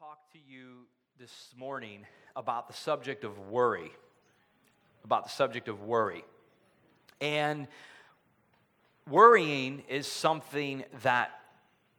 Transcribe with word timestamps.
talk 0.00 0.32
to 0.32 0.38
you 0.48 0.86
this 1.18 1.52
morning 1.58 2.06
about 2.34 2.68
the 2.68 2.72
subject 2.72 3.22
of 3.22 3.38
worry. 3.50 3.92
About 5.04 5.24
the 5.24 5.30
subject 5.30 5.68
of 5.68 5.82
worry. 5.82 6.24
And 7.20 7.68
worrying 9.06 9.82
is 9.90 10.06
something 10.06 10.84
that 11.02 11.38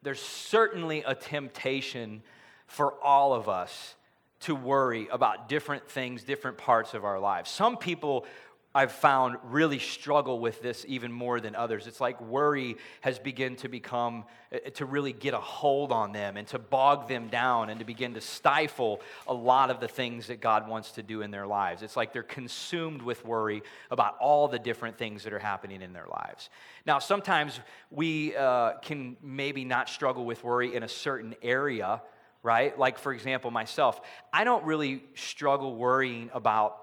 there's 0.01 0.19
certainly 0.19 1.03
a 1.05 1.13
temptation 1.13 2.23
for 2.65 2.95
all 3.03 3.35
of 3.35 3.47
us 3.47 3.93
to 4.39 4.55
worry 4.55 5.07
about 5.11 5.47
different 5.47 5.87
things, 5.87 6.23
different 6.23 6.57
parts 6.57 6.95
of 6.95 7.05
our 7.05 7.19
lives. 7.19 7.51
Some 7.51 7.77
people 7.77 8.25
I've 8.73 8.93
found 8.93 9.37
really 9.43 9.79
struggle 9.79 10.39
with 10.39 10.61
this 10.61 10.85
even 10.87 11.11
more 11.11 11.41
than 11.41 11.55
others. 11.55 11.87
It's 11.87 11.99
like 11.99 12.21
worry 12.21 12.77
has 13.01 13.19
begun 13.19 13.57
to 13.57 13.67
become, 13.67 14.23
uh, 14.53 14.69
to 14.75 14.85
really 14.85 15.11
get 15.11 15.33
a 15.33 15.39
hold 15.39 15.91
on 15.91 16.13
them 16.13 16.37
and 16.37 16.47
to 16.47 16.59
bog 16.59 17.09
them 17.09 17.27
down 17.27 17.69
and 17.69 17.79
to 17.79 17.85
begin 17.85 18.13
to 18.13 18.21
stifle 18.21 19.01
a 19.27 19.33
lot 19.33 19.71
of 19.71 19.81
the 19.81 19.89
things 19.89 20.27
that 20.27 20.39
God 20.39 20.69
wants 20.69 20.91
to 20.93 21.03
do 21.03 21.21
in 21.21 21.31
their 21.31 21.45
lives. 21.45 21.83
It's 21.83 21.97
like 21.97 22.13
they're 22.13 22.23
consumed 22.23 23.01
with 23.01 23.25
worry 23.25 23.61
about 23.89 24.15
all 24.19 24.47
the 24.47 24.59
different 24.59 24.97
things 24.97 25.23
that 25.23 25.33
are 25.33 25.39
happening 25.39 25.81
in 25.81 25.91
their 25.91 26.07
lives. 26.07 26.49
Now, 26.85 26.99
sometimes 26.99 27.59
we 27.89 28.37
uh, 28.37 28.77
can 28.81 29.17
maybe 29.21 29.65
not 29.65 29.89
struggle 29.89 30.23
with 30.23 30.45
worry 30.45 30.73
in 30.75 30.83
a 30.83 30.87
certain 30.87 31.35
area, 31.41 32.01
right? 32.41 32.77
Like, 32.79 32.97
for 32.99 33.13
example, 33.13 33.51
myself, 33.51 33.99
I 34.31 34.45
don't 34.45 34.63
really 34.63 35.03
struggle 35.15 35.75
worrying 35.75 36.29
about 36.33 36.80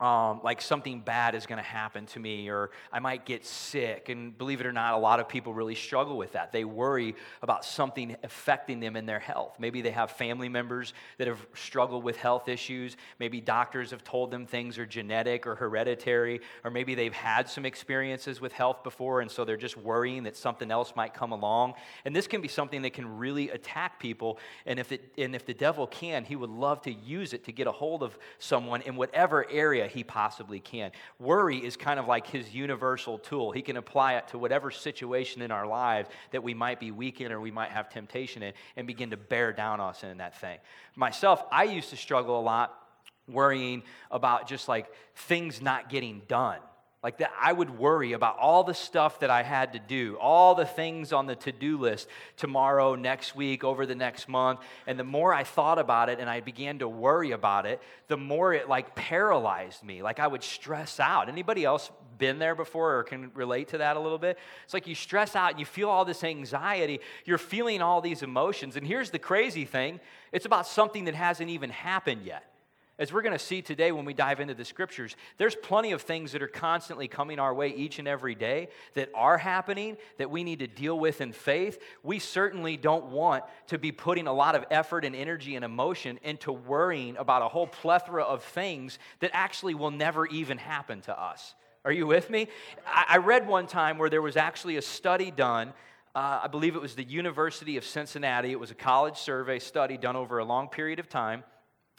um, 0.00 0.40
like 0.44 0.62
something 0.62 1.00
bad 1.00 1.34
is 1.34 1.46
going 1.46 1.58
to 1.58 1.68
happen 1.68 2.06
to 2.06 2.20
me 2.20 2.48
or 2.48 2.70
I 2.92 3.00
might 3.00 3.24
get 3.24 3.44
sick. 3.44 4.08
And 4.08 4.36
believe 4.36 4.60
it 4.60 4.66
or 4.66 4.72
not, 4.72 4.94
a 4.94 4.98
lot 4.98 5.18
of 5.18 5.28
people 5.28 5.52
really 5.52 5.74
struggle 5.74 6.16
with 6.16 6.32
that. 6.32 6.52
They 6.52 6.64
worry 6.64 7.16
about 7.42 7.64
something 7.64 8.16
affecting 8.22 8.78
them 8.78 8.94
in 8.94 9.06
their 9.06 9.18
health. 9.18 9.56
Maybe 9.58 9.82
they 9.82 9.90
have 9.90 10.12
family 10.12 10.48
members 10.48 10.94
that 11.18 11.26
have 11.26 11.44
struggled 11.54 12.04
with 12.04 12.16
health 12.16 12.48
issues. 12.48 12.96
Maybe 13.18 13.40
doctors 13.40 13.90
have 13.90 14.04
told 14.04 14.30
them 14.30 14.46
things 14.46 14.78
are 14.78 14.86
genetic 14.86 15.46
or 15.46 15.56
hereditary, 15.56 16.40
or 16.62 16.70
maybe 16.70 16.94
they've 16.94 17.12
had 17.12 17.48
some 17.48 17.64
experiences 17.64 18.40
with 18.40 18.52
health 18.52 18.84
before, 18.84 19.20
and 19.20 19.30
so 19.30 19.44
they're 19.44 19.56
just 19.56 19.76
worrying 19.76 20.22
that 20.24 20.36
something 20.36 20.70
else 20.70 20.92
might 20.94 21.12
come 21.12 21.32
along. 21.32 21.74
And 22.04 22.14
this 22.14 22.28
can 22.28 22.40
be 22.40 22.48
something 22.48 22.82
that 22.82 22.92
can 22.92 23.18
really 23.18 23.50
attack 23.50 23.98
people. 23.98 24.38
And 24.64 24.78
if, 24.78 24.92
it, 24.92 25.12
and 25.18 25.34
if 25.34 25.44
the 25.44 25.54
devil 25.54 25.86
can, 25.88 26.24
he 26.24 26.36
would 26.36 26.50
love 26.50 26.82
to 26.82 26.92
use 26.92 27.32
it 27.32 27.44
to 27.44 27.52
get 27.52 27.66
a 27.66 27.72
hold 27.72 28.02
of 28.04 28.16
someone 28.38 28.82
in 28.82 28.94
whatever 28.94 29.48
area 29.50 29.87
he 29.88 30.04
possibly 30.04 30.60
can. 30.60 30.92
Worry 31.18 31.58
is 31.58 31.76
kind 31.76 31.98
of 31.98 32.06
like 32.06 32.26
his 32.26 32.54
universal 32.54 33.18
tool. 33.18 33.50
He 33.50 33.62
can 33.62 33.76
apply 33.76 34.14
it 34.14 34.28
to 34.28 34.38
whatever 34.38 34.70
situation 34.70 35.42
in 35.42 35.50
our 35.50 35.66
lives 35.66 36.08
that 36.30 36.42
we 36.42 36.54
might 36.54 36.80
be 36.80 36.90
weak 36.90 37.20
in 37.20 37.32
or 37.32 37.40
we 37.40 37.50
might 37.50 37.70
have 37.70 37.88
temptation 37.88 38.42
in 38.42 38.52
and 38.76 38.86
begin 38.86 39.10
to 39.10 39.16
bear 39.16 39.52
down 39.52 39.80
us 39.80 40.04
in 40.04 40.18
that 40.18 40.38
thing. 40.40 40.58
Myself, 40.94 41.44
I 41.50 41.64
used 41.64 41.90
to 41.90 41.96
struggle 41.96 42.38
a 42.38 42.42
lot 42.42 42.74
worrying 43.28 43.82
about 44.10 44.48
just 44.48 44.68
like 44.68 44.86
things 45.14 45.60
not 45.60 45.90
getting 45.90 46.22
done. 46.28 46.58
Like 47.00 47.18
that, 47.18 47.30
I 47.40 47.52
would 47.52 47.78
worry 47.78 48.12
about 48.12 48.38
all 48.38 48.64
the 48.64 48.74
stuff 48.74 49.20
that 49.20 49.30
I 49.30 49.44
had 49.44 49.74
to 49.74 49.78
do, 49.78 50.16
all 50.20 50.56
the 50.56 50.64
things 50.64 51.12
on 51.12 51.26
the 51.26 51.36
to 51.36 51.52
do 51.52 51.78
list 51.78 52.08
tomorrow, 52.36 52.96
next 52.96 53.36
week, 53.36 53.62
over 53.62 53.86
the 53.86 53.94
next 53.94 54.28
month. 54.28 54.58
And 54.84 54.98
the 54.98 55.04
more 55.04 55.32
I 55.32 55.44
thought 55.44 55.78
about 55.78 56.08
it 56.08 56.18
and 56.18 56.28
I 56.28 56.40
began 56.40 56.80
to 56.80 56.88
worry 56.88 57.30
about 57.30 57.66
it, 57.66 57.80
the 58.08 58.16
more 58.16 58.52
it 58.52 58.68
like 58.68 58.96
paralyzed 58.96 59.84
me. 59.84 60.02
Like 60.02 60.18
I 60.18 60.26
would 60.26 60.42
stress 60.42 60.98
out. 60.98 61.28
Anybody 61.28 61.64
else 61.64 61.88
been 62.18 62.40
there 62.40 62.56
before 62.56 62.98
or 62.98 63.04
can 63.04 63.30
relate 63.32 63.68
to 63.68 63.78
that 63.78 63.96
a 63.96 64.00
little 64.00 64.18
bit? 64.18 64.36
It's 64.64 64.74
like 64.74 64.88
you 64.88 64.96
stress 64.96 65.36
out 65.36 65.52
and 65.52 65.60
you 65.60 65.66
feel 65.66 65.88
all 65.88 66.04
this 66.04 66.24
anxiety. 66.24 66.98
You're 67.24 67.38
feeling 67.38 67.80
all 67.80 68.00
these 68.00 68.24
emotions. 68.24 68.74
And 68.74 68.84
here's 68.84 69.10
the 69.10 69.20
crazy 69.20 69.64
thing 69.64 70.00
it's 70.32 70.46
about 70.46 70.66
something 70.66 71.04
that 71.04 71.14
hasn't 71.14 71.48
even 71.48 71.70
happened 71.70 72.24
yet. 72.24 72.44
As 72.98 73.12
we're 73.12 73.22
going 73.22 73.32
to 73.32 73.38
see 73.38 73.62
today 73.62 73.92
when 73.92 74.04
we 74.04 74.12
dive 74.12 74.40
into 74.40 74.54
the 74.54 74.64
scriptures, 74.64 75.14
there's 75.36 75.54
plenty 75.54 75.92
of 75.92 76.02
things 76.02 76.32
that 76.32 76.42
are 76.42 76.48
constantly 76.48 77.06
coming 77.06 77.38
our 77.38 77.54
way 77.54 77.68
each 77.68 78.00
and 78.00 78.08
every 78.08 78.34
day 78.34 78.70
that 78.94 79.08
are 79.14 79.38
happening 79.38 79.96
that 80.16 80.32
we 80.32 80.42
need 80.42 80.58
to 80.58 80.66
deal 80.66 80.98
with 80.98 81.20
in 81.20 81.32
faith. 81.32 81.80
We 82.02 82.18
certainly 82.18 82.76
don't 82.76 83.06
want 83.06 83.44
to 83.68 83.78
be 83.78 83.92
putting 83.92 84.26
a 84.26 84.32
lot 84.32 84.56
of 84.56 84.64
effort 84.72 85.04
and 85.04 85.14
energy 85.14 85.54
and 85.54 85.64
emotion 85.64 86.18
into 86.24 86.50
worrying 86.50 87.16
about 87.16 87.42
a 87.42 87.48
whole 87.48 87.68
plethora 87.68 88.24
of 88.24 88.42
things 88.42 88.98
that 89.20 89.30
actually 89.32 89.74
will 89.74 89.92
never 89.92 90.26
even 90.26 90.58
happen 90.58 91.00
to 91.02 91.16
us. 91.16 91.54
Are 91.84 91.92
you 91.92 92.08
with 92.08 92.28
me? 92.30 92.48
I 92.84 93.18
read 93.18 93.46
one 93.46 93.68
time 93.68 93.98
where 93.98 94.10
there 94.10 94.22
was 94.22 94.36
actually 94.36 94.76
a 94.76 94.82
study 94.82 95.30
done. 95.30 95.72
Uh, 96.16 96.40
I 96.42 96.48
believe 96.48 96.74
it 96.74 96.82
was 96.82 96.96
the 96.96 97.04
University 97.04 97.76
of 97.76 97.84
Cincinnati. 97.84 98.50
It 98.50 98.58
was 98.58 98.72
a 98.72 98.74
college 98.74 99.18
survey 99.18 99.60
study 99.60 99.96
done 99.96 100.16
over 100.16 100.38
a 100.38 100.44
long 100.44 100.66
period 100.66 100.98
of 100.98 101.08
time 101.08 101.44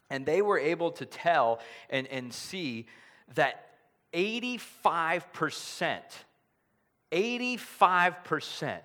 and 0.10 0.26
they 0.26 0.42
were 0.42 0.60
able 0.60 0.92
to 0.92 1.06
tell 1.06 1.60
and, 1.90 2.08
and 2.08 2.34
see 2.34 2.88
that 3.36 3.70
85%, 4.14 6.02
85% 7.12 8.80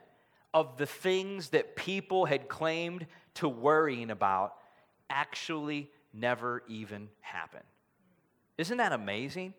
of 0.52 0.76
the 0.76 0.86
things 0.86 1.48
that 1.50 1.76
people 1.76 2.26
had 2.26 2.48
claimed 2.48 3.06
to 3.34 3.48
worrying 3.48 4.10
about 4.10 4.54
actually 5.10 5.90
never 6.12 6.62
even 6.68 7.08
happened. 7.20 7.64
Isn't 8.56 8.78
that 8.78 8.92
amazing? 8.92 9.54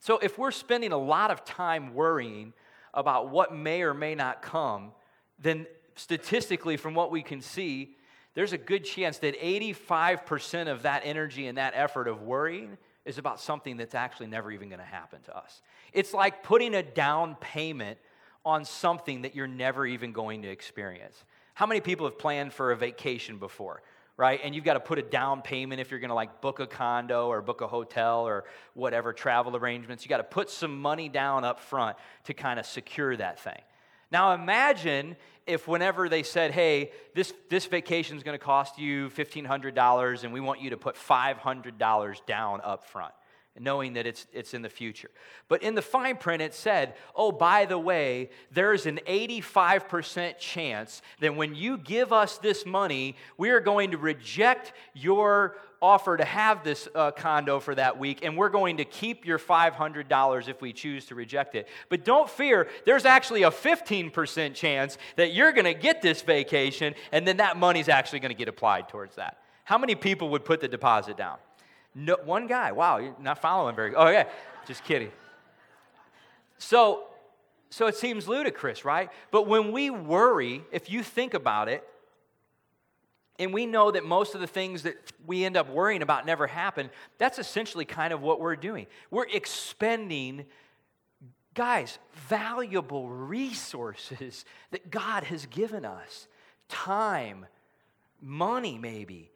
So, 0.00 0.18
if 0.18 0.38
we're 0.38 0.52
spending 0.52 0.92
a 0.92 0.98
lot 0.98 1.30
of 1.30 1.44
time 1.44 1.92
worrying 1.92 2.52
about 2.94 3.30
what 3.30 3.54
may 3.54 3.82
or 3.82 3.92
may 3.92 4.14
not 4.14 4.42
come, 4.42 4.92
then 5.38 5.66
statistically, 5.96 6.76
from 6.76 6.94
what 6.94 7.10
we 7.10 7.22
can 7.22 7.40
see, 7.40 7.96
there's 8.38 8.52
a 8.52 8.58
good 8.58 8.84
chance 8.84 9.18
that 9.18 9.36
85% 9.40 10.68
of 10.68 10.82
that 10.82 11.02
energy 11.04 11.48
and 11.48 11.58
that 11.58 11.72
effort 11.74 12.06
of 12.06 12.22
worrying 12.22 12.78
is 13.04 13.18
about 13.18 13.40
something 13.40 13.76
that's 13.76 13.96
actually 13.96 14.28
never 14.28 14.52
even 14.52 14.68
going 14.68 14.78
to 14.78 14.84
happen 14.84 15.20
to 15.22 15.36
us. 15.36 15.60
It's 15.92 16.14
like 16.14 16.44
putting 16.44 16.76
a 16.76 16.84
down 16.84 17.34
payment 17.40 17.98
on 18.44 18.64
something 18.64 19.22
that 19.22 19.34
you're 19.34 19.48
never 19.48 19.84
even 19.84 20.12
going 20.12 20.42
to 20.42 20.48
experience. 20.48 21.24
How 21.54 21.66
many 21.66 21.80
people 21.80 22.06
have 22.06 22.16
planned 22.16 22.52
for 22.52 22.70
a 22.70 22.76
vacation 22.76 23.38
before? 23.38 23.82
right? 24.16 24.40
And 24.42 24.54
you've 24.54 24.64
got 24.64 24.74
to 24.74 24.80
put 24.80 24.98
a 24.98 25.02
down 25.02 25.42
payment 25.42 25.80
if 25.80 25.90
you're 25.90 26.00
going 26.00 26.08
to 26.08 26.14
like 26.14 26.40
book 26.40 26.58
a 26.58 26.66
condo 26.66 27.28
or 27.28 27.40
book 27.40 27.60
a 27.60 27.68
hotel 27.68 28.26
or 28.26 28.44
whatever 28.74 29.12
travel 29.12 29.56
arrangements. 29.56 30.04
You 30.04 30.08
got 30.08 30.16
to 30.16 30.24
put 30.24 30.50
some 30.50 30.80
money 30.80 31.08
down 31.08 31.44
up 31.44 31.60
front 31.60 31.96
to 32.24 32.34
kind 32.34 32.58
of 32.58 32.66
secure 32.66 33.16
that 33.16 33.38
thing. 33.38 33.60
Now 34.10 34.32
imagine 34.32 35.16
if 35.46 35.66
whenever 35.66 36.08
they 36.08 36.22
said, 36.22 36.50
hey, 36.50 36.92
this, 37.14 37.32
this 37.48 37.66
vacation 37.66 38.16
is 38.16 38.22
going 38.22 38.38
to 38.38 38.44
cost 38.44 38.78
you 38.78 39.08
$1,500 39.10 40.24
and 40.24 40.32
we 40.32 40.40
want 40.40 40.60
you 40.60 40.70
to 40.70 40.76
put 40.76 40.94
$500 40.94 42.26
down 42.26 42.60
up 42.62 42.84
front, 42.84 43.14
knowing 43.60 43.94
that 43.94 44.06
it's, 44.06 44.26
it's 44.32 44.54
in 44.54 44.62
the 44.62 44.68
future. 44.68 45.10
But 45.48 45.62
in 45.62 45.74
the 45.74 45.82
fine 45.82 46.16
print, 46.16 46.42
it 46.42 46.54
said, 46.54 46.94
oh, 47.14 47.32
by 47.32 47.64
the 47.64 47.78
way, 47.78 48.30
there's 48.52 48.86
an 48.86 49.00
85% 49.06 50.38
chance 50.38 51.02
that 51.20 51.34
when 51.34 51.54
you 51.54 51.78
give 51.78 52.12
us 52.12 52.38
this 52.38 52.66
money, 52.66 53.16
we 53.36 53.50
are 53.50 53.60
going 53.60 53.92
to 53.92 53.98
reject 53.98 54.72
your 54.94 55.56
offer 55.80 56.16
to 56.16 56.24
have 56.24 56.64
this 56.64 56.88
uh, 56.94 57.10
condo 57.12 57.60
for 57.60 57.74
that 57.74 57.98
week, 57.98 58.24
and 58.24 58.36
we're 58.36 58.48
going 58.48 58.78
to 58.78 58.84
keep 58.84 59.24
your 59.24 59.38
$500 59.38 60.48
if 60.48 60.60
we 60.60 60.72
choose 60.72 61.06
to 61.06 61.14
reject 61.14 61.54
it. 61.54 61.68
But 61.88 62.04
don't 62.04 62.28
fear, 62.28 62.68
there's 62.84 63.04
actually 63.04 63.44
a 63.44 63.50
15% 63.50 64.54
chance 64.54 64.98
that 65.16 65.32
you're 65.32 65.52
going 65.52 65.64
to 65.64 65.74
get 65.74 66.02
this 66.02 66.22
vacation, 66.22 66.94
and 67.12 67.26
then 67.26 67.36
that 67.38 67.56
money's 67.56 67.88
actually 67.88 68.20
going 68.20 68.30
to 68.30 68.38
get 68.38 68.48
applied 68.48 68.88
towards 68.88 69.16
that. 69.16 69.38
How 69.64 69.78
many 69.78 69.94
people 69.94 70.30
would 70.30 70.44
put 70.44 70.60
the 70.60 70.68
deposit 70.68 71.16
down? 71.16 71.38
No, 71.94 72.16
one 72.24 72.46
guy. 72.46 72.72
Wow, 72.72 72.98
you're 72.98 73.16
not 73.20 73.40
following 73.40 73.74
very. 73.74 73.94
Oh 73.94 74.08
yeah, 74.08 74.28
just 74.66 74.84
kidding. 74.84 75.10
So, 76.58 77.04
so 77.70 77.86
it 77.86 77.96
seems 77.96 78.28
ludicrous, 78.28 78.84
right? 78.84 79.10
But 79.30 79.46
when 79.46 79.72
we 79.72 79.90
worry, 79.90 80.62
if 80.72 80.90
you 80.90 81.02
think 81.02 81.34
about 81.34 81.68
it, 81.68 81.84
and 83.38 83.54
we 83.54 83.66
know 83.66 83.90
that 83.90 84.04
most 84.04 84.34
of 84.34 84.40
the 84.40 84.46
things 84.46 84.82
that 84.82 84.96
we 85.24 85.44
end 85.44 85.56
up 85.56 85.70
worrying 85.70 86.02
about 86.02 86.26
never 86.26 86.46
happen, 86.46 86.90
that's 87.18 87.38
essentially 87.38 87.84
kind 87.84 88.12
of 88.12 88.20
what 88.20 88.40
we're 88.40 88.56
doing. 88.56 88.86
We're 89.10 89.28
expending, 89.32 90.44
guys, 91.54 91.98
valuable 92.28 93.08
resources 93.08 94.44
that 94.72 94.90
God 94.90 95.24
has 95.24 95.46
given 95.46 95.84
us 95.84 96.26
time, 96.68 97.46
money, 98.20 98.76
maybe, 98.76 99.30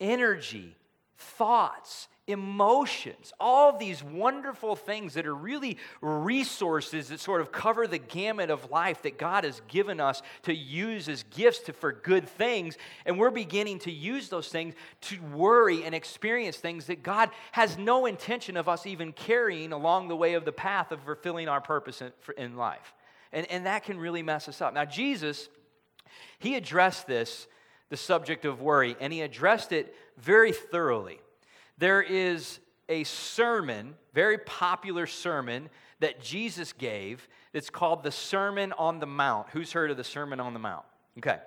energy, 0.00 0.76
thoughts, 1.16 2.08
emotions, 2.26 3.32
all 3.38 3.78
these 3.78 4.02
wonderful 4.02 4.74
things 4.74 5.14
that 5.14 5.26
are 5.26 5.34
really 5.34 5.78
resources 6.00 7.08
that 7.08 7.20
sort 7.20 7.40
of 7.40 7.52
cover 7.52 7.86
the 7.86 7.98
gamut 7.98 8.50
of 8.50 8.70
life 8.70 9.02
that 9.02 9.16
God 9.16 9.44
has 9.44 9.62
given 9.68 10.00
us 10.00 10.22
to 10.42 10.54
use 10.54 11.08
as 11.08 11.22
gifts 11.24 11.60
to, 11.60 11.72
for 11.72 11.92
good 11.92 12.28
things. 12.28 12.76
And 13.04 13.18
we're 13.18 13.30
beginning 13.30 13.78
to 13.80 13.92
use 13.92 14.28
those 14.28 14.48
things 14.48 14.74
to 15.02 15.20
worry 15.32 15.84
and 15.84 15.94
experience 15.94 16.56
things 16.56 16.86
that 16.86 17.02
God 17.04 17.30
has 17.52 17.78
no 17.78 18.06
intention 18.06 18.56
of 18.56 18.68
us 18.68 18.86
even 18.86 19.12
carrying 19.12 19.72
along 19.72 20.08
the 20.08 20.16
way 20.16 20.34
of 20.34 20.44
the 20.44 20.52
path 20.52 20.90
of 20.90 21.02
fulfilling 21.02 21.48
our 21.48 21.60
purpose 21.60 22.02
in, 22.02 22.12
in 22.36 22.56
life. 22.56 22.92
And, 23.32 23.48
and 23.50 23.66
that 23.66 23.84
can 23.84 23.98
really 23.98 24.22
mess 24.22 24.48
us 24.48 24.60
up. 24.60 24.74
Now, 24.74 24.84
Jesus, 24.84 25.48
he 26.40 26.56
addressed 26.56 27.06
this 27.06 27.46
the 27.88 27.96
subject 27.96 28.44
of 28.44 28.60
worry, 28.60 28.96
and 29.00 29.12
he 29.12 29.22
addressed 29.22 29.72
it 29.72 29.94
very 30.16 30.52
thoroughly. 30.52 31.20
There 31.78 32.02
is 32.02 32.58
a 32.88 33.04
sermon, 33.04 33.94
very 34.14 34.38
popular 34.38 35.06
sermon, 35.06 35.68
that 36.00 36.20
Jesus 36.20 36.72
gave 36.72 37.28
that's 37.52 37.70
called 37.70 38.02
the 38.02 38.10
Sermon 38.10 38.72
on 38.74 39.00
the 39.00 39.06
Mount. 39.06 39.48
Who's 39.50 39.72
heard 39.72 39.90
of 39.90 39.96
the 39.96 40.04
Sermon 40.04 40.40
on 40.40 40.52
the 40.52 40.58
Mount? 40.58 40.84
Okay. 41.18 41.38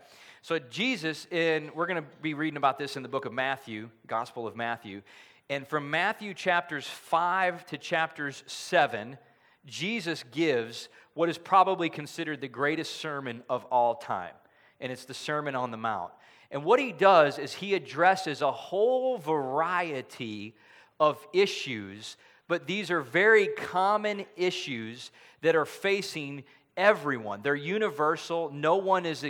So, 0.41 0.57
Jesus, 0.57 1.27
in, 1.31 1.69
we're 1.75 1.85
going 1.85 2.01
to 2.01 2.09
be 2.21 2.33
reading 2.33 2.57
about 2.57 2.79
this 2.79 2.95
in 2.95 3.03
the 3.03 3.09
book 3.09 3.25
of 3.25 3.33
Matthew, 3.33 3.89
Gospel 4.07 4.47
of 4.47 4.55
Matthew. 4.55 5.01
And 5.49 5.67
from 5.67 5.91
Matthew 5.91 6.33
chapters 6.33 6.87
5 6.87 7.65
to 7.67 7.77
chapters 7.77 8.43
7, 8.47 9.17
Jesus 9.65 10.23
gives 10.31 10.89
what 11.13 11.27
is 11.27 11.37
probably 11.37 11.89
considered 11.89 12.39
the 12.39 12.47
greatest 12.47 12.95
sermon 12.95 13.43
of 13.49 13.65
all 13.65 13.95
time. 13.95 14.33
And 14.79 14.91
it's 14.91 15.05
the 15.05 15.13
Sermon 15.13 15.55
on 15.55 15.71
the 15.71 15.77
Mount. 15.77 16.11
And 16.51 16.63
what 16.63 16.79
he 16.79 16.91
does 16.91 17.37
is 17.37 17.53
he 17.53 17.75
addresses 17.75 18.41
a 18.41 18.51
whole 18.51 19.17
variety 19.17 20.55
of 20.99 21.25
issues, 21.31 22.17
but 22.47 22.65
these 22.65 22.89
are 22.89 23.01
very 23.01 23.47
common 23.47 24.25
issues 24.35 25.11
that 25.41 25.55
are 25.55 25.65
facing 25.65 26.43
everyone. 26.75 27.41
They're 27.43 27.55
universal. 27.55 28.51
No 28.51 28.77
one 28.77 29.05
is, 29.05 29.23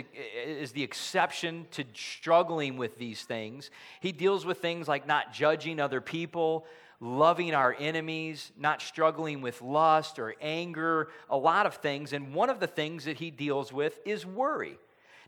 is 0.46 0.72
the 0.72 0.82
exception 0.82 1.66
to 1.72 1.84
struggling 1.94 2.76
with 2.76 2.96
these 2.96 3.22
things. 3.22 3.70
He 4.00 4.12
deals 4.12 4.46
with 4.46 4.58
things 4.58 4.88
like 4.88 5.06
not 5.06 5.32
judging 5.32 5.80
other 5.80 6.00
people, 6.00 6.64
loving 7.00 7.54
our 7.54 7.74
enemies, 7.78 8.52
not 8.58 8.80
struggling 8.80 9.42
with 9.42 9.60
lust 9.62 10.18
or 10.18 10.36
anger, 10.40 11.08
a 11.28 11.36
lot 11.36 11.66
of 11.66 11.74
things. 11.76 12.12
And 12.12 12.34
one 12.34 12.50
of 12.50 12.60
the 12.60 12.66
things 12.66 13.04
that 13.04 13.18
he 13.18 13.30
deals 13.30 13.72
with 13.72 13.98
is 14.06 14.24
worry. 14.24 14.78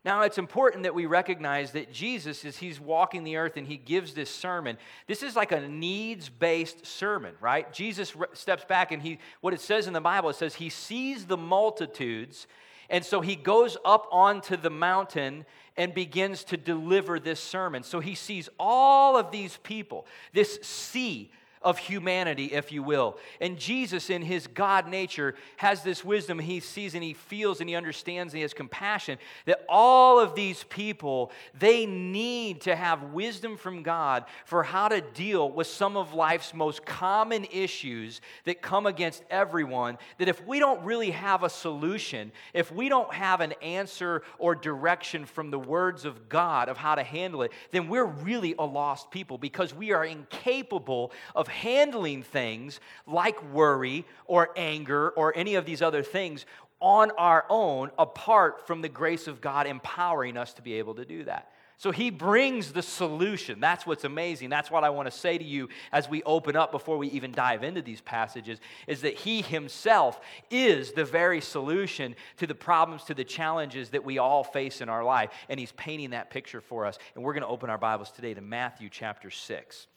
Now, 0.05 0.23
it's 0.23 0.39
important 0.39 0.83
that 0.83 0.95
we 0.95 1.07
recognize 1.07 1.73
that 1.73 1.93
Jesus, 1.93 2.45
as 2.45 2.57
he's 2.57 2.81
walking 2.81 3.23
the 3.23 3.37
earth 3.37 3.57
and 3.57 3.67
he 3.67 3.77
gives 3.77 4.15
this 4.15 4.31
sermon, 4.31 4.77
this 5.07 5.23
is 5.23 5.37
like 5.37 5.53
a 5.53 5.69
needs 5.69 6.29
based 6.29 6.85
sermon, 6.85 7.35
right? 7.41 7.73
Jesus 7.73 8.13
steps 8.33 8.65
back 8.65 8.91
and 8.91 9.01
he, 9.01 9.19
what 9.41 9.55
it 9.55 9.61
says 9.61 9.87
in 9.87 9.93
the 9.93 10.01
Bible, 10.01 10.31
it 10.31 10.37
says 10.37 10.57
he 10.57 10.71
sees 10.71 11.27
the 11.27 11.37
multitudes, 11.37 12.49
and 12.91 13.05
so 13.05 13.21
he 13.21 13.37
goes 13.37 13.77
up 13.85 14.09
onto 14.11 14.57
the 14.57 14.71
mountain 14.71 15.47
and 15.77 15.95
begins 15.95 16.43
to 16.45 16.57
deliver 16.57 17.21
this 17.21 17.41
sermon. 17.41 17.85
So 17.85 18.01
he 18.01 18.17
sees 18.17 18.49
all 18.59 19.17
of 19.17 19.31
these 19.31 19.59
people, 19.63 20.07
this 20.33 20.59
sea 20.63 21.31
of 21.65 21.79
humanity, 21.79 22.47
if 22.47 22.73
you 22.73 22.83
will. 22.83 23.19
And 23.41 23.59
Jesus, 23.59 24.11
in 24.11 24.23
his 24.23 24.47
God 24.47 24.89
nature, 24.89 25.35
has 25.57 25.83
this 25.83 26.05
wisdom. 26.05 26.39
He 26.39 26.61
sees 26.61 26.95
and 26.95 27.03
he 27.03 27.15
feels 27.15 27.61
and 27.61 27.69
he 27.69 27.75
understands 27.75 28.33
and 28.33 28.39
he 28.39 28.43
has 28.43 28.55
compassion 28.55 29.19
that 29.47 29.65
all 29.69 30.19
of 30.19 30.35
these 30.35 30.65
people, 30.65 31.33
they 31.59 31.87
need 31.87 32.63
to 32.63 32.77
have 32.77 33.13
wisdom 33.13 33.57
from 33.57 33.83
God 33.83 34.25
for 34.45 34.63
how 34.63 34.89
to 34.89 35.01
deal 35.01 35.51
with 35.51 35.67
some 35.67 35.97
of 35.97 36.15
life's 36.15 36.55
most 36.55 36.85
common 36.85 37.47
issues 37.53 38.21
that 38.45 38.63
come 38.63 38.87
against 38.87 39.23
everyone. 39.31 39.99
That 40.19 40.29
if 40.29 40.45
we 40.47 40.59
don't 40.59 40.85
really 40.85 41.11
have 41.11 41.43
a 41.43 41.51
solution, 41.51 42.33
if 42.53 42.73
we 42.73 42.89
don't 42.89 43.13
have 43.13 43.41
an 43.41 43.55
answer 43.63 44.23
or 44.39 44.55
direction 44.55 45.27
from 45.27 45.51
the 45.51 45.59
words 45.59 46.05
of 46.05 46.29
God 46.29 46.69
of 46.69 46.77
how 46.77 46.95
to 46.95 47.03
handle 47.03 47.43
it, 47.43 47.53
then 47.71 47.89
we're 47.89 48.05
really 48.05 48.55
a 48.59 48.65
lost 48.65 49.11
people 49.11 49.39
because 49.39 49.75
we 49.75 49.93
are 49.93 50.05
incapable 50.05 51.13
of 51.35 51.49
handling 51.53 52.23
things 52.23 52.81
like 53.07 53.43
worry 53.53 54.05
or 54.27 54.51
anger 54.57 55.11
or 55.11 55.33
any 55.37 55.55
of 55.55 55.65
these 55.65 55.83
other 55.83 56.03
things 56.03 56.47
on 56.81 57.13
our 57.13 57.45
own 57.49 57.91
apart 57.99 58.67
from 58.67 58.83
the 58.83 58.89
grace 58.89 59.29
of 59.29 59.41
God 59.41 59.67
empowering 59.67 60.37
us 60.37 60.53
to 60.55 60.63
be 60.63 60.75
able 60.75 60.97
to 60.97 61.05
do 61.05 61.25
that. 61.25 61.53
So 61.83 61.91
he 61.91 62.11
brings 62.11 62.71
the 62.71 62.81
solution. 62.81 63.59
That's 63.59 63.85
what's 63.85 64.05
amazing. 64.05 64.51
That's 64.51 64.71
what 64.71 64.85
I 64.85 64.91
want 64.91 65.11
to 65.11 65.17
say 65.17 65.37
to 65.37 65.45
you 65.45 65.69
as 65.91 66.09
we 66.09 66.23
open 66.23 66.55
up 66.55 66.71
before 66.71 66.97
we 66.97 67.09
even 67.09 67.33
dive 67.33 67.65
into 67.65 67.83
these 67.83 68.01
passages 68.01 68.61
is 68.87 69.01
that 69.01 69.19
he 69.19 69.43
himself 69.43 70.21
is 70.49 70.93
the 70.93 71.05
very 71.05 71.41
solution 71.41 72.15
to 72.37 72.47
the 72.47 72.55
problems, 72.55 73.03
to 73.05 73.15
the 73.15 73.25
challenges 73.25 73.91
that 73.91 74.05
we 74.05 74.19
all 74.19 74.45
face 74.45 74.81
in 74.81 74.89
our 74.89 75.03
life. 75.03 75.31
And 75.49 75.59
he's 75.59 75.73
painting 75.73 76.11
that 76.11 76.31
picture 76.31 76.61
for 76.61 76.87
us. 76.87 77.01
And 77.17 77.25
we're 77.25 77.33
going 77.33 77.43
to 77.43 77.49
open 77.49 77.69
our 77.69 77.79
Bibles 77.79 78.13
today 78.13 78.33
to 78.35 78.41
Matthew 78.41 78.89
chapter 78.89 79.29
6. 79.29 79.89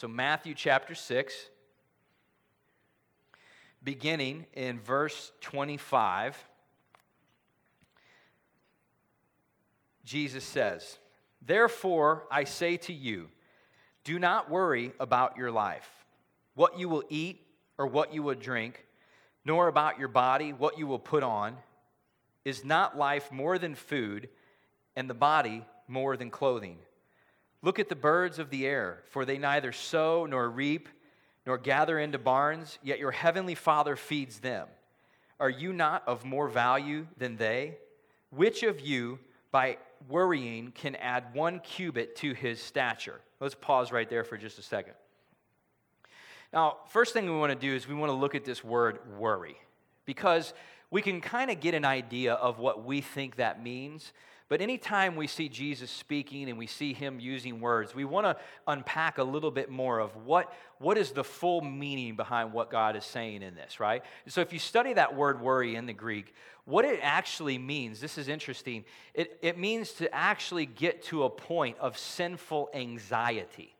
So, 0.00 0.08
Matthew 0.08 0.54
chapter 0.54 0.94
6, 0.94 1.34
beginning 3.84 4.46
in 4.54 4.80
verse 4.80 5.30
25, 5.42 6.42
Jesus 10.02 10.42
says, 10.42 10.96
Therefore, 11.42 12.24
I 12.30 12.44
say 12.44 12.78
to 12.78 12.94
you, 12.94 13.28
do 14.02 14.18
not 14.18 14.48
worry 14.48 14.92
about 14.98 15.36
your 15.36 15.50
life, 15.50 15.90
what 16.54 16.78
you 16.78 16.88
will 16.88 17.04
eat 17.10 17.46
or 17.76 17.86
what 17.86 18.14
you 18.14 18.22
will 18.22 18.36
drink, 18.36 18.86
nor 19.44 19.68
about 19.68 19.98
your 19.98 20.08
body, 20.08 20.54
what 20.54 20.78
you 20.78 20.86
will 20.86 20.98
put 20.98 21.22
on. 21.22 21.58
Is 22.46 22.64
not 22.64 22.96
life 22.96 23.30
more 23.30 23.58
than 23.58 23.74
food, 23.74 24.30
and 24.96 25.10
the 25.10 25.12
body 25.12 25.62
more 25.86 26.16
than 26.16 26.30
clothing? 26.30 26.78
Look 27.62 27.78
at 27.78 27.88
the 27.88 27.96
birds 27.96 28.38
of 28.38 28.50
the 28.50 28.66
air, 28.66 29.02
for 29.10 29.24
they 29.24 29.38
neither 29.38 29.72
sow 29.72 30.26
nor 30.26 30.48
reap 30.48 30.88
nor 31.46 31.58
gather 31.58 31.98
into 31.98 32.18
barns, 32.18 32.78
yet 32.82 32.98
your 32.98 33.10
heavenly 33.10 33.54
Father 33.54 33.96
feeds 33.96 34.38
them. 34.38 34.68
Are 35.38 35.50
you 35.50 35.72
not 35.72 36.06
of 36.06 36.24
more 36.24 36.48
value 36.48 37.06
than 37.16 37.36
they? 37.36 37.76
Which 38.30 38.62
of 38.62 38.80
you, 38.80 39.18
by 39.50 39.78
worrying, 40.08 40.72
can 40.72 40.96
add 40.96 41.34
one 41.34 41.60
cubit 41.60 42.16
to 42.16 42.34
his 42.34 42.62
stature? 42.62 43.20
Let's 43.40 43.54
pause 43.54 43.90
right 43.90 44.08
there 44.08 44.24
for 44.24 44.36
just 44.36 44.58
a 44.58 44.62
second. 44.62 44.94
Now, 46.52 46.78
first 46.88 47.12
thing 47.12 47.24
we 47.24 47.38
want 47.38 47.52
to 47.52 47.58
do 47.58 47.74
is 47.74 47.88
we 47.88 47.94
want 47.94 48.10
to 48.10 48.16
look 48.16 48.34
at 48.34 48.44
this 48.44 48.62
word 48.62 48.98
worry, 49.18 49.56
because 50.04 50.52
we 50.90 51.00
can 51.02 51.20
kind 51.20 51.50
of 51.50 51.60
get 51.60 51.74
an 51.74 51.84
idea 51.84 52.34
of 52.34 52.58
what 52.58 52.84
we 52.84 53.00
think 53.00 53.36
that 53.36 53.62
means. 53.62 54.12
But 54.50 54.60
anytime 54.60 55.14
we 55.14 55.28
see 55.28 55.48
Jesus 55.48 55.92
speaking 55.92 56.48
and 56.48 56.58
we 56.58 56.66
see 56.66 56.92
him 56.92 57.20
using 57.20 57.60
words, 57.60 57.94
we 57.94 58.04
want 58.04 58.26
to 58.26 58.36
unpack 58.66 59.18
a 59.18 59.22
little 59.22 59.52
bit 59.52 59.70
more 59.70 60.00
of 60.00 60.16
what, 60.26 60.52
what 60.78 60.98
is 60.98 61.12
the 61.12 61.22
full 61.22 61.60
meaning 61.60 62.16
behind 62.16 62.52
what 62.52 62.68
God 62.68 62.96
is 62.96 63.04
saying 63.04 63.42
in 63.42 63.54
this, 63.54 63.78
right? 63.78 64.02
So 64.26 64.40
if 64.40 64.52
you 64.52 64.58
study 64.58 64.92
that 64.94 65.14
word 65.14 65.40
worry 65.40 65.76
in 65.76 65.86
the 65.86 65.92
Greek, 65.92 66.34
what 66.64 66.84
it 66.84 66.98
actually 67.00 67.58
means, 67.58 68.00
this 68.00 68.18
is 68.18 68.26
interesting, 68.26 68.84
it, 69.14 69.38
it 69.40 69.56
means 69.56 69.92
to 69.92 70.12
actually 70.12 70.66
get 70.66 71.04
to 71.04 71.22
a 71.22 71.30
point 71.30 71.78
of 71.78 71.96
sinful 71.96 72.70
anxiety. 72.74 73.76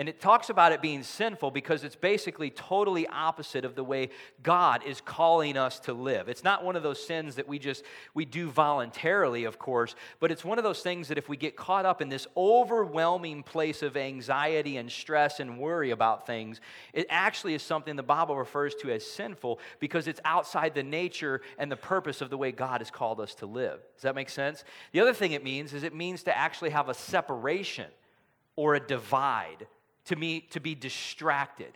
And 0.00 0.08
it 0.08 0.18
talks 0.18 0.48
about 0.48 0.72
it 0.72 0.80
being 0.80 1.02
sinful 1.02 1.50
because 1.50 1.84
it's 1.84 1.94
basically 1.94 2.48
totally 2.48 3.06
opposite 3.06 3.66
of 3.66 3.74
the 3.74 3.84
way 3.84 4.08
God 4.42 4.82
is 4.82 4.98
calling 5.02 5.58
us 5.58 5.78
to 5.80 5.92
live. 5.92 6.30
It's 6.30 6.42
not 6.42 6.64
one 6.64 6.74
of 6.74 6.82
those 6.82 7.06
sins 7.06 7.34
that 7.34 7.46
we 7.46 7.58
just 7.58 7.84
we 8.14 8.24
do 8.24 8.48
voluntarily, 8.48 9.44
of 9.44 9.58
course, 9.58 9.94
but 10.18 10.30
it's 10.30 10.42
one 10.42 10.56
of 10.56 10.64
those 10.64 10.80
things 10.80 11.08
that 11.08 11.18
if 11.18 11.28
we 11.28 11.36
get 11.36 11.54
caught 11.54 11.84
up 11.84 12.00
in 12.00 12.08
this 12.08 12.26
overwhelming 12.34 13.42
place 13.42 13.82
of 13.82 13.94
anxiety 13.94 14.78
and 14.78 14.90
stress 14.90 15.38
and 15.38 15.58
worry 15.58 15.90
about 15.90 16.26
things, 16.26 16.62
it 16.94 17.06
actually 17.10 17.52
is 17.52 17.62
something 17.62 17.94
the 17.94 18.02
Bible 18.02 18.38
refers 18.38 18.74
to 18.76 18.90
as 18.90 19.04
sinful 19.04 19.58
because 19.80 20.08
it's 20.08 20.20
outside 20.24 20.74
the 20.74 20.82
nature 20.82 21.42
and 21.58 21.70
the 21.70 21.76
purpose 21.76 22.22
of 22.22 22.30
the 22.30 22.38
way 22.38 22.52
God 22.52 22.80
has 22.80 22.90
called 22.90 23.20
us 23.20 23.34
to 23.34 23.44
live. 23.44 23.80
Does 23.96 24.04
that 24.04 24.14
make 24.14 24.30
sense? 24.30 24.64
The 24.92 25.00
other 25.00 25.12
thing 25.12 25.32
it 25.32 25.44
means 25.44 25.74
is 25.74 25.82
it 25.82 25.94
means 25.94 26.22
to 26.22 26.34
actually 26.34 26.70
have 26.70 26.88
a 26.88 26.94
separation 26.94 27.90
or 28.56 28.76
a 28.76 28.80
divide 28.80 29.66
to, 30.06 30.16
me, 30.16 30.40
to 30.50 30.60
be 30.60 30.74
distracted. 30.74 31.72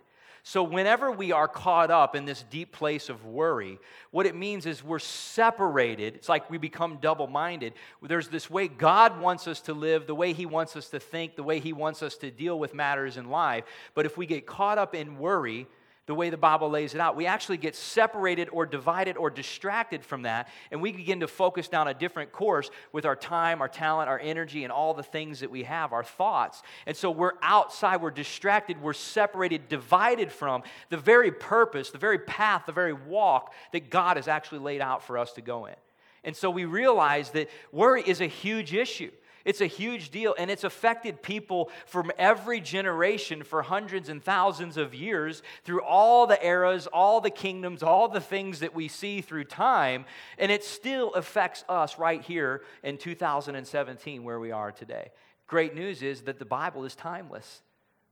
So, 0.46 0.62
whenever 0.62 1.10
we 1.10 1.32
are 1.32 1.48
caught 1.48 1.90
up 1.90 2.14
in 2.14 2.26
this 2.26 2.44
deep 2.50 2.70
place 2.70 3.08
of 3.08 3.24
worry, 3.24 3.78
what 4.10 4.26
it 4.26 4.36
means 4.36 4.66
is 4.66 4.84
we're 4.84 4.98
separated. 4.98 6.16
It's 6.16 6.28
like 6.28 6.50
we 6.50 6.58
become 6.58 6.98
double 7.00 7.26
minded. 7.26 7.72
There's 8.02 8.28
this 8.28 8.50
way 8.50 8.68
God 8.68 9.18
wants 9.20 9.48
us 9.48 9.62
to 9.62 9.72
live, 9.72 10.06
the 10.06 10.14
way 10.14 10.34
He 10.34 10.44
wants 10.44 10.76
us 10.76 10.90
to 10.90 11.00
think, 11.00 11.36
the 11.36 11.42
way 11.42 11.60
He 11.60 11.72
wants 11.72 12.02
us 12.02 12.18
to 12.18 12.30
deal 12.30 12.58
with 12.58 12.74
matters 12.74 13.16
in 13.16 13.30
life. 13.30 13.64
But 13.94 14.04
if 14.04 14.18
we 14.18 14.26
get 14.26 14.46
caught 14.46 14.76
up 14.76 14.94
in 14.94 15.16
worry, 15.16 15.66
the 16.06 16.14
way 16.14 16.28
the 16.28 16.36
Bible 16.36 16.68
lays 16.68 16.94
it 16.94 17.00
out. 17.00 17.16
We 17.16 17.26
actually 17.26 17.56
get 17.56 17.74
separated 17.74 18.48
or 18.52 18.66
divided 18.66 19.16
or 19.16 19.30
distracted 19.30 20.04
from 20.04 20.22
that, 20.22 20.48
and 20.70 20.82
we 20.82 20.92
begin 20.92 21.20
to 21.20 21.28
focus 21.28 21.68
down 21.68 21.88
a 21.88 21.94
different 21.94 22.30
course 22.30 22.70
with 22.92 23.06
our 23.06 23.16
time, 23.16 23.60
our 23.60 23.68
talent, 23.68 24.08
our 24.08 24.18
energy, 24.18 24.64
and 24.64 24.72
all 24.72 24.92
the 24.92 25.02
things 25.02 25.40
that 25.40 25.50
we 25.50 25.62
have, 25.62 25.92
our 25.92 26.04
thoughts. 26.04 26.62
And 26.86 26.96
so 26.96 27.10
we're 27.10 27.32
outside, 27.42 28.02
we're 28.02 28.10
distracted, 28.10 28.82
we're 28.82 28.92
separated, 28.92 29.68
divided 29.68 30.30
from 30.30 30.62
the 30.90 30.98
very 30.98 31.30
purpose, 31.30 31.90
the 31.90 31.98
very 31.98 32.18
path, 32.18 32.64
the 32.66 32.72
very 32.72 32.92
walk 32.92 33.54
that 33.72 33.90
God 33.90 34.16
has 34.16 34.28
actually 34.28 34.60
laid 34.60 34.80
out 34.80 35.02
for 35.02 35.16
us 35.16 35.32
to 35.32 35.40
go 35.40 35.66
in. 35.66 35.74
And 36.22 36.34
so 36.34 36.50
we 36.50 36.64
realize 36.64 37.30
that 37.30 37.48
worry 37.72 38.02
is 38.04 38.20
a 38.20 38.26
huge 38.26 38.74
issue. 38.74 39.10
It's 39.44 39.60
a 39.60 39.66
huge 39.66 40.10
deal, 40.10 40.34
and 40.38 40.50
it's 40.50 40.64
affected 40.64 41.22
people 41.22 41.70
from 41.86 42.10
every 42.18 42.60
generation 42.60 43.42
for 43.42 43.62
hundreds 43.62 44.08
and 44.08 44.22
thousands 44.22 44.76
of 44.76 44.94
years 44.94 45.42
through 45.64 45.82
all 45.82 46.26
the 46.26 46.44
eras, 46.44 46.86
all 46.86 47.20
the 47.20 47.30
kingdoms, 47.30 47.82
all 47.82 48.08
the 48.08 48.20
things 48.20 48.60
that 48.60 48.74
we 48.74 48.88
see 48.88 49.20
through 49.20 49.44
time, 49.44 50.06
and 50.38 50.50
it 50.50 50.64
still 50.64 51.12
affects 51.14 51.64
us 51.68 51.98
right 51.98 52.22
here 52.22 52.62
in 52.82 52.96
2017 52.96 54.24
where 54.24 54.40
we 54.40 54.50
are 54.50 54.72
today. 54.72 55.10
Great 55.46 55.74
news 55.74 56.02
is 56.02 56.22
that 56.22 56.38
the 56.38 56.44
Bible 56.44 56.84
is 56.84 56.94
timeless 56.94 57.62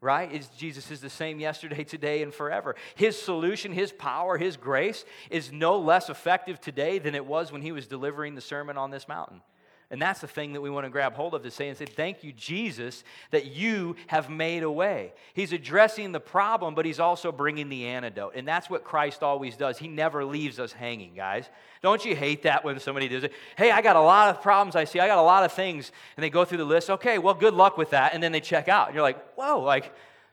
right? 0.02 0.46
Jesus 0.58 0.90
is 0.90 1.00
the 1.00 1.08
same 1.08 1.38
yesterday, 1.38 1.84
today, 1.84 2.22
and 2.22 2.34
forever. 2.34 2.74
His 2.96 3.16
solution, 3.16 3.70
his 3.70 3.92
power, 3.92 4.36
his 4.36 4.56
grace 4.56 5.04
is 5.30 5.52
no 5.52 5.78
less 5.78 6.10
effective 6.10 6.60
today 6.60 6.98
than 6.98 7.14
it 7.14 7.24
was 7.24 7.52
when 7.52 7.62
he 7.62 7.70
was 7.70 7.86
delivering 7.86 8.34
the 8.34 8.40
sermon 8.40 8.76
on 8.76 8.90
this 8.90 9.06
mountain. 9.06 9.42
And 9.92 10.00
that's 10.00 10.22
the 10.22 10.26
thing 10.26 10.54
that 10.54 10.62
we 10.62 10.70
want 10.70 10.87
to 10.87 10.90
grab 10.90 11.12
hold 11.12 11.34
of 11.34 11.42
to 11.42 11.50
say 11.50 11.68
and 11.68 11.76
say, 11.76 11.84
Thank 11.84 12.25
you, 12.25 12.32
Jesus, 12.32 13.04
that 13.30 13.54
you 13.54 13.94
have 14.06 14.30
made 14.30 14.62
a 14.62 14.70
way. 14.70 15.12
He's 15.34 15.52
addressing 15.52 16.12
the 16.12 16.18
problem, 16.18 16.75
but 16.75 16.87
he's 16.87 16.99
also 16.99 17.30
bringing 17.30 17.68
the 17.68 17.84
antidote. 17.84 18.32
And 18.34 18.49
that's 18.49 18.70
what 18.70 18.84
Christ 18.84 19.22
always 19.22 19.54
does. 19.54 19.76
He 19.76 19.88
never 19.88 20.25
leaves 20.25 20.58
us 20.58 20.72
hanging, 20.72 21.14
guys. 21.14 21.46
Don't 21.82 22.02
you 22.06 22.16
hate 22.16 22.44
that 22.44 22.64
when 22.64 22.80
somebody 22.80 23.06
does 23.06 23.25
it? 23.25 23.34
Hey, 23.58 23.70
I 23.70 23.82
got 23.82 23.96
a 23.96 24.00
lot 24.00 24.34
of 24.34 24.40
problems 24.40 24.76
I 24.76 24.84
see. 24.84 24.99
I 24.99 25.06
got 25.06 25.18
a 25.18 25.22
lot 25.22 25.44
of 25.44 25.52
things. 25.52 25.92
And 26.16 26.25
they 26.25 26.30
go 26.30 26.46
through 26.46 26.58
the 26.58 26.64
list. 26.64 26.88
Okay, 26.88 27.18
well, 27.18 27.34
good 27.34 27.52
luck 27.52 27.76
with 27.76 27.90
that. 27.90 28.14
And 28.14 28.22
then 28.22 28.32
they 28.32 28.40
check 28.40 28.68
out. 28.68 28.87
And 28.87 28.94
you're 28.94 29.02
like, 29.02 29.22
Whoa, 29.34 29.61
like, 29.61 29.92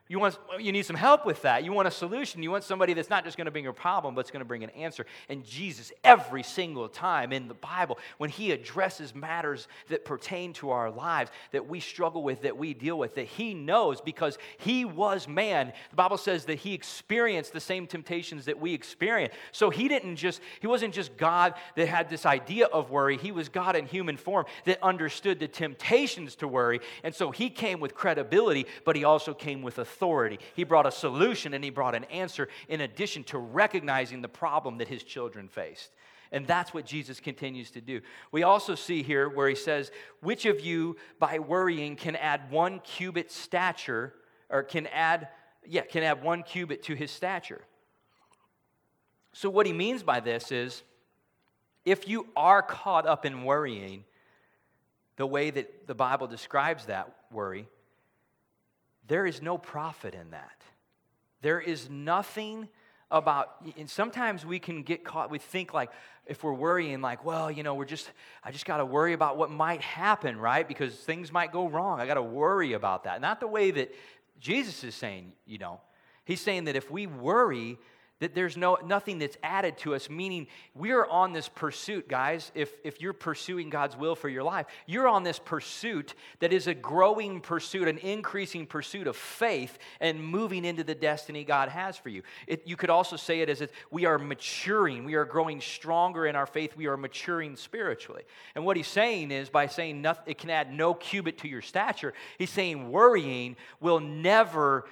you, 0.09 0.17
want, 0.17 0.39
you 0.59 0.71
need 0.71 0.87
some 0.87 0.95
help 0.95 1.23
with 1.23 1.43
that. 1.43 1.63
You 1.63 1.71
want 1.71 1.87
a 1.87 1.91
solution. 1.91 2.41
You 2.41 2.49
want 2.49 2.63
somebody 2.63 2.95
that's 2.95 3.11
not 3.11 3.23
just 3.23 3.37
going 3.37 3.45
to 3.45 3.51
bring 3.51 3.67
a 3.67 3.73
problem, 3.73 4.15
but 4.15 4.21
it's 4.21 4.31
going 4.31 4.39
to 4.39 4.45
bring 4.45 4.63
an 4.63 4.71
answer. 4.71 5.05
And 5.29 5.45
Jesus, 5.45 5.91
every 6.03 6.41
single 6.41 6.89
time 6.89 7.31
in 7.31 7.47
the 7.47 7.53
Bible, 7.53 7.99
when 8.17 8.31
he 8.31 8.51
addresses 8.51 9.13
matters 9.13 9.67
that 9.89 10.05
pertain 10.05 10.53
to 10.53 10.71
our 10.71 10.89
lives, 10.89 11.29
that 11.51 11.67
we 11.67 11.79
struggle 11.79 12.23
with, 12.23 12.41
that 12.41 12.57
we 12.57 12.73
deal 12.73 12.97
with, 12.97 13.13
that 13.15 13.27
he 13.27 13.53
knows 13.53 14.01
because 14.01 14.39
he 14.57 14.83
was 14.83 15.27
man. 15.27 15.73
The 15.91 15.95
Bible 15.95 16.17
says 16.17 16.45
that 16.45 16.57
he 16.57 16.73
experienced 16.73 17.53
the 17.53 17.59
same 17.59 17.85
temptations 17.85 18.45
that 18.45 18.59
we 18.59 18.73
experience. 18.73 19.35
So 19.51 19.69
he 19.69 19.87
didn't 19.87 20.15
just, 20.15 20.41
he 20.59 20.65
wasn't 20.65 20.95
just 20.95 21.17
God 21.17 21.53
that 21.75 21.87
had 21.87 22.09
this 22.09 22.25
idea 22.25 22.65
of 22.65 22.89
worry. 22.89 23.17
He 23.17 23.31
was 23.31 23.47
God 23.47 23.75
in 23.75 23.85
human 23.85 24.17
form 24.17 24.47
that 24.65 24.81
understood 24.81 25.39
the 25.39 25.47
temptations 25.47 26.33
to 26.37 26.47
worry. 26.47 26.79
And 27.03 27.13
so 27.13 27.29
he 27.29 27.51
came 27.51 27.79
with 27.79 27.93
credibility, 27.93 28.65
but 28.85 28.95
he 28.95 29.03
also 29.03 29.35
came 29.35 29.61
with 29.61 29.77
authority 29.77 29.98
authority. 29.99 30.39
He 30.55 30.63
brought 30.63 30.85
a 30.85 30.91
solution 30.91 31.53
and 31.53 31.61
he 31.61 31.69
brought 31.69 31.93
an 31.93 32.05
answer 32.05 32.47
in 32.69 32.79
addition 32.81 33.25
to 33.25 33.37
recognizing 33.37 34.21
the 34.21 34.29
problem 34.29 34.77
that 34.77 34.87
his 34.87 35.03
children 35.03 35.49
faced. 35.49 35.91
And 36.31 36.47
that's 36.47 36.73
what 36.73 36.85
Jesus 36.85 37.19
continues 37.19 37.71
to 37.71 37.81
do. 37.81 37.99
We 38.31 38.43
also 38.43 38.75
see 38.75 39.03
here 39.03 39.27
where 39.27 39.49
he 39.49 39.55
says, 39.55 39.91
Which 40.21 40.45
of 40.45 40.61
you 40.61 40.95
by 41.19 41.39
worrying 41.39 41.97
can 41.97 42.15
add 42.15 42.49
one 42.49 42.79
cubit 42.79 43.29
stature, 43.29 44.13
or 44.49 44.63
can 44.63 44.87
add, 44.87 45.27
yeah, 45.65 45.81
can 45.81 46.03
add 46.03 46.23
one 46.23 46.43
cubit 46.43 46.83
to 46.83 46.95
his 46.95 47.11
stature? 47.11 47.61
So, 49.33 49.49
what 49.49 49.65
he 49.65 49.73
means 49.73 50.03
by 50.03 50.19
this 50.19 50.51
is 50.51 50.83
if 51.83 52.07
you 52.07 52.27
are 52.37 52.61
caught 52.61 53.05
up 53.05 53.25
in 53.25 53.43
worrying, 53.43 54.05
the 55.17 55.25
way 55.25 55.49
that 55.49 55.87
the 55.87 55.95
Bible 55.95 56.27
describes 56.27 56.85
that 56.85 57.13
worry, 57.31 57.67
there 59.09 59.25
is 59.25 59.41
no 59.41 59.57
profit 59.57 60.13
in 60.13 60.31
that. 60.31 60.61
There 61.41 61.59
is 61.59 61.89
nothing 61.89 62.69
about, 63.11 63.55
and 63.77 63.89
sometimes 63.89 64.45
we 64.45 64.59
can 64.59 64.83
get 64.83 65.03
caught, 65.03 65.31
we 65.31 65.39
think 65.39 65.73
like, 65.73 65.91
if 66.25 66.43
we're 66.43 66.53
worrying, 66.53 67.01
like, 67.01 67.25
well, 67.25 67.49
you 67.49 67.63
know, 67.63 67.73
we're 67.73 67.85
just, 67.85 68.09
I 68.43 68.51
just 68.51 68.65
got 68.65 68.77
to 68.77 68.85
worry 68.85 69.13
about 69.13 69.35
what 69.35 69.49
might 69.49 69.81
happen, 69.81 70.37
right? 70.37 70.67
Because 70.67 70.95
things 70.95 71.31
might 71.31 71.51
go 71.51 71.67
wrong. 71.67 71.99
I 71.99 72.05
got 72.05 72.13
to 72.13 72.21
worry 72.21 72.73
about 72.73 73.05
that. 73.05 73.19
Not 73.19 73.39
the 73.39 73.47
way 73.47 73.71
that 73.71 73.93
Jesus 74.39 74.83
is 74.83 74.93
saying, 74.93 75.33
you 75.47 75.57
know. 75.57 75.81
He's 76.23 76.39
saying 76.39 76.65
that 76.65 76.75
if 76.75 76.91
we 76.91 77.07
worry, 77.07 77.79
that 78.19 78.35
there's 78.35 78.57
no, 78.57 78.77
nothing 78.85 79.19
that's 79.19 79.37
added 79.43 79.77
to 79.79 79.95
us, 79.95 80.09
meaning 80.09 80.47
we're 80.75 81.05
on 81.05 81.33
this 81.33 81.47
pursuit, 81.47 82.07
guys. 82.07 82.51
If, 82.53 82.71
if 82.83 83.01
you're 83.01 83.13
pursuing 83.13 83.69
God's 83.69 83.95
will 83.95 84.15
for 84.15 84.29
your 84.29 84.43
life, 84.43 84.65
you're 84.85 85.07
on 85.07 85.23
this 85.23 85.39
pursuit 85.39 86.15
that 86.39 86.51
is 86.51 86.67
a 86.67 86.73
growing 86.73 87.39
pursuit, 87.39 87.87
an 87.87 87.97
increasing 87.99 88.65
pursuit 88.65 89.07
of 89.07 89.15
faith 89.15 89.77
and 89.99 90.23
moving 90.23 90.65
into 90.65 90.83
the 90.83 90.95
destiny 90.95 91.43
God 91.43 91.69
has 91.69 91.97
for 91.97 92.09
you. 92.09 92.23
It, 92.47 92.67
you 92.67 92.75
could 92.75 92.89
also 92.89 93.15
say 93.15 93.39
it 93.39 93.49
as 93.49 93.61
if 93.61 93.71
we 93.89 94.05
are 94.05 94.17
maturing, 94.17 95.05
we 95.05 95.15
are 95.15 95.25
growing 95.25 95.61
stronger 95.61 96.25
in 96.25 96.35
our 96.35 96.47
faith, 96.47 96.75
we 96.75 96.87
are 96.87 96.97
maturing 96.97 97.55
spiritually. 97.55 98.23
And 98.55 98.65
what 98.65 98.77
he's 98.77 98.87
saying 98.87 99.31
is 99.31 99.49
by 99.49 99.67
saying 99.67 100.01
nothing, 100.01 100.23
it 100.27 100.37
can 100.37 100.49
add 100.49 100.73
no 100.73 100.93
cubit 100.93 101.37
to 101.39 101.47
your 101.47 101.61
stature, 101.61 102.13
he's 102.37 102.49
saying 102.49 102.91
worrying 102.91 103.55
will 103.79 103.99
never 103.99 104.85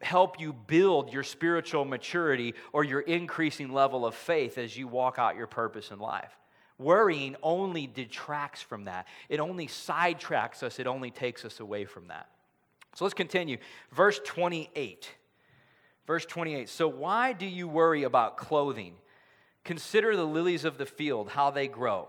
help 0.00 0.40
you 0.40 0.52
build 0.52 1.12
your 1.12 1.22
spiritual 1.22 1.84
maturity 1.84 2.54
or 2.72 2.84
your 2.84 3.00
increasing 3.00 3.72
level 3.72 4.06
of 4.06 4.14
faith 4.14 4.58
as 4.58 4.76
you 4.76 4.86
walk 4.86 5.18
out 5.18 5.36
your 5.36 5.46
purpose 5.46 5.90
in 5.90 5.98
life. 5.98 6.36
Worrying 6.78 7.36
only 7.42 7.86
detracts 7.86 8.62
from 8.62 8.84
that, 8.84 9.06
it 9.28 9.40
only 9.40 9.66
sidetracks 9.66 10.62
us, 10.62 10.78
it 10.78 10.86
only 10.86 11.10
takes 11.10 11.44
us 11.44 11.60
away 11.60 11.84
from 11.84 12.08
that. 12.08 12.28
So 12.94 13.04
let's 13.04 13.14
continue. 13.14 13.58
Verse 13.92 14.20
28. 14.24 15.08
Verse 16.06 16.26
28. 16.26 16.68
So, 16.68 16.88
why 16.88 17.32
do 17.32 17.46
you 17.46 17.68
worry 17.68 18.02
about 18.02 18.36
clothing? 18.36 18.94
Consider 19.64 20.16
the 20.16 20.26
lilies 20.26 20.64
of 20.64 20.76
the 20.76 20.86
field, 20.86 21.28
how 21.30 21.50
they 21.50 21.68
grow. 21.68 22.08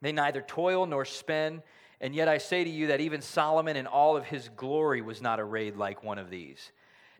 They 0.00 0.12
neither 0.12 0.42
toil 0.42 0.86
nor 0.86 1.04
spin. 1.04 1.62
And 2.02 2.16
yet 2.16 2.26
I 2.28 2.38
say 2.38 2.64
to 2.64 2.70
you 2.70 2.88
that 2.88 3.00
even 3.00 3.22
Solomon 3.22 3.76
in 3.76 3.86
all 3.86 4.16
of 4.16 4.26
his 4.26 4.48
glory 4.48 5.00
was 5.00 5.22
not 5.22 5.38
arrayed 5.38 5.76
like 5.76 6.02
one 6.02 6.18
of 6.18 6.30
these. 6.30 6.72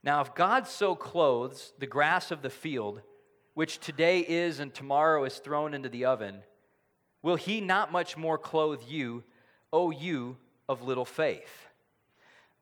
Now, 0.03 0.21
if 0.21 0.35
God 0.35 0.67
so 0.67 0.97
clothes 0.97 1.73
the 1.79 1.87
grass 1.87 2.33
of 2.33 2.43
the 2.43 2.51
field, 2.51 3.01
which 3.55 3.79
today 3.79 4.19
is 4.19 4.59
and 4.59 4.75
tomorrow 4.75 5.25
is 5.25 5.39
thrown 5.39 5.73
into 5.73 5.89
the 5.89 6.07
oven, 6.07 6.43
will 7.23 7.37
he 7.37 7.61
not 7.61 7.93
much 7.93 8.17
more 8.17 8.37
clothe 8.37 8.81
you, 8.89 9.23
O 9.73 9.93
you 9.93 10.37
of 10.69 10.83
little 10.83 11.05
faith? 11.05 11.69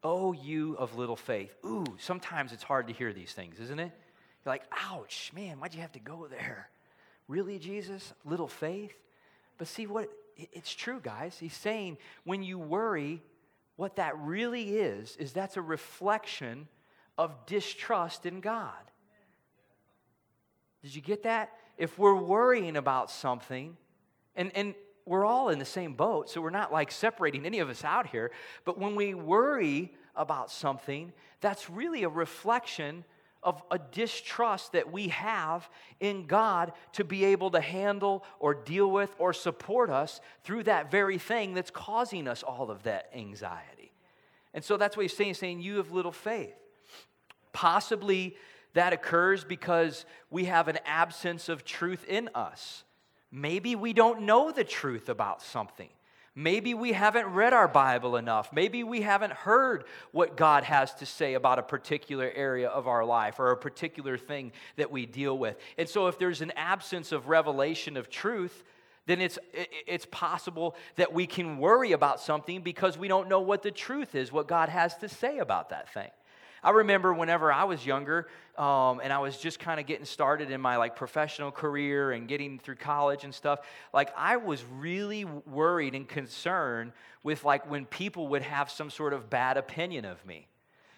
O 0.02 0.32
you 0.34 0.74
of 0.74 0.98
little 0.98 1.16
faith. 1.16 1.56
Ooh, 1.64 1.86
sometimes 1.98 2.52
it's 2.52 2.62
hard 2.62 2.88
to 2.88 2.92
hear 2.92 3.14
these 3.14 3.32
things, 3.32 3.58
isn't 3.60 3.80
it? 3.80 3.92
You're 4.44 4.52
like, 4.52 4.64
ouch, 4.90 5.32
man, 5.34 5.58
why'd 5.58 5.72
you 5.72 5.80
have 5.80 5.92
to 5.92 6.00
go 6.00 6.26
there? 6.28 6.68
Really, 7.28 7.58
Jesus? 7.58 8.12
Little 8.26 8.48
faith? 8.48 8.94
But 9.56 9.68
see 9.68 9.86
what 9.86 10.10
it's 10.36 10.74
true, 10.74 11.00
guys. 11.02 11.36
He's 11.38 11.54
saying 11.54 11.98
when 12.24 12.42
you 12.42 12.58
worry, 12.58 13.22
what 13.76 13.96
that 13.96 14.18
really 14.18 14.76
is, 14.76 15.16
is 15.16 15.32
that's 15.32 15.56
a 15.56 15.62
reflection 15.62 16.68
of 17.16 17.46
distrust 17.46 18.26
in 18.26 18.40
God. 18.40 18.72
Did 20.82 20.94
you 20.94 21.02
get 21.02 21.24
that? 21.24 21.52
If 21.76 21.98
we're 21.98 22.14
worrying 22.14 22.76
about 22.76 23.10
something, 23.10 23.76
and, 24.36 24.50
and 24.54 24.74
we're 25.06 25.24
all 25.24 25.48
in 25.48 25.58
the 25.58 25.64
same 25.64 25.94
boat, 25.94 26.30
so 26.30 26.40
we're 26.40 26.50
not 26.50 26.72
like 26.72 26.90
separating 26.90 27.46
any 27.46 27.58
of 27.58 27.68
us 27.68 27.84
out 27.84 28.06
here, 28.06 28.30
but 28.64 28.78
when 28.78 28.96
we 28.96 29.14
worry 29.14 29.92
about 30.14 30.50
something, 30.50 31.12
that's 31.40 31.70
really 31.70 32.02
a 32.02 32.08
reflection 32.08 33.04
of 33.42 33.62
a 33.70 33.78
distrust 33.78 34.72
that 34.72 34.92
we 34.92 35.08
have 35.08 35.68
in 35.98 36.26
God 36.26 36.72
to 36.92 37.04
be 37.04 37.24
able 37.26 37.50
to 37.52 37.60
handle 37.60 38.24
or 38.38 38.54
deal 38.54 38.90
with 38.90 39.14
or 39.18 39.32
support 39.32 39.90
us 39.90 40.20
through 40.44 40.64
that 40.64 40.90
very 40.90 41.18
thing 41.18 41.54
that's 41.54 41.70
causing 41.70 42.28
us 42.28 42.42
all 42.42 42.70
of 42.70 42.82
that 42.82 43.10
anxiety. 43.14 43.92
And 44.52 44.64
so 44.64 44.76
that's 44.76 44.96
what 44.96 45.02
he's 45.02 45.16
saying, 45.16 45.34
saying, 45.34 45.60
You 45.60 45.76
have 45.76 45.92
little 45.92 46.12
faith. 46.12 46.54
Possibly 47.52 48.36
that 48.74 48.92
occurs 48.92 49.44
because 49.44 50.04
we 50.30 50.44
have 50.44 50.68
an 50.68 50.78
absence 50.84 51.48
of 51.48 51.64
truth 51.64 52.04
in 52.06 52.28
us. 52.34 52.84
Maybe 53.32 53.76
we 53.76 53.92
don't 53.92 54.22
know 54.22 54.50
the 54.50 54.64
truth 54.64 55.08
about 55.08 55.42
something. 55.42 55.88
Maybe 56.40 56.72
we 56.72 56.92
haven't 56.92 57.26
read 57.26 57.52
our 57.52 57.68
Bible 57.68 58.16
enough. 58.16 58.50
Maybe 58.50 58.82
we 58.82 59.02
haven't 59.02 59.34
heard 59.34 59.84
what 60.10 60.38
God 60.38 60.64
has 60.64 60.94
to 60.94 61.06
say 61.06 61.34
about 61.34 61.58
a 61.58 61.62
particular 61.62 62.32
area 62.34 62.68
of 62.70 62.88
our 62.88 63.04
life 63.04 63.38
or 63.38 63.50
a 63.50 63.58
particular 63.58 64.16
thing 64.16 64.52
that 64.76 64.90
we 64.90 65.04
deal 65.04 65.36
with. 65.36 65.58
And 65.76 65.86
so, 65.86 66.06
if 66.06 66.18
there's 66.18 66.40
an 66.40 66.52
absence 66.56 67.12
of 67.12 67.28
revelation 67.28 67.98
of 67.98 68.08
truth, 68.08 68.64
then 69.04 69.20
it's, 69.20 69.38
it's 69.86 70.06
possible 70.10 70.76
that 70.96 71.12
we 71.12 71.26
can 71.26 71.58
worry 71.58 71.92
about 71.92 72.20
something 72.20 72.62
because 72.62 72.96
we 72.96 73.06
don't 73.06 73.28
know 73.28 73.40
what 73.40 73.62
the 73.62 73.70
truth 73.70 74.14
is, 74.14 74.32
what 74.32 74.48
God 74.48 74.70
has 74.70 74.96
to 74.98 75.10
say 75.10 75.38
about 75.38 75.68
that 75.68 75.92
thing. 75.92 76.08
I 76.62 76.70
remember 76.70 77.12
whenever 77.14 77.52
I 77.52 77.64
was 77.64 77.84
younger 77.84 78.28
um, 78.58 79.00
and 79.02 79.12
I 79.12 79.18
was 79.18 79.38
just 79.38 79.58
kind 79.58 79.80
of 79.80 79.86
getting 79.86 80.04
started 80.04 80.50
in 80.50 80.60
my 80.60 80.76
like 80.76 80.96
professional 80.96 81.50
career 81.50 82.12
and 82.12 82.28
getting 82.28 82.58
through 82.58 82.76
college 82.76 83.24
and 83.24 83.34
stuff, 83.34 83.60
like 83.94 84.12
I 84.16 84.36
was 84.36 84.64
really 84.78 85.24
worried 85.24 85.94
and 85.94 86.06
concerned 86.06 86.92
with 87.22 87.44
like 87.44 87.70
when 87.70 87.86
people 87.86 88.28
would 88.28 88.42
have 88.42 88.70
some 88.70 88.90
sort 88.90 89.12
of 89.12 89.30
bad 89.30 89.56
opinion 89.56 90.04
of 90.04 90.24
me. 90.26 90.46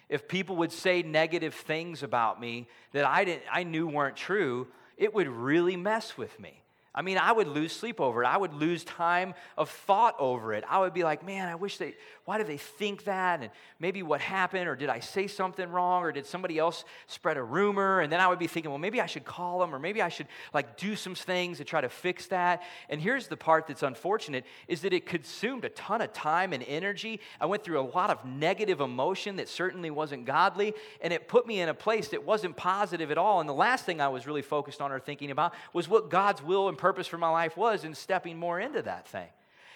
If 0.09 0.27
people 0.27 0.57
would 0.57 0.71
say 0.71 1.01
negative 1.01 1.53
things 1.53 2.03
about 2.03 2.39
me 2.39 2.67
that 2.91 3.05
I, 3.05 3.23
didn't, 3.23 3.43
I 3.51 3.63
knew 3.63 3.87
weren't 3.87 4.17
true, 4.17 4.67
it 4.97 5.13
would 5.13 5.27
really 5.27 5.77
mess 5.77 6.17
with 6.17 6.37
me. 6.39 6.62
I 6.95 7.01
mean, 7.01 7.17
I 7.17 7.31
would 7.31 7.47
lose 7.47 7.71
sleep 7.71 7.99
over 7.99 8.23
it. 8.23 8.27
I 8.27 8.37
would 8.37 8.53
lose 8.53 8.83
time 8.83 9.33
of 9.57 9.69
thought 9.69 10.15
over 10.19 10.53
it. 10.53 10.63
I 10.69 10.79
would 10.79 10.93
be 10.93 11.03
like, 11.03 11.25
man, 11.25 11.47
I 11.47 11.55
wish 11.55 11.77
they, 11.77 11.95
why 12.25 12.37
do 12.37 12.43
they 12.43 12.57
think 12.57 13.05
that? 13.05 13.41
And 13.41 13.49
maybe 13.79 14.03
what 14.03 14.21
happened, 14.21 14.67
or 14.67 14.75
did 14.75 14.89
I 14.89 14.99
say 14.99 15.25
something 15.25 15.67
wrong, 15.69 16.03
or 16.03 16.11
did 16.11 16.27
somebody 16.27 16.59
else 16.59 16.85
spread 17.07 17.37
a 17.37 17.43
rumor? 17.43 17.99
And 17.99 18.11
then 18.11 18.19
I 18.19 18.27
would 18.27 18.37
be 18.37 18.45
thinking, 18.45 18.69
well, 18.69 18.77
maybe 18.77 19.01
I 19.01 19.07
should 19.07 19.25
call 19.25 19.59
them, 19.59 19.73
or 19.73 19.79
maybe 19.79 20.01
I 20.03 20.09
should 20.09 20.27
like 20.53 20.77
do 20.77 20.95
some 20.95 21.15
things 21.15 21.57
to 21.57 21.63
try 21.63 21.81
to 21.81 21.89
fix 21.89 22.27
that. 22.27 22.61
And 22.89 23.01
here's 23.01 23.27
the 23.27 23.37
part 23.37 23.65
that's 23.67 23.83
unfortunate 23.83 24.45
is 24.67 24.81
that 24.81 24.93
it 24.93 25.07
consumed 25.07 25.65
a 25.65 25.69
ton 25.69 26.01
of 26.01 26.13
time 26.13 26.53
and 26.53 26.63
energy. 26.67 27.19
I 27.41 27.47
went 27.47 27.63
through 27.63 27.79
a 27.79 27.89
lot 27.89 28.11
of 28.11 28.23
negative 28.23 28.81
emotion 28.81 29.37
that 29.37 29.49
certainly 29.49 29.89
wasn't 29.89 30.25
godly, 30.25 30.75
and 31.01 31.11
it 31.11 31.27
put 31.27 31.47
me 31.47 31.59
in 31.59 31.69
a 31.69 31.73
place 31.73 32.09
that 32.09 32.23
wasn't 32.23 32.55
positive 32.55 33.09
at 33.09 33.17
all. 33.17 33.39
And 33.39 33.49
the 33.49 33.53
last 33.53 33.83
thing 33.83 33.99
I 33.99 34.09
was 34.09 34.27
really 34.27 34.43
focused 34.43 34.79
on 34.79 34.91
or 34.91 34.99
thinking 34.99 35.31
about 35.31 35.53
was 35.73 35.89
what 35.89 36.09
God's 36.11 36.43
will 36.43 36.69
and 36.69 36.77
purpose 36.83 37.07
for 37.07 37.17
my 37.17 37.29
life 37.29 37.55
was 37.55 37.85
in 37.85 37.95
stepping 37.95 38.37
more 38.37 38.59
into 38.59 38.81
that 38.81 39.07
thing. 39.07 39.29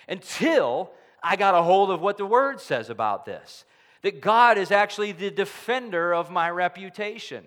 Until 0.09 0.91
I 1.23 1.37
got 1.37 1.55
a 1.55 1.63
hold 1.63 1.89
of 1.89 2.01
what 2.01 2.17
the 2.17 2.25
word 2.25 2.59
says 2.59 2.89
about 2.89 3.25
this 3.25 3.63
that 4.01 4.19
God 4.21 4.57
is 4.57 4.71
actually 4.71 5.13
the 5.13 5.31
defender 5.31 6.13
of 6.13 6.29
my 6.29 6.49
reputation. 6.49 7.45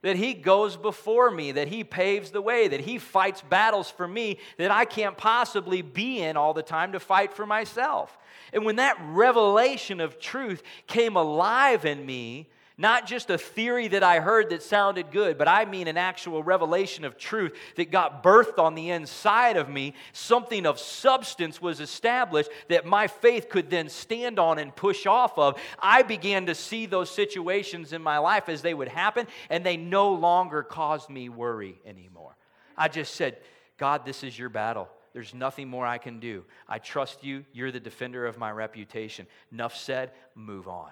That 0.00 0.16
he 0.16 0.34
goes 0.34 0.76
before 0.76 1.30
me, 1.30 1.52
that 1.52 1.68
he 1.68 1.84
paves 1.84 2.30
the 2.30 2.40
way, 2.40 2.66
that 2.68 2.80
he 2.80 2.98
fights 2.98 3.42
battles 3.42 3.88
for 3.88 4.08
me 4.08 4.38
that 4.56 4.70
I 4.70 4.84
can't 4.84 5.16
possibly 5.16 5.80
be 5.80 6.20
in 6.20 6.36
all 6.36 6.54
the 6.54 6.62
time 6.62 6.92
to 6.92 6.98
fight 6.98 7.34
for 7.34 7.46
myself. 7.46 8.18
And 8.52 8.64
when 8.64 8.76
that 8.76 8.96
revelation 9.04 10.00
of 10.00 10.18
truth 10.18 10.62
came 10.86 11.16
alive 11.16 11.84
in 11.84 12.04
me, 12.04 12.48
not 12.82 13.06
just 13.06 13.30
a 13.30 13.38
theory 13.38 13.86
that 13.86 14.02
I 14.02 14.18
heard 14.18 14.50
that 14.50 14.60
sounded 14.60 15.12
good, 15.12 15.38
but 15.38 15.46
I 15.46 15.66
mean 15.66 15.86
an 15.86 15.96
actual 15.96 16.42
revelation 16.42 17.04
of 17.04 17.16
truth 17.16 17.56
that 17.76 17.92
got 17.92 18.24
birthed 18.24 18.58
on 18.58 18.74
the 18.74 18.90
inside 18.90 19.56
of 19.56 19.68
me. 19.68 19.94
Something 20.12 20.66
of 20.66 20.80
substance 20.80 21.62
was 21.62 21.78
established 21.78 22.50
that 22.68 22.84
my 22.84 23.06
faith 23.06 23.48
could 23.48 23.70
then 23.70 23.88
stand 23.88 24.40
on 24.40 24.58
and 24.58 24.74
push 24.74 25.06
off 25.06 25.38
of. 25.38 25.60
I 25.78 26.02
began 26.02 26.46
to 26.46 26.56
see 26.56 26.86
those 26.86 27.08
situations 27.08 27.92
in 27.92 28.02
my 28.02 28.18
life 28.18 28.48
as 28.48 28.62
they 28.62 28.74
would 28.74 28.88
happen, 28.88 29.28
and 29.48 29.64
they 29.64 29.76
no 29.76 30.12
longer 30.12 30.64
caused 30.64 31.08
me 31.08 31.28
worry 31.28 31.80
anymore. 31.86 32.36
I 32.76 32.88
just 32.88 33.14
said, 33.14 33.36
God, 33.78 34.04
this 34.04 34.24
is 34.24 34.36
your 34.36 34.48
battle. 34.48 34.88
There's 35.12 35.34
nothing 35.34 35.68
more 35.68 35.86
I 35.86 35.98
can 35.98 36.18
do. 36.18 36.44
I 36.68 36.80
trust 36.80 37.22
you. 37.22 37.44
You're 37.52 37.70
the 37.70 37.78
defender 37.78 38.26
of 38.26 38.38
my 38.38 38.50
reputation. 38.50 39.28
Enough 39.52 39.76
said, 39.76 40.10
move 40.34 40.66
on 40.66 40.90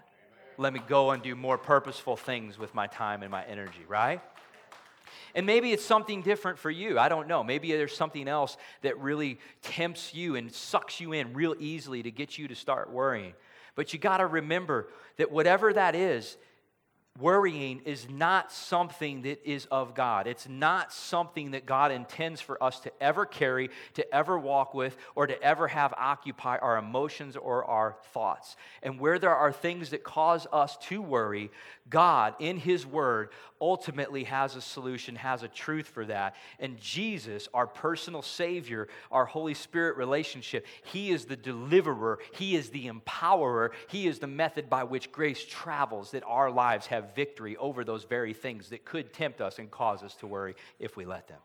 let 0.61 0.75
me 0.75 0.81
go 0.87 1.11
and 1.11 1.23
do 1.23 1.35
more 1.35 1.57
purposeful 1.57 2.17
things 2.17 2.59
with 2.59 2.75
my 2.75 2.87
time 2.87 3.23
and 3.23 3.31
my 3.31 3.43
energy, 3.47 3.81
right? 3.89 4.21
And 5.35 5.47
maybe 5.47 5.73
it's 5.73 5.85
something 5.85 6.21
different 6.21 6.59
for 6.59 6.71
you. 6.71 6.99
I 6.99 7.09
don't 7.09 7.29
know. 7.29 7.43
Maybe 7.43 7.73
there's 7.73 7.97
something 7.97 8.29
else 8.29 8.59
that 8.83 8.99
really 9.01 9.39
tempts 9.63 10.13
you 10.13 10.37
and 10.37 10.53
sucks 10.53 11.01
you 11.01 11.13
in 11.13 11.33
real 11.33 11.55
easily 11.59 12.03
to 12.03 12.11
get 12.11 12.37
you 12.37 12.47
to 12.49 12.55
start 12.55 12.91
worrying. 12.91 13.33
But 13.75 13.95
you 13.95 13.99
got 13.99 14.19
to 14.19 14.27
remember 14.27 14.89
that 15.17 15.33
whatever 15.33 15.73
that 15.73 15.95
is, 15.95 16.37
worrying 17.19 17.81
is 17.85 18.09
not 18.09 18.53
something 18.53 19.23
that 19.23 19.45
is 19.45 19.67
of 19.67 19.95
God. 19.95 20.27
It's 20.27 20.49
not 20.49 20.93
something 20.93 21.51
that 21.53 21.67
God 21.67 21.91
intends 21.91 22.41
for 22.41 22.63
us 22.63 22.81
to 22.81 22.93
ever 23.03 23.27
carry, 23.27 23.71
to 23.95 24.15
ever 24.15 24.39
walk 24.39 24.75
with, 24.75 24.97
or 25.15 25.27
to 25.27 25.43
ever 25.43 25.69
have 25.69 25.93
occupy 25.97 26.59
our 26.59 26.79
emotions 26.79 27.37
or 27.37 27.65
our 27.65 27.97
thoughts. 28.13 28.57
And 28.83 29.01
where 29.01 29.19
there 29.19 29.35
are 29.35 29.53
things 29.53 29.91
that 29.91 30.05
cause 30.05 30.47
us 30.53 30.77
to 30.89 31.03
worry, 31.03 31.51
God, 31.89 32.35
in 32.39 32.57
His 32.57 32.87
Word, 32.87 33.31
ultimately 33.61 34.25
has 34.25 34.57
a 34.57 34.61
solution, 34.61 35.17
has 35.17 35.43
a 35.43 35.49
truth 35.49 35.89
for 35.89 36.07
that. 36.07 36.37
And 36.59 36.81
Jesus, 36.81 37.49
our 37.53 37.67
personal 37.67 38.23
Savior, 38.23 38.89
our 39.11 39.27
Holy 39.27 39.55
Spirit 39.55 39.97
relationship, 39.97 40.67
He 40.85 41.11
is 41.11 41.25
the 41.27 41.37
deliverer, 41.37 42.21
He 42.33 42.57
is 42.57 42.71
the 42.71 42.89
empowerer, 42.89 43.71
He 43.89 44.07
is 44.07 44.21
the 44.21 44.27
method 44.27 44.71
by 44.71 44.85
which 44.85 45.13
grace 45.13 45.45
travels, 45.45 46.13
that 46.13 46.23
our 46.27 46.51
lives 46.51 46.87
have 47.01 47.15
victory 47.15 47.57
over 47.57 47.85
those 47.85 48.05
very 48.05 48.33
things 48.33 48.69
that 48.71 48.85
could 48.85 49.13
tempt 49.13 49.41
us 49.41 49.59
and 49.59 49.71
cause 49.71 50.03
us 50.03 50.15
to 50.17 50.27
worry 50.27 50.55
if 50.79 50.97
we 50.97 51.05
let 51.05 51.29
them. 51.29 51.39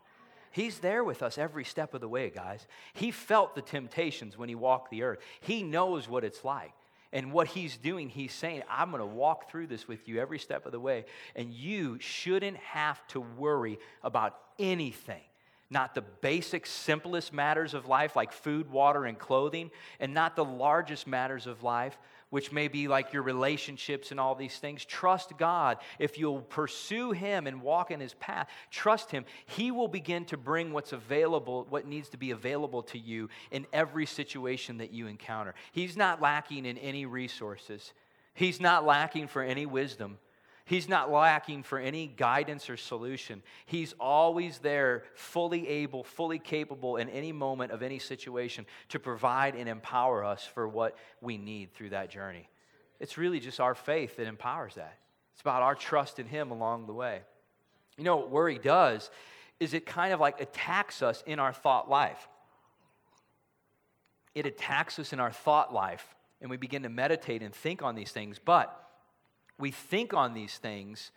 He's 0.50 0.78
there 0.78 1.04
with 1.04 1.22
us 1.22 1.36
every 1.36 1.64
step 1.64 1.92
of 1.92 2.00
the 2.00 2.08
way, 2.08 2.30
guys. 2.30 2.66
He 2.94 3.10
felt 3.10 3.54
the 3.54 3.62
temptations 3.62 4.38
when 4.38 4.48
he 4.48 4.54
walked 4.54 4.90
the 4.90 5.02
earth. 5.02 5.18
He 5.40 5.62
knows 5.62 6.08
what 6.08 6.24
it's 6.24 6.44
like. 6.44 6.72
And 7.12 7.32
what 7.32 7.48
he's 7.48 7.76
doing, 7.76 8.08
he's 8.08 8.32
saying, 8.32 8.62
I'm 8.68 8.90
going 8.90 9.00
to 9.00 9.06
walk 9.06 9.50
through 9.50 9.68
this 9.68 9.86
with 9.86 10.08
you 10.08 10.18
every 10.18 10.38
step 10.38 10.66
of 10.66 10.72
the 10.72 10.80
way. 10.80 11.04
And 11.34 11.52
you 11.52 11.98
shouldn't 12.00 12.56
have 12.58 13.06
to 13.08 13.20
worry 13.20 13.78
about 14.02 14.36
anything. 14.58 15.22
Not 15.68 15.94
the 15.94 16.02
basic, 16.02 16.66
simplest 16.66 17.32
matters 17.32 17.74
of 17.74 17.86
life 17.86 18.16
like 18.16 18.32
food, 18.32 18.70
water, 18.70 19.04
and 19.04 19.18
clothing, 19.18 19.70
and 19.98 20.14
not 20.14 20.36
the 20.36 20.44
largest 20.44 21.06
matters 21.06 21.46
of 21.46 21.62
life 21.62 21.98
which 22.36 22.52
may 22.52 22.68
be 22.68 22.86
like 22.86 23.14
your 23.14 23.22
relationships 23.22 24.10
and 24.10 24.20
all 24.20 24.34
these 24.34 24.58
things. 24.58 24.84
Trust 24.84 25.38
God. 25.38 25.78
If 25.98 26.18
you'll 26.18 26.42
pursue 26.42 27.12
Him 27.12 27.46
and 27.46 27.62
walk 27.62 27.90
in 27.90 27.98
His 27.98 28.12
path, 28.12 28.50
trust 28.70 29.10
Him. 29.10 29.24
He 29.46 29.70
will 29.70 29.88
begin 29.88 30.26
to 30.26 30.36
bring 30.36 30.74
what's 30.74 30.92
available, 30.92 31.66
what 31.70 31.86
needs 31.86 32.10
to 32.10 32.18
be 32.18 32.32
available 32.32 32.82
to 32.82 32.98
you 32.98 33.30
in 33.50 33.66
every 33.72 34.04
situation 34.04 34.76
that 34.76 34.92
you 34.92 35.06
encounter. 35.06 35.54
He's 35.72 35.96
not 35.96 36.20
lacking 36.20 36.66
in 36.66 36.76
any 36.76 37.06
resources, 37.06 37.94
He's 38.34 38.60
not 38.60 38.84
lacking 38.84 39.28
for 39.28 39.42
any 39.42 39.64
wisdom. 39.64 40.18
He's 40.66 40.88
not 40.88 41.12
lacking 41.12 41.62
for 41.62 41.78
any 41.78 42.08
guidance 42.08 42.68
or 42.68 42.76
solution. 42.76 43.44
He's 43.66 43.94
always 44.00 44.58
there, 44.58 45.04
fully 45.14 45.68
able, 45.68 46.02
fully 46.02 46.40
capable 46.40 46.96
in 46.96 47.08
any 47.08 47.30
moment 47.30 47.70
of 47.70 47.84
any 47.84 48.00
situation 48.00 48.66
to 48.88 48.98
provide 48.98 49.54
and 49.54 49.68
empower 49.68 50.24
us 50.24 50.44
for 50.44 50.66
what 50.66 50.96
we 51.20 51.38
need 51.38 51.72
through 51.72 51.90
that 51.90 52.10
journey. 52.10 52.48
It's 52.98 53.16
really 53.16 53.38
just 53.38 53.60
our 53.60 53.76
faith 53.76 54.16
that 54.16 54.26
empowers 54.26 54.74
that. 54.74 54.98
It's 55.34 55.40
about 55.40 55.62
our 55.62 55.76
trust 55.76 56.18
in 56.18 56.26
Him 56.26 56.50
along 56.50 56.86
the 56.86 56.94
way. 56.94 57.20
You 57.96 58.02
know 58.02 58.16
what 58.16 58.30
worry 58.30 58.58
does 58.58 59.08
is 59.60 59.72
it 59.72 59.86
kind 59.86 60.12
of 60.12 60.18
like 60.18 60.40
attacks 60.40 61.00
us 61.00 61.22
in 61.26 61.38
our 61.38 61.52
thought 61.52 61.88
life. 61.88 62.28
It 64.34 64.46
attacks 64.46 64.98
us 64.98 65.12
in 65.12 65.20
our 65.20 65.30
thought 65.30 65.72
life, 65.72 66.14
and 66.40 66.50
we 66.50 66.56
begin 66.56 66.82
to 66.82 66.88
meditate 66.88 67.40
and 67.40 67.54
think 67.54 67.82
on 67.82 67.94
these 67.94 68.10
things, 68.10 68.40
but 68.44 68.85
we 69.58 69.70
think 69.70 70.14
on 70.14 70.34
these 70.34 70.58
things 70.58 71.10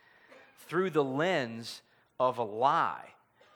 through 0.67 0.91
the 0.91 1.03
lens 1.03 1.81
of 2.19 2.37
a 2.37 2.43
lie. 2.43 3.05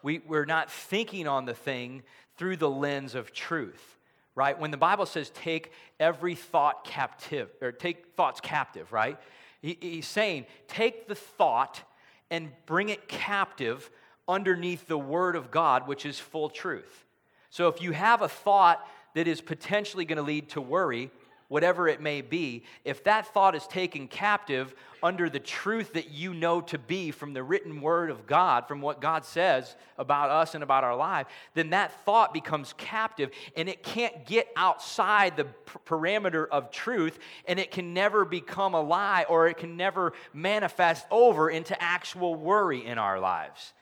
We, 0.01 0.21
we're 0.27 0.45
not 0.45 0.71
thinking 0.71 1.27
on 1.27 1.45
the 1.45 1.53
thing 1.53 2.03
through 2.37 2.57
the 2.57 2.69
lens 2.69 3.15
of 3.15 3.31
truth, 3.31 3.97
right? 4.35 4.59
When 4.59 4.71
the 4.71 4.77
Bible 4.77 5.05
says 5.05 5.29
take 5.29 5.71
every 5.99 6.35
thought 6.35 6.83
captive, 6.83 7.49
or 7.61 7.71
take 7.71 8.15
thoughts 8.15 8.41
captive, 8.41 8.91
right? 8.91 9.17
He, 9.61 9.77
he's 9.79 10.07
saying 10.07 10.45
take 10.67 11.07
the 11.07 11.15
thought 11.15 11.81
and 12.29 12.51
bring 12.65 12.89
it 12.89 13.07
captive 13.07 13.89
underneath 14.27 14.87
the 14.87 14.97
Word 14.97 15.35
of 15.35 15.51
God, 15.51 15.87
which 15.87 16.05
is 16.05 16.19
full 16.19 16.49
truth. 16.49 17.05
So 17.49 17.67
if 17.67 17.81
you 17.81 17.91
have 17.91 18.21
a 18.21 18.27
thought 18.27 18.85
that 19.13 19.27
is 19.27 19.41
potentially 19.41 20.05
going 20.05 20.17
to 20.17 20.23
lead 20.23 20.49
to 20.49 20.61
worry, 20.61 21.11
whatever 21.53 21.87
it 21.87 22.01
may 22.01 22.19
be, 22.19 22.63
if 22.83 23.03
that 23.03 23.31
thought 23.31 23.53
is 23.53 23.67
taken 23.67 24.07
captive 24.07 24.73
under 25.03 25.29
the 25.29 25.39
truth 25.39 25.93
that 25.93 26.09
you 26.09 26.33
know 26.33 26.59
to 26.59 26.79
be 26.79 27.11
from 27.11 27.31
the 27.31 27.43
written 27.43 27.79
word 27.79 28.09
of 28.09 28.25
God, 28.25 28.67
from 28.67 28.81
what 28.81 28.99
God 28.99 29.23
says 29.23 29.75
about 29.99 30.31
us 30.31 30.55
and 30.55 30.63
about 30.63 30.83
our 30.83 30.95
life, 30.95 31.27
then 31.53 31.69
that 31.69 32.03
thought 32.05 32.33
becomes 32.33 32.73
captive 32.75 33.29
and 33.55 33.69
it 33.69 33.83
can't 33.83 34.25
get 34.25 34.47
outside 34.55 35.37
the 35.37 35.45
parameter 35.85 36.47
of 36.49 36.71
truth 36.71 37.19
and 37.47 37.59
it 37.59 37.69
can 37.69 37.93
never 37.93 38.25
become 38.25 38.73
a 38.73 38.81
lie 38.81 39.27
or 39.29 39.47
it 39.47 39.57
can 39.57 39.77
never 39.77 40.13
manifest 40.33 41.05
over 41.11 41.51
into 41.51 41.79
actual 41.79 42.33
worry 42.33 42.83
in 42.83 42.97
our 42.97 43.19
lives 43.19 43.73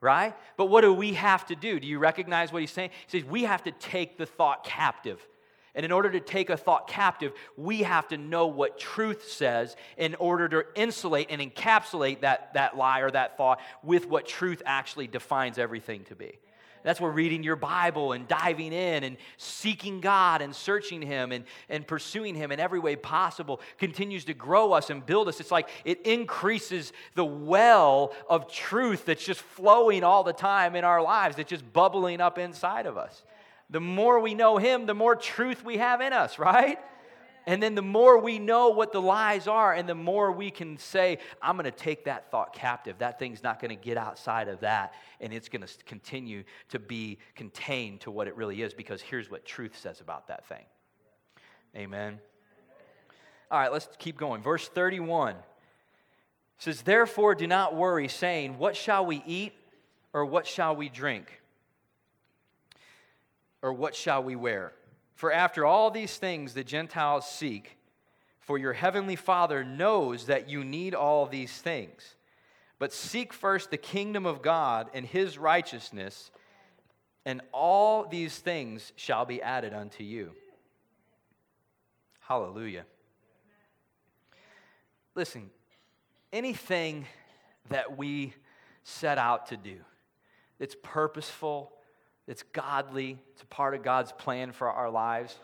right? 0.00 0.32
But 0.56 0.66
what 0.66 0.82
do 0.82 0.94
we 0.94 1.14
have 1.14 1.44
to 1.46 1.56
do? 1.56 1.80
Do 1.80 1.88
you 1.88 1.98
recognize 1.98 2.52
what 2.52 2.62
he's 2.62 2.70
saying? 2.70 2.90
He 3.08 3.18
says 3.18 3.28
we 3.28 3.42
have 3.42 3.64
to 3.64 3.72
take 3.72 4.16
the 4.16 4.26
thought 4.26 4.62
captive. 4.62 5.20
And 5.74 5.84
in 5.84 5.92
order 5.92 6.10
to 6.10 6.20
take 6.20 6.50
a 6.50 6.56
thought 6.56 6.88
captive, 6.88 7.32
we 7.56 7.82
have 7.82 8.08
to 8.08 8.16
know 8.16 8.46
what 8.46 8.78
truth 8.78 9.30
says 9.30 9.76
in 9.96 10.14
order 10.16 10.48
to 10.48 10.64
insulate 10.74 11.28
and 11.30 11.40
encapsulate 11.40 12.20
that, 12.20 12.54
that 12.54 12.76
lie 12.76 13.00
or 13.00 13.10
that 13.10 13.36
thought 13.36 13.60
with 13.82 14.06
what 14.06 14.26
truth 14.26 14.62
actually 14.66 15.06
defines 15.06 15.58
everything 15.58 16.04
to 16.04 16.16
be. 16.16 16.38
That's 16.82 17.00
where 17.00 17.10
reading 17.10 17.42
your 17.42 17.56
Bible 17.56 18.12
and 18.12 18.26
diving 18.28 18.72
in 18.72 19.04
and 19.04 19.16
seeking 19.36 20.00
God 20.00 20.42
and 20.42 20.54
searching 20.54 21.02
Him 21.02 21.32
and, 21.32 21.44
and 21.68 21.86
pursuing 21.86 22.34
Him 22.34 22.52
in 22.52 22.60
every 22.60 22.78
way 22.78 22.96
possible 22.96 23.60
continues 23.78 24.24
to 24.26 24.34
grow 24.34 24.72
us 24.72 24.90
and 24.90 25.04
build 25.04 25.28
us. 25.28 25.40
It's 25.40 25.50
like 25.50 25.68
it 25.84 26.02
increases 26.06 26.92
the 27.14 27.24
well 27.24 28.14
of 28.28 28.50
truth 28.50 29.04
that's 29.04 29.24
just 29.24 29.40
flowing 29.40 30.04
all 30.04 30.24
the 30.24 30.32
time 30.32 30.76
in 30.76 30.84
our 30.84 31.02
lives, 31.02 31.36
that's 31.36 31.50
just 31.50 31.72
bubbling 31.72 32.20
up 32.20 32.38
inside 32.38 32.86
of 32.86 32.96
us. 32.96 33.22
The 33.70 33.80
more 33.80 34.20
we 34.20 34.34
know 34.34 34.56
Him, 34.56 34.86
the 34.86 34.94
more 34.94 35.14
truth 35.14 35.64
we 35.64 35.76
have 35.76 36.00
in 36.00 36.12
us, 36.12 36.38
right? 36.38 36.78
And 37.46 37.62
then 37.62 37.74
the 37.74 37.82
more 37.82 38.18
we 38.18 38.38
know 38.38 38.68
what 38.68 38.92
the 38.92 39.00
lies 39.00 39.48
are, 39.48 39.72
and 39.72 39.88
the 39.88 39.94
more 39.94 40.30
we 40.32 40.50
can 40.50 40.76
say, 40.76 41.16
I'm 41.40 41.56
going 41.56 41.64
to 41.64 41.70
take 41.70 42.04
that 42.04 42.30
thought 42.30 42.52
captive. 42.52 42.98
That 42.98 43.18
thing's 43.18 43.42
not 43.42 43.58
going 43.58 43.70
to 43.70 43.82
get 43.82 43.96
outside 43.96 44.48
of 44.48 44.60
that, 44.60 44.92
and 45.18 45.32
it's 45.32 45.48
going 45.48 45.62
to 45.62 45.68
continue 45.86 46.44
to 46.68 46.78
be 46.78 47.16
contained 47.34 48.02
to 48.02 48.10
what 48.10 48.28
it 48.28 48.36
really 48.36 48.60
is, 48.60 48.74
because 48.74 49.00
here's 49.00 49.30
what 49.30 49.46
truth 49.46 49.78
says 49.78 50.02
about 50.02 50.28
that 50.28 50.46
thing. 50.46 50.64
Amen. 51.74 52.18
All 53.50 53.58
right, 53.58 53.72
let's 53.72 53.88
keep 53.98 54.18
going. 54.18 54.42
Verse 54.42 54.68
31 54.68 55.34
says, 56.58 56.82
Therefore, 56.82 57.34
do 57.34 57.46
not 57.46 57.74
worry, 57.74 58.08
saying, 58.08 58.58
What 58.58 58.76
shall 58.76 59.06
we 59.06 59.22
eat, 59.26 59.54
or 60.12 60.26
what 60.26 60.46
shall 60.46 60.76
we 60.76 60.90
drink? 60.90 61.40
Or 63.62 63.72
what 63.72 63.94
shall 63.94 64.22
we 64.22 64.36
wear? 64.36 64.72
For 65.14 65.32
after 65.32 65.66
all 65.66 65.90
these 65.90 66.16
things 66.16 66.54
the 66.54 66.64
Gentiles 66.64 67.28
seek, 67.28 67.76
for 68.40 68.56
your 68.56 68.72
heavenly 68.72 69.16
Father 69.16 69.64
knows 69.64 70.26
that 70.26 70.48
you 70.48 70.64
need 70.64 70.94
all 70.94 71.26
these 71.26 71.52
things. 71.52 72.14
But 72.78 72.92
seek 72.92 73.32
first 73.32 73.70
the 73.70 73.76
kingdom 73.76 74.24
of 74.24 74.40
God 74.40 74.88
and 74.94 75.04
his 75.04 75.36
righteousness, 75.36 76.30
and 77.26 77.42
all 77.52 78.06
these 78.06 78.38
things 78.38 78.92
shall 78.96 79.24
be 79.24 79.42
added 79.42 79.74
unto 79.74 80.04
you. 80.04 80.32
Hallelujah. 82.20 82.84
Listen, 85.14 85.50
anything 86.32 87.06
that 87.70 87.98
we 87.98 88.34
set 88.84 89.18
out 89.18 89.48
to 89.48 89.56
do 89.56 89.78
that's 90.58 90.76
purposeful, 90.82 91.72
that's 92.28 92.44
godly, 92.52 93.18
it's 93.32 93.42
a 93.42 93.46
part 93.46 93.74
of 93.74 93.82
God's 93.82 94.12
plan 94.12 94.52
for 94.52 94.70
our 94.70 94.90
lives, 94.90 95.34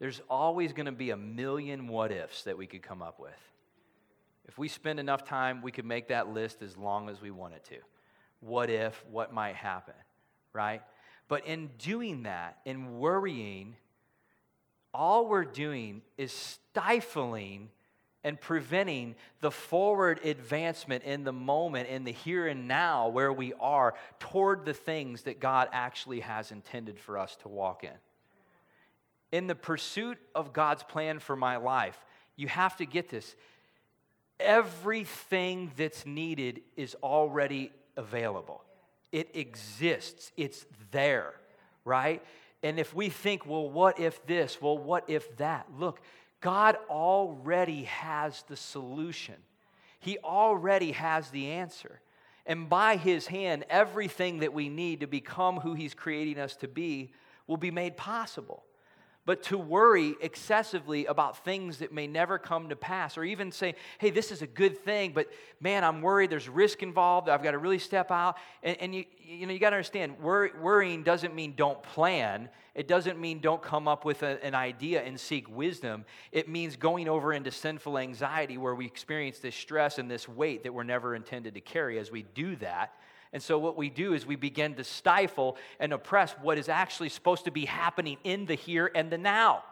there's 0.00 0.22
always 0.28 0.72
going 0.72 0.86
to 0.86 0.92
be 0.92 1.10
a 1.10 1.16
million 1.16 1.86
what 1.86 2.10
ifs 2.10 2.44
that 2.44 2.56
we 2.56 2.66
could 2.66 2.82
come 2.82 3.02
up 3.02 3.20
with. 3.20 3.30
If 4.48 4.58
we 4.58 4.68
spend 4.68 4.98
enough 4.98 5.24
time, 5.24 5.60
we 5.62 5.70
could 5.70 5.84
make 5.84 6.08
that 6.08 6.28
list 6.28 6.62
as 6.62 6.76
long 6.78 7.10
as 7.10 7.20
we 7.20 7.30
wanted 7.30 7.62
to. 7.64 7.76
What 8.40 8.70
if, 8.70 9.04
what 9.10 9.34
might 9.34 9.54
happen, 9.54 9.94
right? 10.54 10.82
But 11.28 11.46
in 11.46 11.70
doing 11.78 12.22
that, 12.24 12.58
in 12.64 12.98
worrying, 12.98 13.76
all 14.94 15.28
we're 15.28 15.44
doing 15.44 16.00
is 16.16 16.32
stifling 16.32 17.68
and 18.24 18.40
preventing 18.40 19.14
the 19.40 19.50
forward 19.50 20.18
advancement 20.24 21.04
in 21.04 21.24
the 21.24 21.32
moment, 21.32 21.88
in 21.88 22.04
the 22.04 22.12
here 22.12 22.46
and 22.46 22.66
now, 22.66 23.08
where 23.08 23.32
we 23.32 23.52
are, 23.60 23.94
toward 24.18 24.64
the 24.64 24.72
things 24.72 25.22
that 25.22 25.38
God 25.38 25.68
actually 25.72 26.20
has 26.20 26.50
intended 26.50 26.98
for 26.98 27.18
us 27.18 27.36
to 27.42 27.48
walk 27.48 27.84
in. 27.84 27.90
In 29.30 29.46
the 29.46 29.54
pursuit 29.54 30.18
of 30.34 30.52
God's 30.54 30.82
plan 30.82 31.18
for 31.18 31.36
my 31.36 31.56
life, 31.56 31.98
you 32.36 32.48
have 32.48 32.76
to 32.78 32.86
get 32.86 33.10
this. 33.10 33.36
Everything 34.40 35.70
that's 35.76 36.06
needed 36.06 36.62
is 36.76 36.96
already 37.02 37.70
available, 37.96 38.64
it 39.12 39.30
exists, 39.34 40.32
it's 40.36 40.66
there, 40.90 41.34
right? 41.84 42.24
And 42.62 42.80
if 42.80 42.94
we 42.94 43.10
think, 43.10 43.44
well, 43.44 43.68
what 43.68 44.00
if 44.00 44.24
this? 44.26 44.60
Well, 44.60 44.78
what 44.78 45.04
if 45.08 45.36
that? 45.36 45.66
Look, 45.78 46.00
God 46.44 46.76
already 46.90 47.84
has 47.84 48.44
the 48.48 48.56
solution, 48.56 49.36
He 49.98 50.18
already 50.18 50.92
has 50.92 51.30
the 51.30 51.52
answer. 51.52 52.02
And 52.44 52.68
by 52.68 52.96
His 52.96 53.26
hand, 53.26 53.64
everything 53.70 54.40
that 54.40 54.52
we 54.52 54.68
need 54.68 55.00
to 55.00 55.06
become 55.06 55.56
who 55.56 55.72
He's 55.72 55.94
creating 55.94 56.38
us 56.38 56.54
to 56.56 56.68
be 56.68 57.12
will 57.46 57.56
be 57.56 57.70
made 57.70 57.96
possible 57.96 58.62
but 59.26 59.42
to 59.44 59.58
worry 59.58 60.14
excessively 60.20 61.06
about 61.06 61.44
things 61.44 61.78
that 61.78 61.92
may 61.92 62.06
never 62.06 62.38
come 62.38 62.68
to 62.68 62.76
pass, 62.76 63.16
or 63.16 63.24
even 63.24 63.50
say, 63.50 63.74
hey, 63.98 64.10
this 64.10 64.30
is 64.30 64.42
a 64.42 64.46
good 64.46 64.78
thing, 64.84 65.12
but 65.12 65.28
man, 65.60 65.84
I'm 65.84 66.02
worried, 66.02 66.30
there's 66.30 66.48
risk 66.48 66.82
involved, 66.82 67.28
I've 67.28 67.42
got 67.42 67.52
to 67.52 67.58
really 67.58 67.78
step 67.78 68.10
out. 68.10 68.36
And, 68.62 68.76
and 68.80 68.94
you, 68.94 69.04
you 69.24 69.46
know, 69.46 69.52
you 69.52 69.58
got 69.58 69.70
to 69.70 69.76
understand, 69.76 70.18
worry, 70.18 70.50
worrying 70.60 71.02
doesn't 71.02 71.34
mean 71.34 71.54
don't 71.56 71.82
plan. 71.82 72.48
It 72.74 72.88
doesn't 72.88 73.18
mean 73.18 73.40
don't 73.40 73.62
come 73.62 73.88
up 73.88 74.04
with 74.04 74.22
a, 74.22 74.44
an 74.44 74.54
idea 74.54 75.02
and 75.02 75.18
seek 75.18 75.48
wisdom. 75.48 76.04
It 76.32 76.48
means 76.48 76.76
going 76.76 77.08
over 77.08 77.32
into 77.32 77.50
sinful 77.50 77.98
anxiety 77.98 78.58
where 78.58 78.74
we 78.74 78.84
experience 78.84 79.38
this 79.38 79.54
stress 79.54 79.98
and 79.98 80.10
this 80.10 80.28
weight 80.28 80.64
that 80.64 80.74
we're 80.74 80.82
never 80.82 81.14
intended 81.14 81.54
to 81.54 81.60
carry. 81.60 81.98
As 81.98 82.10
we 82.10 82.22
do 82.22 82.56
that, 82.56 82.92
and 83.34 83.42
so, 83.42 83.58
what 83.58 83.76
we 83.76 83.90
do 83.90 84.14
is 84.14 84.24
we 84.24 84.36
begin 84.36 84.74
to 84.76 84.84
stifle 84.84 85.56
and 85.80 85.92
oppress 85.92 86.30
what 86.40 86.56
is 86.56 86.68
actually 86.68 87.08
supposed 87.08 87.46
to 87.46 87.50
be 87.50 87.64
happening 87.64 88.16
in 88.22 88.46
the 88.46 88.54
here 88.54 88.92
and 88.94 89.10
the 89.10 89.18
now, 89.18 89.64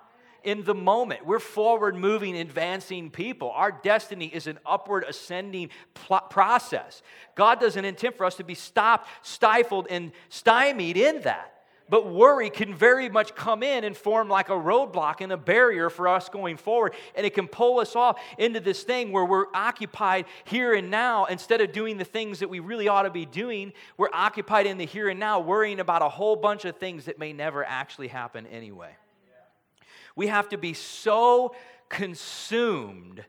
in 0.43 0.65
the 0.65 0.75
moment. 0.75 1.25
We're 1.25 1.39
forward 1.39 1.95
moving, 1.95 2.37
advancing 2.37 3.09
people. 3.09 3.53
Our 3.53 3.71
destiny 3.71 4.27
is 4.27 4.49
an 4.49 4.59
upward 4.67 5.05
ascending 5.09 5.71
pl- 5.95 6.23
process. 6.29 7.03
God 7.37 7.61
doesn't 7.61 7.85
intend 7.85 8.17
for 8.17 8.27
us 8.27 8.35
to 8.39 8.45
be 8.45 8.57
stopped, 8.57 9.09
stifled, 9.25 9.87
and 9.89 10.11
stymied 10.29 10.97
in 10.97 11.23
that. 11.23 11.62
But 11.93 12.11
worry 12.11 12.49
can 12.49 12.75
very 12.75 13.11
much 13.11 13.35
come 13.35 13.63
in 13.63 13.85
and 13.85 13.95
form 13.95 14.31
like 14.31 14.49
a 14.49 14.53
roadblock 14.55 15.21
and 15.21 15.31
a 15.31 15.37
barrier 15.37 15.91
for 15.91 16.09
us 16.09 16.31
going 16.31 16.57
forward. 16.57 16.95
And 17.15 17.27
it 17.27 17.35
can 17.35 17.47
pull 17.47 17.81
us 17.81 17.95
off 17.95 18.19
into 18.39 18.61
this 18.61 18.83
thing 18.83 19.13
where 19.13 19.27
we're 19.27 19.45
occupied 19.53 20.25
here 20.45 20.73
and 20.73 20.91
now 20.91 21.27
instead 21.27 21.61
of 21.61 21.71
doing 21.71 21.99
the 21.99 22.07
things 22.07 22.39
that 22.39 22.49
we 22.49 22.61
really 22.61 22.89
ought 22.89 23.03
to 23.03 23.11
be 23.11 23.27
doing. 23.27 23.75
We're 23.99 24.09
occupied 24.15 24.65
in 24.65 24.79
the 24.79 24.87
here 24.87 25.11
and 25.11 25.21
now, 25.21 25.41
worrying 25.41 25.81
about 25.81 26.01
a 26.01 26.09
whole 26.09 26.35
bunch 26.35 26.65
of 26.65 26.77
things 26.77 27.05
that 27.05 27.19
may 27.19 27.35
never 27.35 27.63
actually 27.63 28.09
happen 28.09 28.47
anyway. 28.47 28.97
We 30.17 30.29
have 30.29 30.49
to 30.49 30.57
be 30.57 30.73
so 30.73 31.55
consumed 31.91 33.23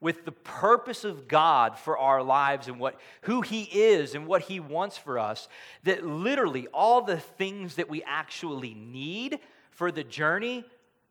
with 0.00 0.24
the 0.24 0.32
purpose 0.32 1.04
of 1.04 1.26
God 1.26 1.78
for 1.78 1.98
our 1.98 2.22
lives 2.22 2.68
and 2.68 2.78
what 2.78 3.00
who 3.22 3.40
he 3.40 3.62
is 3.62 4.14
and 4.14 4.26
what 4.26 4.42
he 4.42 4.60
wants 4.60 4.96
for 4.96 5.18
us 5.18 5.48
that 5.84 6.06
literally 6.06 6.66
all 6.68 7.02
the 7.02 7.18
things 7.18 7.76
that 7.76 7.88
we 7.88 8.02
actually 8.04 8.74
need 8.74 9.40
for 9.70 9.90
the 9.90 10.04
journey 10.04 10.64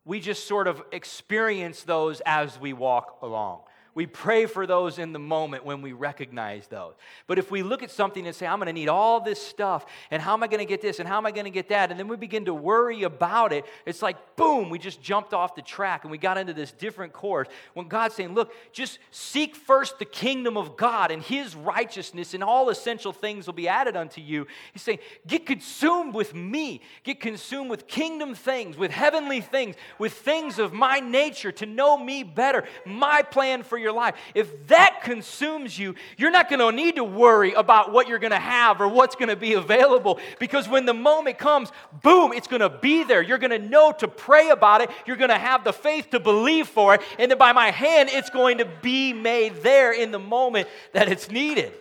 we 0.04 0.20
just 0.20 0.46
sort 0.46 0.66
of 0.66 0.82
experience 0.90 1.82
those 1.82 2.22
as 2.24 2.58
we 2.58 2.72
walk 2.72 3.18
along 3.20 3.60
we 3.94 4.06
pray 4.06 4.46
for 4.46 4.66
those 4.66 4.98
in 4.98 5.12
the 5.12 5.18
moment 5.18 5.64
when 5.64 5.82
we 5.82 5.92
recognize 5.92 6.66
those. 6.66 6.94
But 7.26 7.38
if 7.38 7.50
we 7.50 7.62
look 7.62 7.82
at 7.82 7.90
something 7.90 8.26
and 8.26 8.34
say, 8.34 8.46
I'm 8.46 8.58
going 8.58 8.66
to 8.66 8.72
need 8.72 8.88
all 8.88 9.20
this 9.20 9.40
stuff, 9.40 9.86
and 10.10 10.20
how 10.20 10.34
am 10.34 10.42
I 10.42 10.46
going 10.46 10.60
to 10.60 10.64
get 10.64 10.80
this, 10.80 10.98
and 10.98 11.08
how 11.08 11.16
am 11.16 11.26
I 11.26 11.30
going 11.30 11.44
to 11.44 11.50
get 11.50 11.68
that, 11.70 11.90
and 11.90 11.98
then 11.98 12.08
we 12.08 12.16
begin 12.16 12.44
to 12.44 12.54
worry 12.54 13.02
about 13.02 13.52
it, 13.52 13.64
it's 13.86 14.02
like, 14.02 14.36
boom, 14.36 14.70
we 14.70 14.78
just 14.78 15.00
jumped 15.00 15.32
off 15.32 15.54
the 15.54 15.62
track 15.62 16.04
and 16.04 16.10
we 16.10 16.18
got 16.18 16.38
into 16.38 16.52
this 16.52 16.72
different 16.72 17.12
course. 17.12 17.48
When 17.74 17.88
God's 17.88 18.14
saying, 18.14 18.34
look, 18.34 18.52
just 18.72 18.98
seek 19.10 19.56
first 19.56 19.98
the 19.98 20.04
kingdom 20.04 20.56
of 20.56 20.76
God 20.76 21.10
and 21.10 21.22
his 21.22 21.56
righteousness, 21.56 22.34
and 22.34 22.44
all 22.44 22.68
essential 22.68 23.12
things 23.12 23.46
will 23.46 23.54
be 23.54 23.68
added 23.68 23.96
unto 23.96 24.20
you. 24.20 24.46
He's 24.72 24.82
saying, 24.82 24.98
get 25.26 25.46
consumed 25.46 26.14
with 26.14 26.34
me, 26.34 26.82
get 27.04 27.20
consumed 27.20 27.70
with 27.70 27.86
kingdom 27.86 28.34
things, 28.34 28.76
with 28.76 28.90
heavenly 28.90 29.40
things, 29.40 29.76
with 29.98 30.12
things 30.12 30.58
of 30.58 30.72
my 30.72 31.00
nature 31.00 31.52
to 31.52 31.66
know 31.66 31.96
me 31.96 32.22
better, 32.22 32.64
my 32.84 33.22
plan 33.22 33.62
for 33.62 33.77
your 33.78 33.88
your 33.88 33.96
life, 33.96 34.14
if 34.34 34.66
that 34.66 35.00
consumes 35.02 35.78
you, 35.78 35.94
you're 36.18 36.30
not 36.30 36.50
going 36.50 36.60
to 36.60 36.70
need 36.70 36.96
to 36.96 37.04
worry 37.04 37.54
about 37.54 37.90
what 37.90 38.06
you're 38.06 38.18
going 38.18 38.32
to 38.32 38.38
have 38.38 38.80
or 38.80 38.88
what's 38.88 39.16
going 39.16 39.28
to 39.28 39.36
be 39.36 39.54
available 39.64 40.18
because 40.38 40.68
when 40.68 40.84
the 40.84 40.94
moment 40.94 41.38
comes, 41.38 41.72
boom, 42.02 42.32
it's 42.32 42.46
going 42.46 42.60
to 42.60 42.68
be 42.68 43.04
there. 43.04 43.22
You're 43.22 43.38
going 43.38 43.50
to 43.50 43.58
know 43.58 43.92
to 43.92 44.08
pray 44.08 44.50
about 44.50 44.82
it. 44.82 44.90
You're 45.06 45.16
going 45.16 45.30
to 45.30 45.38
have 45.38 45.64
the 45.64 45.72
faith 45.72 46.10
to 46.10 46.20
believe 46.20 46.68
for 46.68 46.94
it. 46.94 47.02
And 47.18 47.30
then 47.30 47.38
by 47.38 47.52
my 47.52 47.70
hand, 47.70 48.10
it's 48.12 48.30
going 48.30 48.58
to 48.58 48.66
be 48.66 49.12
made 49.12 49.62
there 49.62 49.92
in 49.92 50.10
the 50.10 50.18
moment 50.18 50.68
that 50.92 51.08
it's 51.08 51.30
needed. 51.30 51.72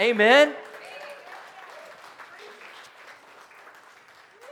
Amen. 0.00 0.54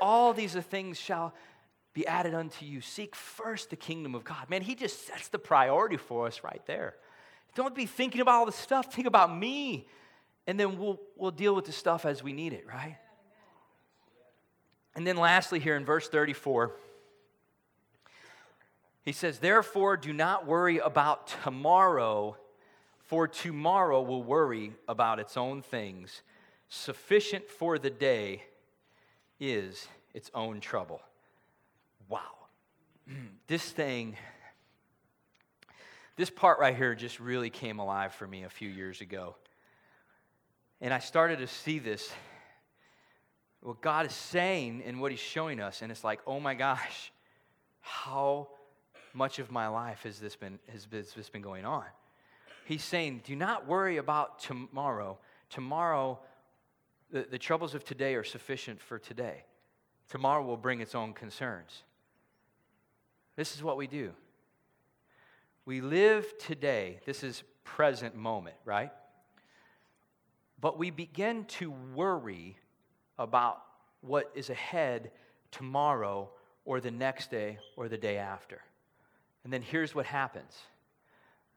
All 0.01 0.35
these 0.35 0.53
things 0.55 0.99
shall 0.99 1.33
be 1.95 2.07
added 2.07 2.35
unto 2.35 2.65
you. 2.65 2.81
Seek 2.81 3.15
first 3.15 3.71
the 3.71 3.77
kingdom 3.77 4.15
of 4.15 4.25
God. 4.25 4.49
Man, 4.49 4.63
he 4.63 4.75
just 4.75 5.07
sets 5.07 5.29
the 5.29 5.39
priority 5.39 5.97
for 5.97 6.27
us 6.27 6.43
right 6.43 6.63
there. 6.67 6.95
Don't 7.55 7.75
be 7.75 7.87
thinking 7.87 8.21
about 8.21 8.35
all 8.35 8.47
the 8.47 8.53
stuff, 8.53 8.93
think 8.93 9.07
about 9.07 9.37
me. 9.37 9.87
And 10.47 10.59
then 10.59 10.79
we'll, 10.79 11.01
we'll 11.17 11.31
deal 11.31 11.55
with 11.55 11.67
the 11.67 11.73
stuff 11.73 12.05
as 12.05 12.23
we 12.23 12.33
need 12.33 12.53
it, 12.53 12.67
right? 12.67 12.97
And 14.95 15.07
then 15.07 15.17
lastly, 15.17 15.61
here 15.61 15.77
in 15.77 15.85
verse 15.85 16.09
34, 16.09 16.73
he 19.03 19.13
says, 19.13 19.39
Therefore, 19.39 19.97
do 19.97 20.13
not 20.13 20.47
worry 20.47 20.79
about 20.79 21.33
tomorrow, 21.45 22.37
for 22.99 23.29
tomorrow 23.29 24.03
will 24.03 24.23
worry 24.23 24.73
about 24.89 25.21
its 25.21 25.37
own 25.37 25.63
things. 25.63 26.23
Sufficient 26.69 27.49
for 27.51 27.79
the 27.79 27.91
day 27.91 28.45
is 29.39 29.87
its 30.15 30.31
own 30.35 30.61
trouble 30.61 31.03
wow, 32.13 32.21
this 33.47 33.65
thing, 33.71 34.17
this 36.17 36.29
part 36.29 36.59
right 36.59 36.77
here 36.77 36.95
just 36.95 37.19
really 37.19 37.49
came 37.49 37.79
alive 37.79 38.13
for 38.13 38.27
me 38.27 38.45
a 38.45 38.51
few 38.51 38.69
years 38.69 39.01
ago. 39.01 39.35
And 40.83 40.93
I 40.93 40.99
started 40.99 41.39
to 41.39 41.47
see 41.47 41.79
this, 41.79 42.13
what 43.63 43.81
God 43.81 44.05
is 44.05 44.13
saying 44.13 44.83
and 44.85 45.01
what 45.01 45.11
He's 45.11 45.21
showing 45.21 45.59
us. 45.59 45.81
And 45.81 45.91
it's 45.91 46.05
like, 46.05 46.21
oh 46.27 46.39
my 46.39 46.53
gosh, 46.53 47.11
how 47.81 48.49
much 49.15 49.39
of 49.39 49.51
my 49.51 49.69
life 49.69 50.03
has 50.03 50.19
this 50.19 50.37
been, 50.37 50.59
has 50.69 50.87
this 50.91 51.31
been 51.31 51.41
going 51.41 51.65
on. 51.65 51.85
He's 52.67 52.85
saying, 52.85 53.23
do 53.25 53.35
not 53.35 53.67
worry 53.67 53.97
about 53.97 54.39
tomorrow. 54.39 55.19
Tomorrow, 55.49 56.19
the, 57.11 57.27
the 57.31 57.39
troubles 57.39 57.75
of 57.75 57.85
today 57.85 58.17
are 58.17 58.25
sufficient 58.25 58.83
for 58.83 58.99
today. 58.99 59.45
Tomorrow 60.11 60.45
will 60.45 60.59
bring 60.59 60.81
its 60.81 60.95
own 60.95 61.15
concerns. 61.15 61.85
This 63.37 63.55
is 63.55 63.63
what 63.63 63.77
we 63.77 63.87
do. 63.87 64.13
We 65.65 65.81
live 65.81 66.27
today. 66.39 67.01
This 67.07 67.23
is 67.23 67.43
present 67.65 68.15
moment, 68.15 68.57
right? 68.65 68.91
But 70.61 70.79
we 70.79 70.91
begin 70.91 71.45
to 71.45 71.71
worry 71.95 72.57
about 73.19 73.63
what 74.01 74.31
is 74.35 74.51
ahead 74.51 75.11
tomorrow 75.51 76.31
or 76.65 76.81
the 76.81 76.91
next 76.91 77.31
day 77.31 77.59
or 77.77 77.89
the 77.89 77.97
day 77.97 78.19
after. 78.19 78.61
And 79.45 79.53
then 79.53 79.63
here's 79.63 79.95
what 79.95 80.07
happens 80.07 80.57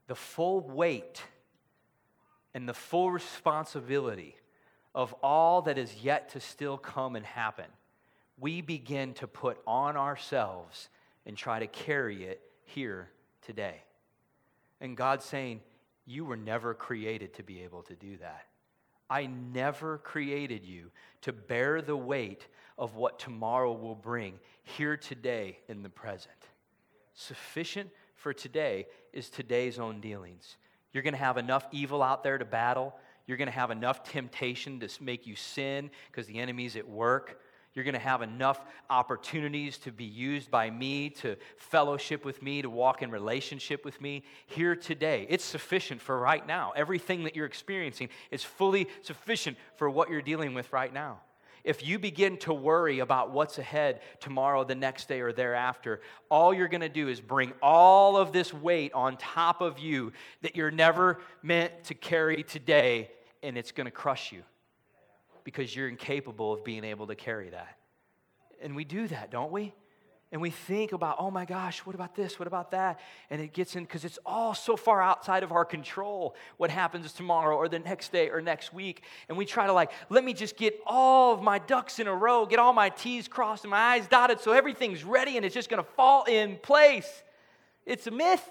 the 0.07 0.15
full 0.15 0.61
weight 0.61 1.21
and 2.53 2.69
the 2.69 2.73
full 2.73 3.11
responsibility 3.11 4.35
of 4.93 5.13
all 5.21 5.63
that 5.63 5.77
is 5.77 5.93
yet 6.01 6.29
to 6.29 6.39
still 6.39 6.77
come 6.77 7.15
and 7.15 7.25
happen, 7.25 7.65
we 8.39 8.61
begin 8.61 9.13
to 9.15 9.27
put 9.27 9.57
on 9.67 9.97
ourselves 9.97 10.89
and 11.25 11.35
try 11.35 11.59
to 11.59 11.67
carry 11.67 12.23
it 12.23 12.41
here 12.63 13.09
today. 13.41 13.81
And 14.81 14.97
God's 14.97 15.25
saying, 15.25 15.61
You 16.05 16.25
were 16.25 16.37
never 16.37 16.73
created 16.73 17.33
to 17.35 17.43
be 17.43 17.63
able 17.63 17.83
to 17.83 17.95
do 17.95 18.17
that. 18.17 18.45
I 19.09 19.27
never 19.27 19.99
created 19.99 20.65
you 20.65 20.91
to 21.21 21.31
bear 21.31 21.81
the 21.81 21.97
weight 21.97 22.47
of 22.77 22.95
what 22.95 23.19
tomorrow 23.19 23.71
will 23.71 23.95
bring 23.95 24.39
here 24.63 24.97
today 24.97 25.59
in 25.67 25.83
the 25.83 25.89
present. 25.89 26.33
Sufficient 27.13 27.89
for 28.15 28.33
today 28.33 28.87
is 29.13 29.29
today's 29.29 29.79
own 29.79 30.01
dealings. 30.01 30.57
You're 30.91 31.03
going 31.03 31.13
to 31.13 31.19
have 31.19 31.37
enough 31.37 31.67
evil 31.71 32.01
out 32.01 32.23
there 32.23 32.37
to 32.37 32.45
battle. 32.45 32.95
You're 33.27 33.37
going 33.37 33.47
to 33.47 33.51
have 33.51 33.71
enough 33.71 34.03
temptation 34.03 34.79
to 34.79 34.89
make 35.03 35.27
you 35.27 35.35
sin 35.35 35.91
because 36.11 36.25
the 36.27 36.39
enemy's 36.39 36.75
at 36.75 36.87
work. 36.87 37.39
You're 37.75 37.83
going 37.83 37.93
to 37.93 37.99
have 37.99 38.21
enough 38.21 38.63
opportunities 38.89 39.77
to 39.79 39.91
be 39.91 40.05
used 40.05 40.49
by 40.49 40.69
me, 40.69 41.09
to 41.09 41.35
fellowship 41.57 42.23
with 42.23 42.41
me, 42.41 42.61
to 42.61 42.69
walk 42.69 43.01
in 43.01 43.11
relationship 43.11 43.83
with 43.83 43.99
me 43.99 44.23
here 44.47 44.77
today. 44.77 45.27
It's 45.29 45.43
sufficient 45.43 46.01
for 46.01 46.17
right 46.17 46.47
now. 46.47 46.71
Everything 46.73 47.25
that 47.25 47.35
you're 47.35 47.45
experiencing 47.45 48.07
is 48.31 48.45
fully 48.45 48.87
sufficient 49.01 49.57
for 49.75 49.89
what 49.89 50.09
you're 50.09 50.21
dealing 50.21 50.53
with 50.53 50.71
right 50.71 50.93
now. 50.93 51.19
If 51.65 51.85
you 51.85 51.99
begin 51.99 52.37
to 52.37 52.53
worry 52.53 52.99
about 52.99 53.31
what's 53.31 53.57
ahead 53.57 53.99
tomorrow, 54.21 54.63
the 54.63 54.75
next 54.75 55.09
day, 55.09 55.19
or 55.19 55.33
thereafter, 55.33 55.99
all 56.29 56.53
you're 56.53 56.69
going 56.69 56.81
to 56.81 56.87
do 56.87 57.09
is 57.09 57.19
bring 57.19 57.51
all 57.61 58.15
of 58.15 58.31
this 58.31 58.53
weight 58.53 58.93
on 58.93 59.17
top 59.17 59.59
of 59.61 59.79
you 59.79 60.13
that 60.43 60.55
you're 60.55 60.71
never 60.71 61.19
meant 61.41 61.83
to 61.85 61.93
carry 61.93 62.43
today, 62.43 63.09
and 63.43 63.57
it's 63.57 63.71
going 63.73 63.85
to 63.85 63.91
crush 63.91 64.31
you 64.31 64.43
because 65.45 65.73
you're 65.73 65.87
incapable 65.87 66.51
of 66.51 66.65
being 66.65 66.83
able 66.83 67.07
to 67.07 67.15
carry 67.15 67.51
that. 67.51 67.77
And 68.61 68.75
we 68.75 68.83
do 68.83 69.07
that, 69.07 69.31
don't 69.31 69.53
we? 69.53 69.73
And 70.31 70.41
we 70.41 70.49
think 70.49 70.91
about, 70.91 71.17
oh 71.19 71.29
my 71.29 71.45
gosh, 71.45 71.85
what 71.85 71.95
about 71.95 72.15
this? 72.15 72.39
What 72.39 72.47
about 72.47 72.71
that? 72.71 72.99
And 73.29 73.39
it 73.39 73.53
gets 73.53 73.75
in 73.75 73.83
because 73.83 74.03
it's 74.03 74.17
all 74.25 74.53
so 74.53 74.75
far 74.75 75.01
outside 75.01 75.43
of 75.43 75.51
our 75.51 75.63
control 75.63 76.35
what 76.57 76.71
happens 76.71 77.13
tomorrow 77.13 77.55
or 77.55 77.69
the 77.69 77.79
next 77.79 78.11
day 78.11 78.29
or 78.29 78.41
next 78.41 78.73
week. 78.73 79.03
And 79.29 79.37
we 79.37 79.45
try 79.45 79.67
to, 79.67 79.71
like, 79.71 79.91
let 80.09 80.25
me 80.25 80.33
just 80.33 80.57
get 80.57 80.77
all 80.85 81.33
of 81.33 81.41
my 81.41 81.59
ducks 81.59 81.99
in 81.99 82.07
a 82.07 82.13
row, 82.13 82.45
get 82.45 82.59
all 82.59 82.73
my 82.73 82.89
T's 82.89 83.27
crossed 83.27 83.63
and 83.63 83.71
my 83.71 83.77
I's 83.77 84.07
dotted 84.07 84.41
so 84.41 84.51
everything's 84.51 85.03
ready 85.03 85.37
and 85.37 85.45
it's 85.45 85.55
just 85.55 85.69
going 85.69 85.81
to 85.81 85.89
fall 85.91 86.23
in 86.23 86.57
place. 86.57 87.23
It's 87.85 88.07
a 88.07 88.11
myth. 88.11 88.49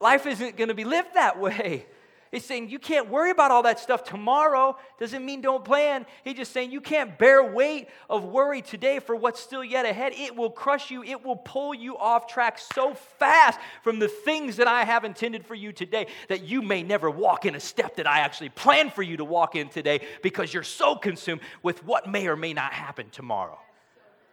Life 0.00 0.26
isn't 0.26 0.56
going 0.56 0.68
to 0.68 0.74
be 0.74 0.84
lived 0.84 1.14
that 1.14 1.40
way. 1.40 1.86
He's 2.32 2.46
saying 2.46 2.70
you 2.70 2.78
can't 2.78 3.10
worry 3.10 3.30
about 3.30 3.50
all 3.50 3.62
that 3.64 3.78
stuff 3.78 4.04
tomorrow. 4.04 4.78
Doesn't 4.98 5.22
mean 5.22 5.42
don't 5.42 5.62
plan. 5.62 6.06
He's 6.24 6.36
just 6.36 6.50
saying 6.52 6.72
you 6.72 6.80
can't 6.80 7.18
bear 7.18 7.44
weight 7.44 7.88
of 8.08 8.24
worry 8.24 8.62
today 8.62 9.00
for 9.00 9.14
what's 9.14 9.38
still 9.38 9.62
yet 9.62 9.84
ahead. 9.84 10.14
It 10.16 10.34
will 10.34 10.48
crush 10.48 10.90
you, 10.90 11.04
it 11.04 11.22
will 11.22 11.36
pull 11.36 11.74
you 11.74 11.98
off 11.98 12.26
track 12.26 12.58
so 12.58 12.94
fast 12.94 13.60
from 13.84 13.98
the 13.98 14.08
things 14.08 14.56
that 14.56 14.66
I 14.66 14.84
have 14.84 15.04
intended 15.04 15.44
for 15.44 15.54
you 15.54 15.72
today 15.72 16.06
that 16.30 16.42
you 16.42 16.62
may 16.62 16.82
never 16.82 17.10
walk 17.10 17.44
in 17.44 17.54
a 17.54 17.60
step 17.60 17.96
that 17.96 18.06
I 18.06 18.20
actually 18.20 18.48
planned 18.48 18.94
for 18.94 19.02
you 19.02 19.18
to 19.18 19.26
walk 19.26 19.54
in 19.54 19.68
today 19.68 20.00
because 20.22 20.54
you're 20.54 20.62
so 20.62 20.96
consumed 20.96 21.42
with 21.62 21.84
what 21.84 22.08
may 22.10 22.28
or 22.28 22.36
may 22.36 22.54
not 22.54 22.72
happen 22.72 23.10
tomorrow. 23.10 23.58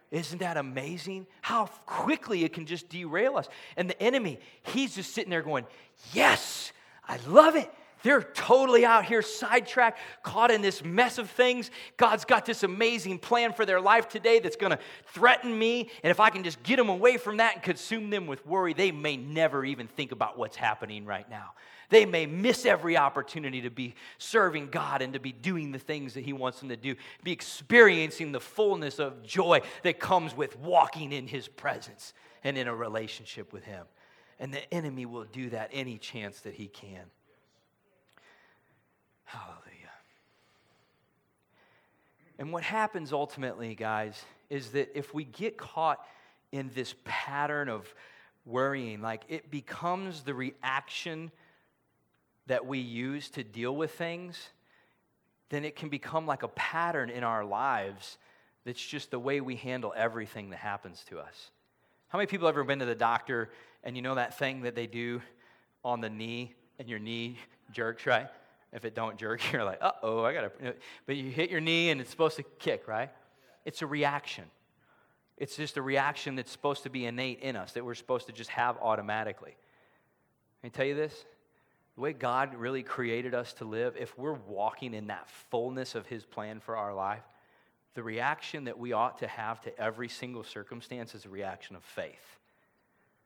Isn't 0.09 0.39
that 0.39 0.55
amazing? 0.55 1.27
How 1.41 1.65
quickly 1.85 2.45
it 2.45 2.53
can 2.53 2.65
just 2.65 2.87
derail 2.87 3.35
us. 3.35 3.49
And 3.75 3.89
the 3.89 4.01
enemy, 4.01 4.39
he's 4.63 4.95
just 4.95 5.13
sitting 5.13 5.29
there 5.29 5.41
going, 5.41 5.65
Yes, 6.13 6.71
I 7.05 7.17
love 7.27 7.57
it. 7.57 7.69
They're 8.03 8.21
totally 8.21 8.85
out 8.85 9.05
here 9.05 9.21
sidetracked, 9.21 9.99
caught 10.23 10.51
in 10.51 10.61
this 10.61 10.83
mess 10.83 11.17
of 11.17 11.29
things. 11.29 11.69
God's 11.97 12.25
got 12.25 12.45
this 12.45 12.63
amazing 12.63 13.19
plan 13.19 13.53
for 13.53 13.65
their 13.65 13.81
life 13.81 14.07
today 14.07 14.39
that's 14.39 14.55
going 14.55 14.71
to 14.71 14.79
threaten 15.13 15.57
me. 15.57 15.89
And 16.03 16.11
if 16.11 16.19
I 16.19 16.29
can 16.29 16.43
just 16.43 16.63
get 16.63 16.77
them 16.77 16.89
away 16.89 17.17
from 17.17 17.37
that 17.37 17.55
and 17.55 17.63
consume 17.63 18.09
them 18.09 18.27
with 18.27 18.45
worry, 18.45 18.73
they 18.73 18.91
may 18.91 19.17
never 19.17 19.65
even 19.65 19.87
think 19.87 20.11
about 20.11 20.37
what's 20.37 20.55
happening 20.55 21.05
right 21.05 21.29
now. 21.29 21.51
They 21.89 22.05
may 22.05 22.25
miss 22.25 22.65
every 22.65 22.97
opportunity 22.97 23.61
to 23.61 23.71
be 23.71 23.95
serving 24.19 24.69
God 24.69 25.01
and 25.01 25.13
to 25.13 25.19
be 25.19 25.31
doing 25.31 25.71
the 25.71 25.79
things 25.79 26.13
that 26.13 26.23
He 26.23 26.33
wants 26.33 26.59
them 26.59 26.69
to 26.69 26.77
do, 26.77 26.95
be 27.23 27.31
experiencing 27.31 28.31
the 28.31 28.39
fullness 28.39 28.99
of 28.99 29.23
joy 29.23 29.61
that 29.83 29.99
comes 29.99 30.37
with 30.37 30.57
walking 30.59 31.11
in 31.11 31.27
His 31.27 31.47
presence 31.47 32.13
and 32.43 32.57
in 32.57 32.67
a 32.67 32.75
relationship 32.75 33.51
with 33.51 33.63
Him. 33.63 33.85
And 34.39 34.53
the 34.53 34.73
enemy 34.73 35.05
will 35.05 35.25
do 35.25 35.49
that 35.49 35.69
any 35.73 35.97
chance 35.97 36.39
that 36.41 36.53
he 36.53 36.67
can. 36.67 37.03
Hallelujah. 39.29 39.93
And 42.39 42.51
what 42.51 42.63
happens 42.63 43.13
ultimately, 43.13 43.75
guys, 43.75 44.19
is 44.49 44.71
that 44.71 44.89
if 44.97 45.13
we 45.13 45.23
get 45.23 45.55
caught 45.55 46.03
in 46.51 46.71
this 46.73 46.95
pattern 47.03 47.69
of 47.69 47.93
worrying, 48.43 49.01
like 49.03 49.21
it 49.29 49.51
becomes 49.51 50.23
the 50.23 50.33
reaction 50.33 51.31
that 52.47 52.65
we 52.65 52.79
use 52.79 53.29
to 53.29 53.43
deal 53.43 53.75
with 53.75 53.91
things, 53.91 54.49
then 55.49 55.63
it 55.63 55.75
can 55.75 55.89
become 55.89 56.25
like 56.25 56.41
a 56.41 56.47
pattern 56.47 57.11
in 57.11 57.23
our 57.23 57.45
lives 57.45 58.17
that's 58.65 58.83
just 58.83 59.11
the 59.11 59.19
way 59.19 59.41
we 59.41 59.55
handle 59.57 59.93
everything 59.95 60.49
that 60.49 60.57
happens 60.57 61.05
to 61.09 61.19
us. 61.19 61.51
How 62.07 62.17
many 62.17 62.25
people 62.25 62.47
have 62.47 62.55
ever 62.55 62.63
been 62.63 62.79
to 62.79 62.85
the 62.85 62.95
doctor 62.95 63.51
and 63.83 63.95
you 63.95 64.01
know 64.01 64.15
that 64.15 64.39
thing 64.39 64.61
that 64.61 64.73
they 64.73 64.87
do 64.87 65.21
on 65.85 66.01
the 66.01 66.09
knee 66.09 66.55
and 66.79 66.89
your 66.89 66.97
knee 66.97 67.37
jerks, 67.71 68.07
right? 68.07 68.27
If 68.71 68.85
it 68.85 68.95
don't 68.95 69.17
jerk, 69.17 69.41
you're 69.51 69.63
like, 69.63 69.79
uh 69.81 69.91
oh, 70.03 70.23
I 70.23 70.33
gotta. 70.33 70.51
But 71.05 71.15
you 71.15 71.29
hit 71.29 71.49
your 71.49 71.61
knee 71.61 71.89
and 71.89 72.01
it's 72.01 72.09
supposed 72.09 72.37
to 72.37 72.43
kick, 72.43 72.87
right? 72.87 73.09
It's 73.65 73.81
a 73.81 73.87
reaction. 73.87 74.45
It's 75.37 75.55
just 75.55 75.77
a 75.77 75.81
reaction 75.81 76.35
that's 76.35 76.51
supposed 76.51 76.83
to 76.83 76.89
be 76.89 77.05
innate 77.05 77.39
in 77.39 77.55
us, 77.55 77.71
that 77.73 77.85
we're 77.85 77.95
supposed 77.95 78.27
to 78.27 78.33
just 78.33 78.49
have 78.49 78.77
automatically. 78.81 79.55
Can 80.61 80.69
I 80.73 80.75
tell 80.75 80.85
you 80.85 80.95
this? 80.95 81.25
The 81.95 82.01
way 82.01 82.13
God 82.13 82.55
really 82.55 82.83
created 82.83 83.33
us 83.33 83.53
to 83.53 83.65
live, 83.65 83.95
if 83.97 84.17
we're 84.17 84.33
walking 84.33 84.93
in 84.93 85.07
that 85.07 85.29
fullness 85.49 85.95
of 85.95 86.05
His 86.07 86.25
plan 86.25 86.59
for 86.59 86.75
our 86.75 86.93
life, 86.93 87.23
the 87.93 88.03
reaction 88.03 88.65
that 88.65 88.77
we 88.77 88.93
ought 88.93 89.19
to 89.19 89.27
have 89.27 89.61
to 89.61 89.77
every 89.79 90.09
single 90.09 90.43
circumstance 90.43 91.15
is 91.15 91.25
a 91.25 91.29
reaction 91.29 91.75
of 91.75 91.83
faith, 91.83 92.37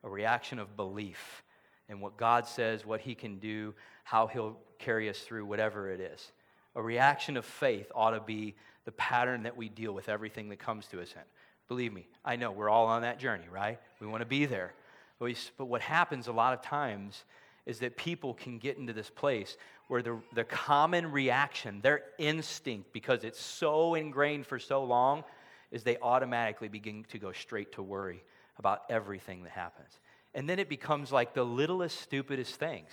a 0.03 0.09
reaction 0.09 0.59
of 0.59 0.75
belief 0.75 1.43
in 1.89 1.99
what 1.99 2.17
God 2.17 2.47
says, 2.47 2.85
what 2.85 3.01
He 3.01 3.15
can 3.15 3.39
do, 3.39 3.73
how 4.03 4.27
He'll 4.27 4.57
carry 4.79 5.09
us 5.09 5.19
through 5.19 5.45
whatever 5.45 5.91
it 5.91 5.99
is. 5.99 6.31
A 6.75 6.81
reaction 6.81 7.37
of 7.37 7.45
faith 7.45 7.91
ought 7.93 8.11
to 8.11 8.19
be 8.19 8.55
the 8.85 8.91
pattern 8.91 9.43
that 9.43 9.55
we 9.55 9.69
deal 9.69 9.93
with 9.93 10.09
everything 10.09 10.49
that 10.49 10.59
comes 10.59 10.87
to 10.87 11.01
us 11.01 11.11
in. 11.13 11.21
Believe 11.67 11.93
me, 11.93 12.07
I 12.25 12.35
know 12.35 12.51
we're 12.51 12.69
all 12.69 12.87
on 12.87 13.03
that 13.03 13.19
journey, 13.19 13.45
right? 13.51 13.79
We 13.99 14.07
want 14.07 14.21
to 14.21 14.27
be 14.27 14.45
there. 14.45 14.73
But 15.19 15.65
what 15.65 15.81
happens 15.81 16.27
a 16.27 16.33
lot 16.33 16.53
of 16.53 16.61
times 16.61 17.23
is 17.65 17.79
that 17.79 17.95
people 17.95 18.33
can 18.33 18.57
get 18.57 18.77
into 18.77 18.91
this 18.91 19.09
place 19.09 19.55
where 19.87 20.01
the, 20.01 20.19
the 20.33 20.43
common 20.43 21.11
reaction, 21.11 21.79
their 21.81 22.03
instinct, 22.17 22.91
because 22.91 23.23
it's 23.23 23.39
so 23.39 23.95
ingrained 23.95 24.45
for 24.45 24.59
so 24.59 24.83
long, 24.83 25.23
is 25.71 25.83
they 25.83 25.97
automatically 26.01 26.67
begin 26.67 27.05
to 27.09 27.17
go 27.17 27.31
straight 27.31 27.71
to 27.73 27.81
worry 27.81 28.23
about 28.57 28.83
everything 28.89 29.43
that 29.43 29.51
happens. 29.51 29.99
And 30.35 30.49
then 30.49 30.59
it 30.59 30.69
becomes 30.69 31.11
like 31.11 31.33
the 31.33 31.43
littlest, 31.43 32.01
stupidest 32.01 32.55
things 32.55 32.89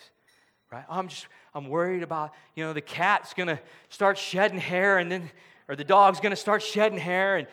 right? 0.70 0.84
I'm 0.88 1.08
just, 1.08 1.26
I'm 1.54 1.68
worried 1.68 2.02
about, 2.02 2.32
you 2.54 2.64
know, 2.64 2.72
the 2.72 2.80
cat's 2.80 3.34
gonna 3.34 3.60
start 3.88 4.16
shedding 4.18 4.58
hair 4.58 4.98
and 4.98 5.10
then, 5.10 5.30
or 5.68 5.76
the 5.76 5.84
dog's 5.84 6.20
gonna 6.20 6.36
start 6.36 6.62
shedding 6.62 6.98
hair 6.98 7.36
and 7.36 7.48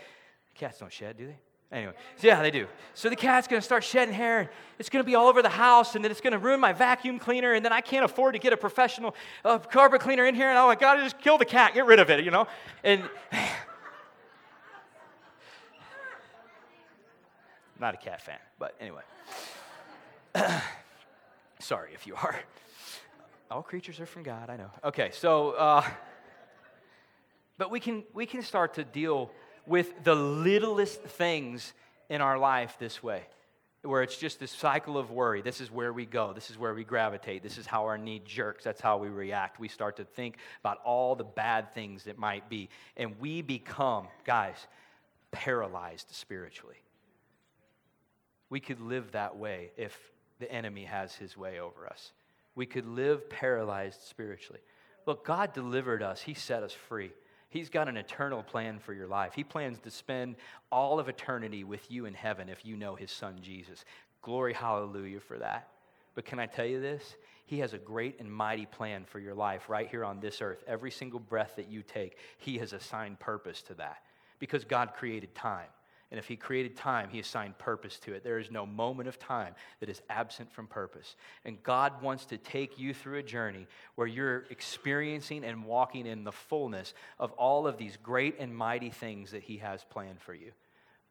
cats 0.55 0.79
don't 0.79 0.91
shed, 0.91 1.17
do 1.17 1.27
they? 1.27 1.37
Anyway, 1.69 1.93
so 2.15 2.27
yeah, 2.27 2.41
they 2.41 2.51
do. 2.51 2.65
So 2.93 3.09
the 3.09 3.15
cat's 3.15 3.47
gonna 3.47 3.61
start 3.61 3.83
shedding 3.83 4.13
hair 4.13 4.39
and 4.39 4.49
it's 4.79 4.89
gonna 4.89 5.03
be 5.03 5.15
all 5.15 5.27
over 5.27 5.41
the 5.41 5.49
house 5.49 5.95
and 5.95 6.03
then 6.03 6.11
it's 6.11 6.21
gonna 6.21 6.37
ruin 6.37 6.59
my 6.59 6.73
vacuum 6.73 7.19
cleaner 7.19 7.53
and 7.53 7.65
then 7.65 7.73
I 7.73 7.81
can't 7.81 8.05
afford 8.05 8.35
to 8.35 8.39
get 8.39 8.53
a 8.53 8.57
professional 8.57 9.15
uh, 9.43 9.57
carpet 9.59 10.01
cleaner 10.01 10.25
in 10.25 10.35
here 10.35 10.49
and 10.49 10.57
oh 10.57 10.67
my 10.67 10.75
God, 10.75 10.99
just 10.99 11.19
kill 11.19 11.37
the 11.37 11.45
cat, 11.45 11.73
get 11.73 11.85
rid 11.85 11.99
of 11.99 12.09
it, 12.09 12.23
you 12.23 12.31
know? 12.31 12.47
And, 12.83 13.03
not 17.79 17.93
a 17.93 17.97
cat 17.97 18.21
fan, 18.21 18.39
but 18.57 18.75
anyway. 18.79 19.01
sorry 21.59 21.91
if 21.93 22.07
you 22.07 22.15
are. 22.15 22.35
All 23.49 23.61
creatures 23.61 23.99
are 23.99 24.05
from 24.05 24.23
God, 24.23 24.49
I 24.49 24.57
know. 24.57 24.69
Okay, 24.83 25.09
so, 25.13 25.51
uh, 25.51 25.83
but 27.57 27.71
we 27.71 27.79
can, 27.79 28.03
we 28.13 28.25
can 28.25 28.41
start 28.41 28.73
to 28.75 28.83
deal 28.83 29.31
with 29.65 30.03
the 30.03 30.15
littlest 30.15 31.01
things 31.01 31.73
in 32.09 32.21
our 32.21 32.37
life 32.37 32.77
this 32.79 33.01
way, 33.01 33.23
where 33.83 34.03
it's 34.03 34.17
just 34.17 34.39
this 34.39 34.51
cycle 34.51 34.97
of 34.97 35.11
worry. 35.11 35.41
This 35.41 35.61
is 35.61 35.71
where 35.71 35.93
we 35.93 36.05
go, 36.05 36.33
this 36.33 36.49
is 36.49 36.57
where 36.57 36.73
we 36.73 36.83
gravitate, 36.83 37.41
this 37.41 37.57
is 37.57 37.65
how 37.65 37.85
our 37.85 37.97
knee 37.97 38.21
jerks, 38.25 38.63
that's 38.63 38.81
how 38.81 38.97
we 38.97 39.07
react. 39.07 39.59
We 39.59 39.69
start 39.69 39.97
to 39.97 40.03
think 40.03 40.37
about 40.59 40.79
all 40.83 41.15
the 41.15 41.23
bad 41.23 41.73
things 41.73 42.03
that 42.03 42.17
might 42.17 42.49
be, 42.49 42.69
and 42.97 43.15
we 43.19 43.41
become, 43.41 44.07
guys, 44.25 44.55
paralyzed 45.31 46.07
spiritually. 46.11 46.81
We 48.49 48.59
could 48.59 48.79
live 48.79 49.11
that 49.11 49.37
way 49.37 49.71
if 49.77 49.97
the 50.39 50.51
enemy 50.51 50.85
has 50.85 51.15
his 51.15 51.35
way 51.37 51.59
over 51.59 51.87
us 51.87 52.11
we 52.57 52.65
could 52.65 52.87
live 52.87 53.29
paralyzed 53.29 54.01
spiritually. 54.01 54.59
Look, 55.05 55.23
God 55.23 55.53
delivered 55.53 56.01
us, 56.01 56.21
He 56.21 56.33
set 56.33 56.63
us 56.63 56.73
free. 56.73 57.11
He's 57.49 57.69
got 57.69 57.87
an 57.87 57.95
eternal 57.95 58.43
plan 58.43 58.79
for 58.79 58.93
your 58.93 59.07
life. 59.07 59.33
He 59.33 59.43
plans 59.43 59.79
to 59.81 59.91
spend 59.91 60.35
all 60.69 60.99
of 60.99 61.07
eternity 61.07 61.63
with 61.63 61.89
you 61.89 62.05
in 62.05 62.13
heaven 62.13 62.49
if 62.49 62.65
you 62.65 62.75
know 62.75 62.95
His 62.95 63.11
Son 63.11 63.37
Jesus. 63.41 63.85
Glory, 64.21 64.53
hallelujah 64.53 65.21
for 65.21 65.37
that. 65.37 65.69
But 66.15 66.25
can 66.25 66.39
I 66.39 66.47
tell 66.47 66.65
you 66.65 66.81
this? 66.81 67.15
He 67.45 67.59
has 67.59 67.73
a 67.73 67.77
great 67.77 68.19
and 68.19 68.29
mighty 68.29 68.65
plan 68.65 69.05
for 69.05 69.19
your 69.19 69.35
life 69.35 69.69
right 69.69 69.87
here 69.87 70.03
on 70.03 70.19
this 70.19 70.41
earth. 70.41 70.63
Every 70.67 70.91
single 70.91 71.19
breath 71.19 71.53
that 71.55 71.69
you 71.69 71.83
take, 71.83 72.17
He 72.39 72.57
has 72.57 72.73
assigned 72.73 73.19
purpose 73.19 73.61
to 73.63 73.75
that 73.75 74.01
because 74.39 74.65
God 74.65 74.93
created 74.95 75.35
time. 75.35 75.69
And 76.09 76.17
if 76.17 76.27
he 76.27 76.37
created 76.37 76.77
time, 76.77 77.09
he 77.09 77.19
assigned 77.19 77.57
purpose 77.57 77.99
to 77.99 78.13
it. 78.13 78.23
There 78.23 78.39
is 78.39 78.49
no 78.49 78.65
moment 78.65 79.09
of 79.09 79.19
time 79.19 79.55
that 79.81 79.89
is 79.89 80.01
absent 80.09 80.51
from 80.53 80.67
purpose. 80.67 81.15
And 81.43 81.61
God 81.63 82.01
wants 82.01 82.25
to 82.27 82.37
take 82.37 82.79
you 82.79 82.93
through 82.93 83.17
a 83.19 83.23
journey 83.23 83.67
where 83.95 84.07
you're 84.07 84.45
experiencing 84.49 85.43
and 85.43 85.65
walking 85.65 86.05
in 86.05 86.23
the 86.23 86.31
fullness 86.31 86.93
of 87.19 87.33
all 87.33 87.67
of 87.67 87.77
these 87.77 87.97
great 88.01 88.35
and 88.39 88.55
mighty 88.55 88.89
things 88.89 89.31
that 89.31 89.43
he 89.43 89.57
has 89.57 89.83
planned 89.83 90.21
for 90.21 90.33
you. 90.33 90.53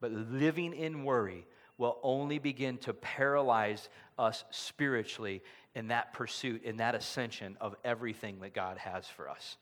But 0.00 0.12
living 0.12 0.72
in 0.72 1.04
worry 1.04 1.46
will 1.78 1.98
only 2.02 2.38
begin 2.38 2.78
to 2.78 2.94
paralyze 2.94 3.90
us 4.18 4.44
spiritually 4.50 5.42
in 5.74 5.88
that 5.88 6.14
pursuit, 6.14 6.64
in 6.64 6.78
that 6.78 6.94
ascension 6.94 7.58
of 7.60 7.74
everything 7.84 8.40
that 8.40 8.54
God 8.54 8.78
has 8.78 9.06
for 9.06 9.28
us. 9.28 9.58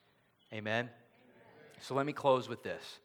Amen? 0.53 0.85
Amen. 0.85 0.90
So 1.81 1.97
let 1.97 2.07
me 2.07 2.12
close 2.12 2.49
with 2.49 2.62
this. 2.62 3.01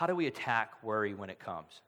How 0.00 0.06
do 0.06 0.14
we 0.16 0.28
attack 0.28 0.82
worry 0.82 1.12
when 1.12 1.28
it 1.28 1.38
comes? 1.38 1.82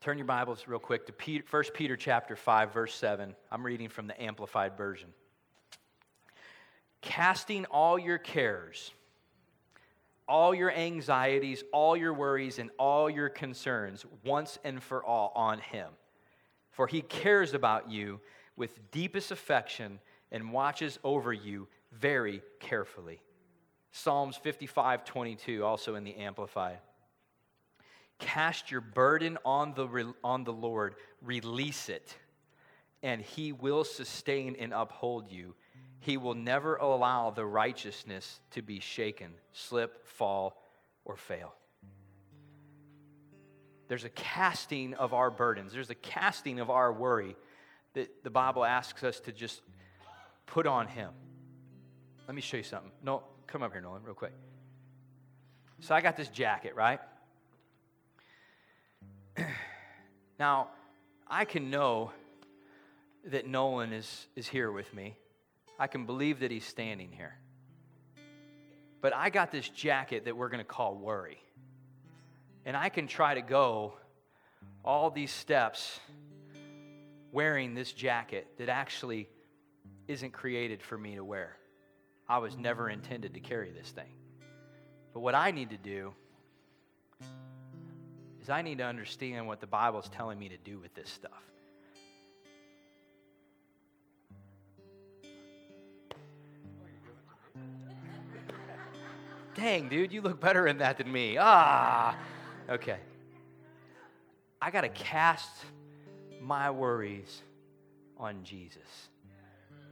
Turn 0.00 0.18
your 0.18 0.24
Bibles 0.24 0.68
real 0.68 0.78
quick 0.78 1.04
to 1.06 1.12
Peter, 1.12 1.44
1 1.50 1.64
Peter 1.74 1.96
chapter 1.96 2.36
5 2.36 2.72
verse 2.72 2.94
7. 2.94 3.34
I'm 3.50 3.66
reading 3.66 3.88
from 3.88 4.06
the 4.06 4.22
amplified 4.22 4.76
version. 4.76 5.08
Casting 7.00 7.64
all 7.64 7.98
your 7.98 8.18
cares, 8.18 8.92
all 10.28 10.54
your 10.54 10.70
anxieties, 10.70 11.64
all 11.72 11.96
your 11.96 12.14
worries 12.14 12.60
and 12.60 12.70
all 12.78 13.10
your 13.10 13.28
concerns 13.28 14.06
once 14.24 14.60
and 14.62 14.80
for 14.80 15.04
all 15.04 15.32
on 15.34 15.58
him. 15.58 15.88
For 16.70 16.86
he 16.86 17.02
cares 17.02 17.52
about 17.52 17.90
you 17.90 18.20
with 18.54 18.92
deepest 18.92 19.32
affection 19.32 19.98
and 20.30 20.52
watches 20.52 21.00
over 21.02 21.32
you 21.32 21.66
very 21.90 22.42
carefully. 22.60 23.18
Psalms 23.96 24.36
55 24.36 25.06
22, 25.06 25.64
also 25.64 25.94
in 25.94 26.04
the 26.04 26.16
Amplified. 26.16 26.78
Cast 28.18 28.70
your 28.70 28.82
burden 28.82 29.38
on 29.42 29.72
the, 29.72 30.12
on 30.22 30.44
the 30.44 30.52
Lord, 30.52 30.96
release 31.22 31.88
it, 31.88 32.14
and 33.02 33.22
he 33.22 33.52
will 33.52 33.84
sustain 33.84 34.54
and 34.58 34.74
uphold 34.74 35.32
you. 35.32 35.54
He 36.00 36.18
will 36.18 36.34
never 36.34 36.76
allow 36.76 37.30
the 37.30 37.46
righteousness 37.46 38.40
to 38.50 38.60
be 38.60 38.80
shaken, 38.80 39.32
slip, 39.52 40.06
fall, 40.06 40.62
or 41.06 41.16
fail. 41.16 41.54
There's 43.88 44.04
a 44.04 44.10
casting 44.10 44.92
of 44.92 45.14
our 45.14 45.30
burdens, 45.30 45.72
there's 45.72 45.90
a 45.90 45.94
casting 45.94 46.60
of 46.60 46.68
our 46.68 46.92
worry 46.92 47.34
that 47.94 48.22
the 48.22 48.30
Bible 48.30 48.62
asks 48.62 49.02
us 49.02 49.20
to 49.20 49.32
just 49.32 49.62
put 50.44 50.66
on 50.66 50.86
him. 50.86 51.12
Let 52.28 52.34
me 52.34 52.42
show 52.42 52.58
you 52.58 52.62
something. 52.62 52.92
No, 53.02 53.22
Come 53.56 53.62
up 53.62 53.72
here, 53.72 53.80
Nolan, 53.80 54.02
real 54.02 54.12
quick. 54.12 54.34
So 55.80 55.94
I 55.94 56.02
got 56.02 56.14
this 56.14 56.28
jacket, 56.28 56.74
right? 56.76 57.00
now, 60.38 60.68
I 61.26 61.46
can 61.46 61.70
know 61.70 62.12
that 63.24 63.46
Nolan 63.46 63.94
is, 63.94 64.26
is 64.36 64.46
here 64.46 64.70
with 64.70 64.92
me. 64.92 65.16
I 65.78 65.86
can 65.86 66.04
believe 66.04 66.40
that 66.40 66.50
he's 66.50 66.66
standing 66.66 67.10
here. 67.10 67.34
But 69.00 69.14
I 69.14 69.30
got 69.30 69.50
this 69.50 69.66
jacket 69.70 70.26
that 70.26 70.36
we're 70.36 70.50
going 70.50 70.62
to 70.62 70.64
call 70.64 70.94
worry. 70.94 71.38
And 72.66 72.76
I 72.76 72.90
can 72.90 73.06
try 73.06 73.32
to 73.32 73.40
go 73.40 73.94
all 74.84 75.08
these 75.08 75.32
steps 75.32 75.98
wearing 77.32 77.72
this 77.72 77.90
jacket 77.90 78.48
that 78.58 78.68
actually 78.68 79.30
isn't 80.08 80.34
created 80.34 80.82
for 80.82 80.98
me 80.98 81.14
to 81.14 81.24
wear. 81.24 81.56
I 82.28 82.38
was 82.38 82.56
never 82.56 82.90
intended 82.90 83.34
to 83.34 83.40
carry 83.40 83.70
this 83.70 83.90
thing. 83.90 84.10
But 85.12 85.20
what 85.20 85.34
I 85.34 85.50
need 85.50 85.70
to 85.70 85.76
do 85.76 86.12
is 88.42 88.50
I 88.50 88.62
need 88.62 88.78
to 88.78 88.84
understand 88.84 89.46
what 89.46 89.60
the 89.60 89.66
Bible 89.66 90.00
is 90.00 90.08
telling 90.08 90.38
me 90.38 90.48
to 90.48 90.56
do 90.58 90.78
with 90.78 90.94
this 90.94 91.08
stuff. 91.08 91.32
Dang, 99.54 99.88
dude, 99.88 100.12
you 100.12 100.20
look 100.20 100.40
better 100.40 100.66
in 100.66 100.78
that 100.78 100.98
than 100.98 101.10
me. 101.10 101.36
Ah, 101.38 102.16
okay. 102.68 102.98
I 104.60 104.70
got 104.70 104.80
to 104.82 104.88
cast 104.88 105.50
my 106.42 106.70
worries 106.70 107.42
on 108.18 108.42
Jesus. 108.44 109.08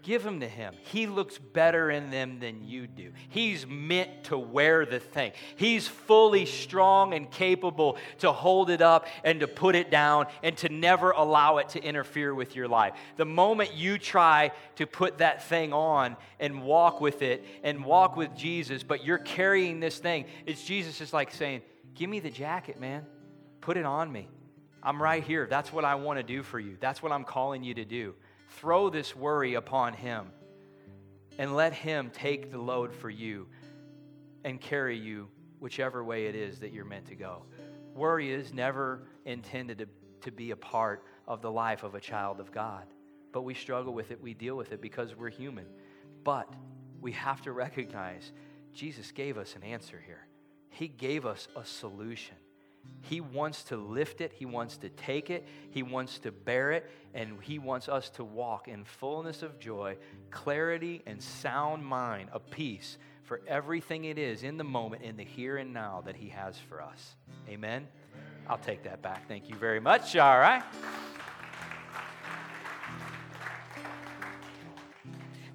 Give 0.05 0.23
them 0.23 0.41
to 0.41 0.49
him. 0.49 0.75
He 0.93 1.07
looks 1.07 1.39
better 1.39 1.91
in 1.91 2.11
them 2.11 2.39
than 2.39 2.63
you 2.63 2.87
do. 2.87 3.13
He's 3.31 3.67
meant 3.67 4.25
to 4.25 4.37
wear 4.37 4.85
the 4.85 5.01
thing. 5.01 5.33
He's 5.57 5.89
fully 5.89 6.45
strong 6.45 7.15
and 7.15 7.31
capable 7.31 7.97
to 8.19 8.31
hold 8.31 8.69
it 8.69 8.83
up 8.83 9.07
and 9.25 9.41
to 9.41 9.49
put 9.49 9.75
it 9.75 9.91
down 9.91 10.27
and 10.43 10.59
to 10.59 10.69
never 10.69 11.13
allow 11.13 11.57
it 11.57 11.71
to 11.71 11.83
interfere 11.83 12.35
with 12.35 12.55
your 12.55 12.69
life. 12.69 12.93
The 13.17 13.25
moment 13.25 13.75
you 13.75 13.97
try 13.97 14.53
to 14.77 14.87
put 14.87 15.19
that 15.19 15.45
thing 15.45 15.73
on 15.73 16.19
and 16.39 16.63
walk 16.63 17.01
with 17.01 17.23
it 17.23 17.43
and 17.63 17.83
walk 17.83 18.15
with 18.15 18.37
Jesus, 18.37 18.83
but 18.83 19.07
you're 19.07 19.17
carrying 19.17 19.81
this 19.81 19.99
thing, 19.99 20.27
it's 20.45 20.63
Jesus 20.63 21.01
is 21.01 21.15
like 21.15 21.33
saying, 21.33 21.63
Give 21.95 22.11
me 22.11 22.21
the 22.21 22.31
jacket, 22.31 22.79
man. 22.79 23.07
Put 23.63 23.79
it 23.79 23.87
on 23.87 24.13
me. 24.13 24.29
I'm 24.83 25.03
right 25.03 25.25
here. 25.25 25.47
That's 25.49 25.73
what 25.73 25.87
I 25.87 25.95
want 25.95 26.19
to 26.19 26.23
do 26.23 26.43
for 26.43 26.61
you. 26.61 26.77
That's 26.79 27.03
what 27.03 27.11
I'm 27.11 27.25
calling 27.25 27.65
you 27.65 27.73
to 27.75 27.87
do. 27.87 28.15
Throw 28.51 28.91
this 28.91 29.15
worry 29.15 29.55
upon 29.55 29.95
Him 29.95 30.27
and 31.39 31.55
let 31.55 31.73
Him 31.73 32.11
take 32.11 32.51
the 32.51 32.59
load 32.59 32.95
for 32.95 33.11
you 33.11 33.49
and 34.45 34.61
carry 34.61 34.97
you 34.97 35.29
whichever 35.59 36.05
way 36.05 36.27
it 36.27 36.35
is 36.35 36.61
that 36.61 36.73
you're 36.73 36.85
meant 36.85 37.07
to 37.07 37.15
go. 37.15 37.45
Worry 37.95 38.31
is 38.31 38.53
never 38.53 39.03
intended 39.25 39.79
to, 39.79 39.89
to 40.23 40.31
be 40.31 40.51
a 40.51 40.57
part 40.57 41.05
of 41.27 41.41
the 41.41 41.51
life 41.51 41.83
of 41.83 41.95
a 41.95 42.01
child 42.01 42.41
of 42.41 42.53
God. 42.53 42.85
But 43.33 43.43
we 43.43 43.55
struggle 43.55 43.95
with 43.95 44.11
it, 44.11 44.21
we 44.23 44.35
deal 44.35 44.57
with 44.57 44.73
it 44.73 44.81
because 44.81 45.17
we're 45.17 45.31
human. 45.31 45.67
But 46.23 46.53
we 47.01 47.13
have 47.13 47.43
to 47.43 47.53
recognize 47.53 48.33
Jesus 48.73 49.11
gave 49.13 49.39
us 49.39 49.57
an 49.57 49.63
answer 49.63 50.03
here. 50.05 50.27
He 50.71 50.89
gave 50.89 51.25
us 51.27 51.49
a 51.57 51.65
solution. 51.65 52.37
He 53.03 53.21
wants 53.21 53.65
to 53.65 53.77
lift 53.77 54.21
it, 54.21 54.33
He 54.33 54.47
wants 54.47 54.79
to 54.79 54.89
take 54.89 55.29
it, 55.29 55.47
He 55.71 55.83
wants 55.83 56.19
to 56.21 56.33
bear 56.33 56.73
it, 56.73 56.91
and 57.13 57.39
He 57.43 57.59
wants 57.59 57.89
us 57.89 58.09
to 58.11 58.25
walk 58.25 58.67
in 58.67 58.85
fullness 58.85 59.43
of 59.43 59.59
joy, 59.59 59.97
clarity, 60.31 61.03
and 61.07 61.23
sound 61.23 61.85
mind, 61.85 62.31
a 62.33 62.41
peace 62.41 62.97
for 63.23 63.43
everything 63.47 64.05
it 64.05 64.19
is 64.19 64.43
in 64.43 64.57
the 64.57 64.65
moment, 64.65 65.03
in 65.03 65.17
the 65.17 65.25
here 65.25 65.59
and 65.59 65.75
now 65.75 66.03
that 66.07 66.17
He 66.17 66.31
has 66.31 66.59
for 66.59 66.81
us. 66.81 67.17
Amen? 67.49 67.87
I'll 68.49 68.59
take 68.59 68.83
that 68.85 69.03
back. 69.03 69.29
Thank 69.29 69.49
you 69.49 69.57
very 69.57 69.81
much. 69.81 70.17
All 70.17 70.39
right. 70.39 70.63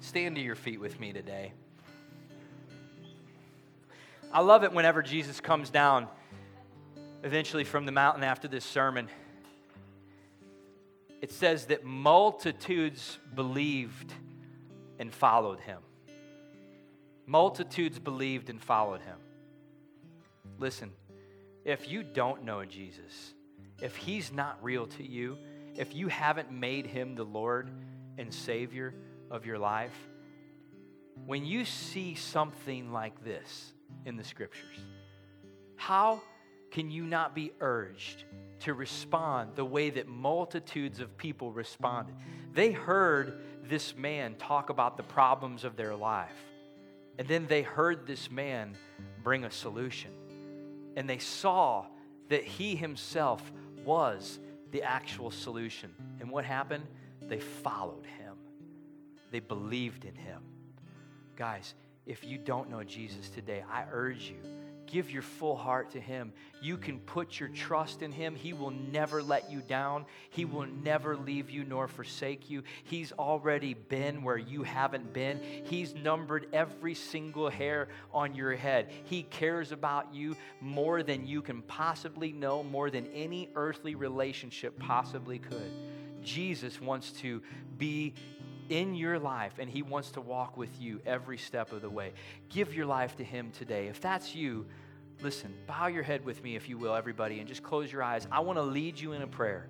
Stand 0.00 0.36
to 0.36 0.42
your 0.42 0.56
feet 0.56 0.80
with 0.80 0.98
me 0.98 1.12
today. 1.12 1.52
I 4.32 4.40
love 4.40 4.62
it 4.64 4.72
whenever 4.72 5.02
Jesus 5.02 5.40
comes 5.40 5.70
down 5.70 6.08
eventually 7.22 7.64
from 7.64 7.86
the 7.86 7.92
mountain 7.92 8.24
after 8.24 8.48
this 8.48 8.64
sermon, 8.64 9.08
it 11.20 11.32
says 11.32 11.66
that 11.66 11.84
multitudes 11.84 13.18
believed 13.34 14.12
and 14.98 15.12
followed 15.12 15.60
him. 15.60 15.78
Multitudes 17.26 17.98
believed 17.98 18.50
and 18.50 18.60
followed 18.60 19.00
him. 19.00 19.16
Listen, 20.58 20.90
if 21.64 21.90
you 21.90 22.02
don't 22.02 22.44
know 22.44 22.64
Jesus, 22.64 23.34
if 23.80 23.96
He's 23.96 24.32
not 24.32 24.62
real 24.62 24.86
to 24.86 25.06
you, 25.06 25.38
if 25.76 25.94
you 25.94 26.08
haven't 26.08 26.50
made 26.52 26.86
Him 26.86 27.14
the 27.14 27.24
Lord 27.24 27.70
and 28.18 28.32
Savior 28.32 28.94
of 29.30 29.46
your 29.46 29.58
life, 29.58 29.96
when 31.26 31.44
you 31.44 31.64
see 31.64 32.14
something 32.14 32.92
like 32.92 33.24
this 33.24 33.72
in 34.04 34.16
the 34.16 34.24
Scriptures, 34.24 34.78
how 35.76 36.22
can 36.70 36.90
you 36.90 37.04
not 37.04 37.34
be 37.34 37.52
urged 37.60 38.24
to 38.60 38.74
respond 38.74 39.52
the 39.54 39.64
way 39.64 39.90
that 39.90 40.06
multitudes 40.06 41.00
of 41.00 41.16
people 41.16 41.52
responded? 41.52 42.14
They 42.52 42.72
heard 42.72 43.40
this 43.68 43.96
man 43.96 44.36
talk 44.36 44.70
about 44.70 44.96
the 44.96 45.02
problems 45.02 45.64
of 45.64 45.76
their 45.76 45.94
life, 45.94 46.36
and 47.18 47.26
then 47.26 47.46
they 47.46 47.62
heard 47.62 48.06
this 48.06 48.30
man 48.30 48.76
bring 49.22 49.44
a 49.44 49.50
solution. 49.50 50.10
And 50.96 51.08
they 51.08 51.18
saw 51.18 51.86
that 52.28 52.44
he 52.44 52.74
himself 52.74 53.52
was 53.84 54.38
the 54.70 54.82
actual 54.82 55.30
solution. 55.30 55.94
And 56.20 56.30
what 56.30 56.44
happened? 56.44 56.86
They 57.22 57.40
followed 57.40 58.06
him, 58.18 58.34
they 59.30 59.40
believed 59.40 60.04
in 60.04 60.14
him. 60.14 60.42
Guys, 61.36 61.74
if 62.06 62.24
you 62.24 62.38
don't 62.38 62.68
know 62.68 62.82
Jesus 62.82 63.30
today, 63.30 63.62
I 63.70 63.84
urge 63.90 64.28
you 64.30 64.40
give 64.90 65.10
your 65.10 65.22
full 65.22 65.56
heart 65.56 65.90
to 65.90 66.00
Him. 66.00 66.32
You 66.62 66.76
can 66.76 66.98
put 67.00 67.38
your 67.38 67.48
trust 67.48 68.02
in 68.02 68.12
Him. 68.12 68.34
He 68.34 68.52
will 68.52 68.70
never 68.70 69.22
let 69.22 69.50
you 69.50 69.60
down, 69.60 70.06
He 70.30 70.44
will 70.44 70.66
never 70.66 71.16
leave 71.16 71.50
you 71.50 71.64
nor 71.64 71.88
forsake 71.88 72.50
you. 72.50 72.62
He's 72.84 73.12
already 73.12 73.74
been 73.74 74.22
where 74.22 74.38
you 74.38 74.62
haven't 74.62 75.12
been. 75.12 75.40
He's 75.64 75.94
numbered 75.94 76.46
every 76.52 76.94
single 76.94 77.48
hair 77.48 77.88
on 78.12 78.34
your 78.34 78.54
head. 78.54 78.90
He 79.04 79.22
cares 79.24 79.72
about 79.72 80.14
you 80.14 80.36
more 80.60 81.02
than 81.02 81.26
you 81.26 81.42
can 81.42 81.62
possibly 81.62 82.32
know, 82.32 82.62
more 82.62 82.90
than 82.90 83.06
any 83.14 83.48
earthly 83.54 83.94
relationship 83.94 84.78
possibly 84.78 85.38
could. 85.38 85.72
Jesus 86.22 86.80
wants 86.80 87.12
to 87.12 87.42
be 87.78 88.14
in 88.70 88.94
your 88.94 89.18
life 89.18 89.54
and 89.58 89.68
He 89.68 89.82
wants 89.82 90.12
to 90.12 90.20
walk 90.20 90.56
with 90.56 90.80
you 90.80 91.00
every 91.04 91.36
step 91.36 91.72
of 91.72 91.82
the 91.82 91.90
way. 91.90 92.12
Give 92.48 92.74
your 92.74 92.86
life 92.86 93.16
to 93.16 93.24
Him 93.24 93.52
today. 93.52 93.88
If 93.88 94.00
that's 94.00 94.34
you, 94.34 94.66
listen, 95.22 95.52
bow 95.66 95.88
your 95.88 96.02
head 96.02 96.24
with 96.24 96.42
me, 96.42 96.56
if 96.56 96.68
you 96.68 96.78
will, 96.78 96.94
everybody, 96.94 97.40
and 97.40 97.48
just 97.48 97.62
close 97.62 97.92
your 97.92 98.02
eyes. 98.02 98.26
I 98.32 98.40
want 98.40 98.58
to 98.58 98.62
lead 98.62 98.98
you 98.98 99.12
in 99.12 99.22
a 99.22 99.26
prayer. 99.26 99.66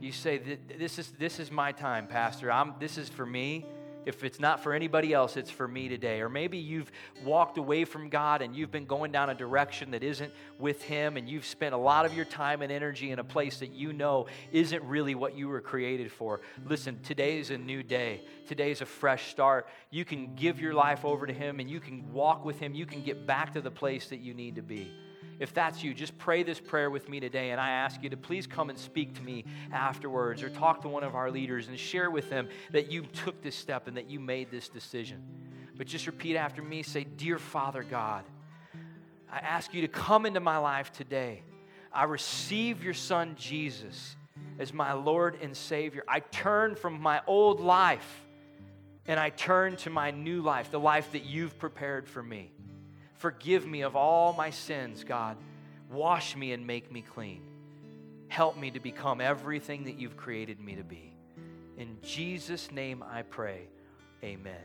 You 0.00 0.12
say, 0.12 0.58
This 0.78 0.98
is, 0.98 1.12
this 1.18 1.40
is 1.40 1.50
my 1.50 1.72
time, 1.72 2.06
Pastor. 2.06 2.50
I'm, 2.52 2.74
this 2.78 2.98
is 2.98 3.08
for 3.08 3.26
me. 3.26 3.66
If 4.04 4.24
it's 4.24 4.40
not 4.40 4.62
for 4.62 4.72
anybody 4.72 5.12
else, 5.12 5.36
it's 5.36 5.50
for 5.50 5.68
me 5.68 5.88
today. 5.88 6.20
Or 6.20 6.28
maybe 6.28 6.58
you've 6.58 6.90
walked 7.24 7.58
away 7.58 7.84
from 7.84 8.08
God 8.08 8.42
and 8.42 8.54
you've 8.54 8.70
been 8.70 8.84
going 8.84 9.12
down 9.12 9.30
a 9.30 9.34
direction 9.34 9.92
that 9.92 10.02
isn't 10.02 10.32
with 10.58 10.82
Him, 10.82 11.16
and 11.16 11.28
you've 11.28 11.46
spent 11.46 11.74
a 11.74 11.78
lot 11.78 12.04
of 12.04 12.14
your 12.14 12.24
time 12.24 12.62
and 12.62 12.72
energy 12.72 13.10
in 13.10 13.18
a 13.18 13.24
place 13.24 13.58
that 13.58 13.72
you 13.72 13.92
know 13.92 14.26
isn't 14.52 14.82
really 14.84 15.14
what 15.14 15.36
you 15.36 15.48
were 15.48 15.60
created 15.60 16.10
for. 16.10 16.40
Listen, 16.66 16.98
today 17.02 17.38
is 17.38 17.50
a 17.50 17.58
new 17.58 17.82
day. 17.82 18.22
Today 18.46 18.70
is 18.70 18.80
a 18.80 18.86
fresh 18.86 19.30
start. 19.30 19.68
You 19.90 20.04
can 20.04 20.34
give 20.34 20.60
your 20.60 20.74
life 20.74 21.04
over 21.04 21.26
to 21.26 21.32
Him 21.32 21.60
and 21.60 21.70
you 21.70 21.80
can 21.80 22.12
walk 22.12 22.44
with 22.44 22.58
Him. 22.58 22.74
You 22.74 22.86
can 22.86 23.02
get 23.02 23.26
back 23.26 23.52
to 23.54 23.60
the 23.60 23.70
place 23.70 24.08
that 24.08 24.20
you 24.20 24.34
need 24.34 24.56
to 24.56 24.62
be. 24.62 24.90
If 25.38 25.52
that's 25.54 25.82
you, 25.82 25.94
just 25.94 26.16
pray 26.18 26.42
this 26.42 26.60
prayer 26.60 26.90
with 26.90 27.08
me 27.08 27.20
today. 27.20 27.50
And 27.50 27.60
I 27.60 27.70
ask 27.70 28.02
you 28.02 28.10
to 28.10 28.16
please 28.16 28.46
come 28.46 28.70
and 28.70 28.78
speak 28.78 29.14
to 29.14 29.22
me 29.22 29.44
afterwards 29.72 30.42
or 30.42 30.50
talk 30.50 30.82
to 30.82 30.88
one 30.88 31.04
of 31.04 31.14
our 31.14 31.30
leaders 31.30 31.68
and 31.68 31.78
share 31.78 32.10
with 32.10 32.30
them 32.30 32.48
that 32.70 32.90
you 32.90 33.02
took 33.02 33.42
this 33.42 33.56
step 33.56 33.88
and 33.88 33.96
that 33.96 34.08
you 34.08 34.20
made 34.20 34.50
this 34.50 34.68
decision. 34.68 35.22
But 35.76 35.86
just 35.86 36.06
repeat 36.06 36.36
after 36.36 36.62
me 36.62 36.82
say, 36.82 37.04
Dear 37.04 37.38
Father 37.38 37.82
God, 37.82 38.24
I 39.30 39.38
ask 39.38 39.72
you 39.72 39.80
to 39.80 39.88
come 39.88 40.26
into 40.26 40.40
my 40.40 40.58
life 40.58 40.92
today. 40.92 41.42
I 41.92 42.04
receive 42.04 42.84
your 42.84 42.94
Son, 42.94 43.34
Jesus, 43.38 44.16
as 44.58 44.72
my 44.72 44.92
Lord 44.92 45.38
and 45.42 45.56
Savior. 45.56 46.04
I 46.06 46.20
turn 46.20 46.74
from 46.74 47.00
my 47.00 47.20
old 47.26 47.60
life 47.60 48.26
and 49.06 49.18
I 49.18 49.30
turn 49.30 49.76
to 49.78 49.90
my 49.90 50.10
new 50.10 50.42
life, 50.42 50.70
the 50.70 50.80
life 50.80 51.12
that 51.12 51.24
you've 51.24 51.58
prepared 51.58 52.08
for 52.08 52.22
me. 52.22 52.52
Forgive 53.22 53.64
me 53.64 53.82
of 53.82 53.94
all 53.94 54.32
my 54.32 54.50
sins, 54.50 55.04
God. 55.04 55.36
Wash 55.92 56.34
me 56.34 56.50
and 56.50 56.66
make 56.66 56.90
me 56.90 57.02
clean. 57.02 57.42
Help 58.26 58.58
me 58.58 58.72
to 58.72 58.80
become 58.80 59.20
everything 59.20 59.84
that 59.84 59.96
you've 59.96 60.16
created 60.16 60.58
me 60.58 60.74
to 60.74 60.82
be. 60.82 61.14
In 61.78 61.98
Jesus' 62.02 62.72
name 62.72 63.00
I 63.08 63.22
pray. 63.22 63.68
Amen. 64.24 64.64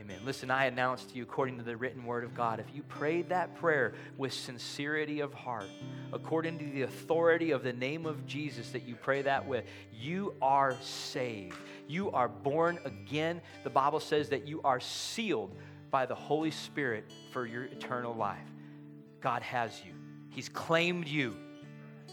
Amen. 0.00 0.18
Listen, 0.24 0.50
I 0.50 0.64
announce 0.64 1.04
to 1.04 1.16
you, 1.16 1.24
according 1.24 1.58
to 1.58 1.64
the 1.64 1.76
written 1.76 2.06
word 2.06 2.24
of 2.24 2.34
God, 2.34 2.60
if 2.60 2.74
you 2.74 2.82
prayed 2.82 3.28
that 3.28 3.54
prayer 3.56 3.92
with 4.16 4.32
sincerity 4.32 5.20
of 5.20 5.34
heart, 5.34 5.68
according 6.14 6.58
to 6.58 6.64
the 6.64 6.82
authority 6.82 7.50
of 7.50 7.62
the 7.62 7.74
name 7.74 8.06
of 8.06 8.26
Jesus 8.26 8.70
that 8.70 8.84
you 8.84 8.94
pray 8.94 9.20
that 9.20 9.46
with, 9.46 9.66
you 9.92 10.32
are 10.40 10.74
saved. 10.80 11.58
You 11.88 12.10
are 12.12 12.28
born 12.28 12.78
again. 12.86 13.42
The 13.64 13.70
Bible 13.70 14.00
says 14.00 14.30
that 14.30 14.48
you 14.48 14.62
are 14.64 14.80
sealed 14.80 15.54
by 15.90 16.06
the 16.06 16.14
Holy 16.14 16.50
Spirit 16.50 17.10
for 17.32 17.46
your 17.46 17.64
eternal 17.64 18.14
life. 18.14 18.38
God 19.20 19.42
has 19.42 19.82
you, 19.84 19.92
He's 20.30 20.48
claimed 20.48 21.08
you, 21.08 21.36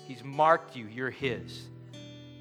He's 0.08 0.24
marked 0.24 0.76
you, 0.76 0.88
you're 0.88 1.10
His. 1.10 1.70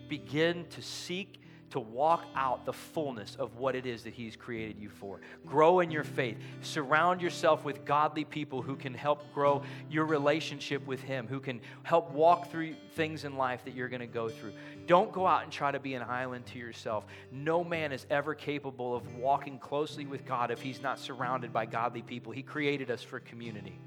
Begin 0.08 0.66
to 0.70 0.82
seek 0.82 1.41
to 1.72 1.80
walk 1.80 2.24
out 2.34 2.66
the 2.66 2.72
fullness 2.72 3.34
of 3.36 3.56
what 3.56 3.74
it 3.74 3.86
is 3.86 4.04
that 4.04 4.12
He's 4.12 4.36
created 4.36 4.78
you 4.78 4.90
for. 4.90 5.20
Grow 5.46 5.80
in 5.80 5.90
your 5.90 6.04
faith. 6.04 6.36
Surround 6.60 7.22
yourself 7.22 7.64
with 7.64 7.84
godly 7.86 8.24
people 8.24 8.60
who 8.60 8.76
can 8.76 8.92
help 8.92 9.32
grow 9.32 9.62
your 9.90 10.04
relationship 10.04 10.86
with 10.86 11.00
Him, 11.02 11.26
who 11.26 11.40
can 11.40 11.62
help 11.82 12.12
walk 12.12 12.50
through 12.50 12.74
things 12.94 13.24
in 13.24 13.36
life 13.36 13.64
that 13.64 13.74
you're 13.74 13.88
going 13.88 14.00
to 14.00 14.06
go 14.06 14.28
through. 14.28 14.52
Don't 14.86 15.12
go 15.12 15.26
out 15.26 15.44
and 15.44 15.52
try 15.52 15.72
to 15.72 15.80
be 15.80 15.94
an 15.94 16.02
island 16.02 16.44
to 16.46 16.58
yourself. 16.58 17.06
No 17.30 17.64
man 17.64 17.90
is 17.90 18.06
ever 18.10 18.34
capable 18.34 18.94
of 18.94 19.16
walking 19.16 19.58
closely 19.58 20.04
with 20.04 20.26
God 20.26 20.50
if 20.50 20.60
he's 20.60 20.82
not 20.82 20.98
surrounded 20.98 21.52
by 21.52 21.64
godly 21.64 22.02
people. 22.02 22.32
He 22.32 22.42
created 22.42 22.90
us 22.90 23.02
for 23.02 23.18
community. 23.20 23.78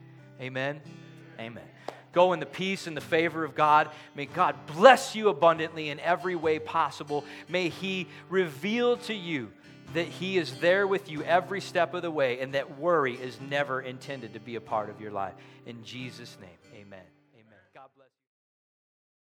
Amen. 0.41 0.81
Amen. 1.39 1.63
Go 2.15 2.31
in 2.31 2.39
the 2.39 2.45
peace 2.45 2.87
and 2.87 2.95
the 2.95 3.01
favor 3.01 3.43
of 3.43 3.55
God. 3.55 3.89
May 4.15 4.25
God 4.25 4.55
bless 4.67 5.15
you 5.15 5.27
abundantly 5.27 5.89
in 5.89 5.99
every 5.99 6.35
way 6.35 6.59
possible. 6.59 7.25
May 7.49 7.67
He 7.67 8.07
reveal 8.29 8.95
to 8.97 9.13
you 9.13 9.51
that 9.93 10.07
He 10.07 10.37
is 10.37 10.59
there 10.59 10.87
with 10.87 11.11
you 11.11 11.23
every 11.23 11.59
step 11.59 11.93
of 11.93 12.01
the 12.01 12.09
way 12.09 12.39
and 12.39 12.53
that 12.53 12.79
worry 12.79 13.15
is 13.15 13.37
never 13.41 13.81
intended 13.81 14.33
to 14.33 14.39
be 14.39 14.55
a 14.55 14.61
part 14.61 14.89
of 14.89 15.01
your 15.01 15.11
life. 15.11 15.33
In 15.65 15.83
Jesus' 15.83 16.37
name. 16.39 16.64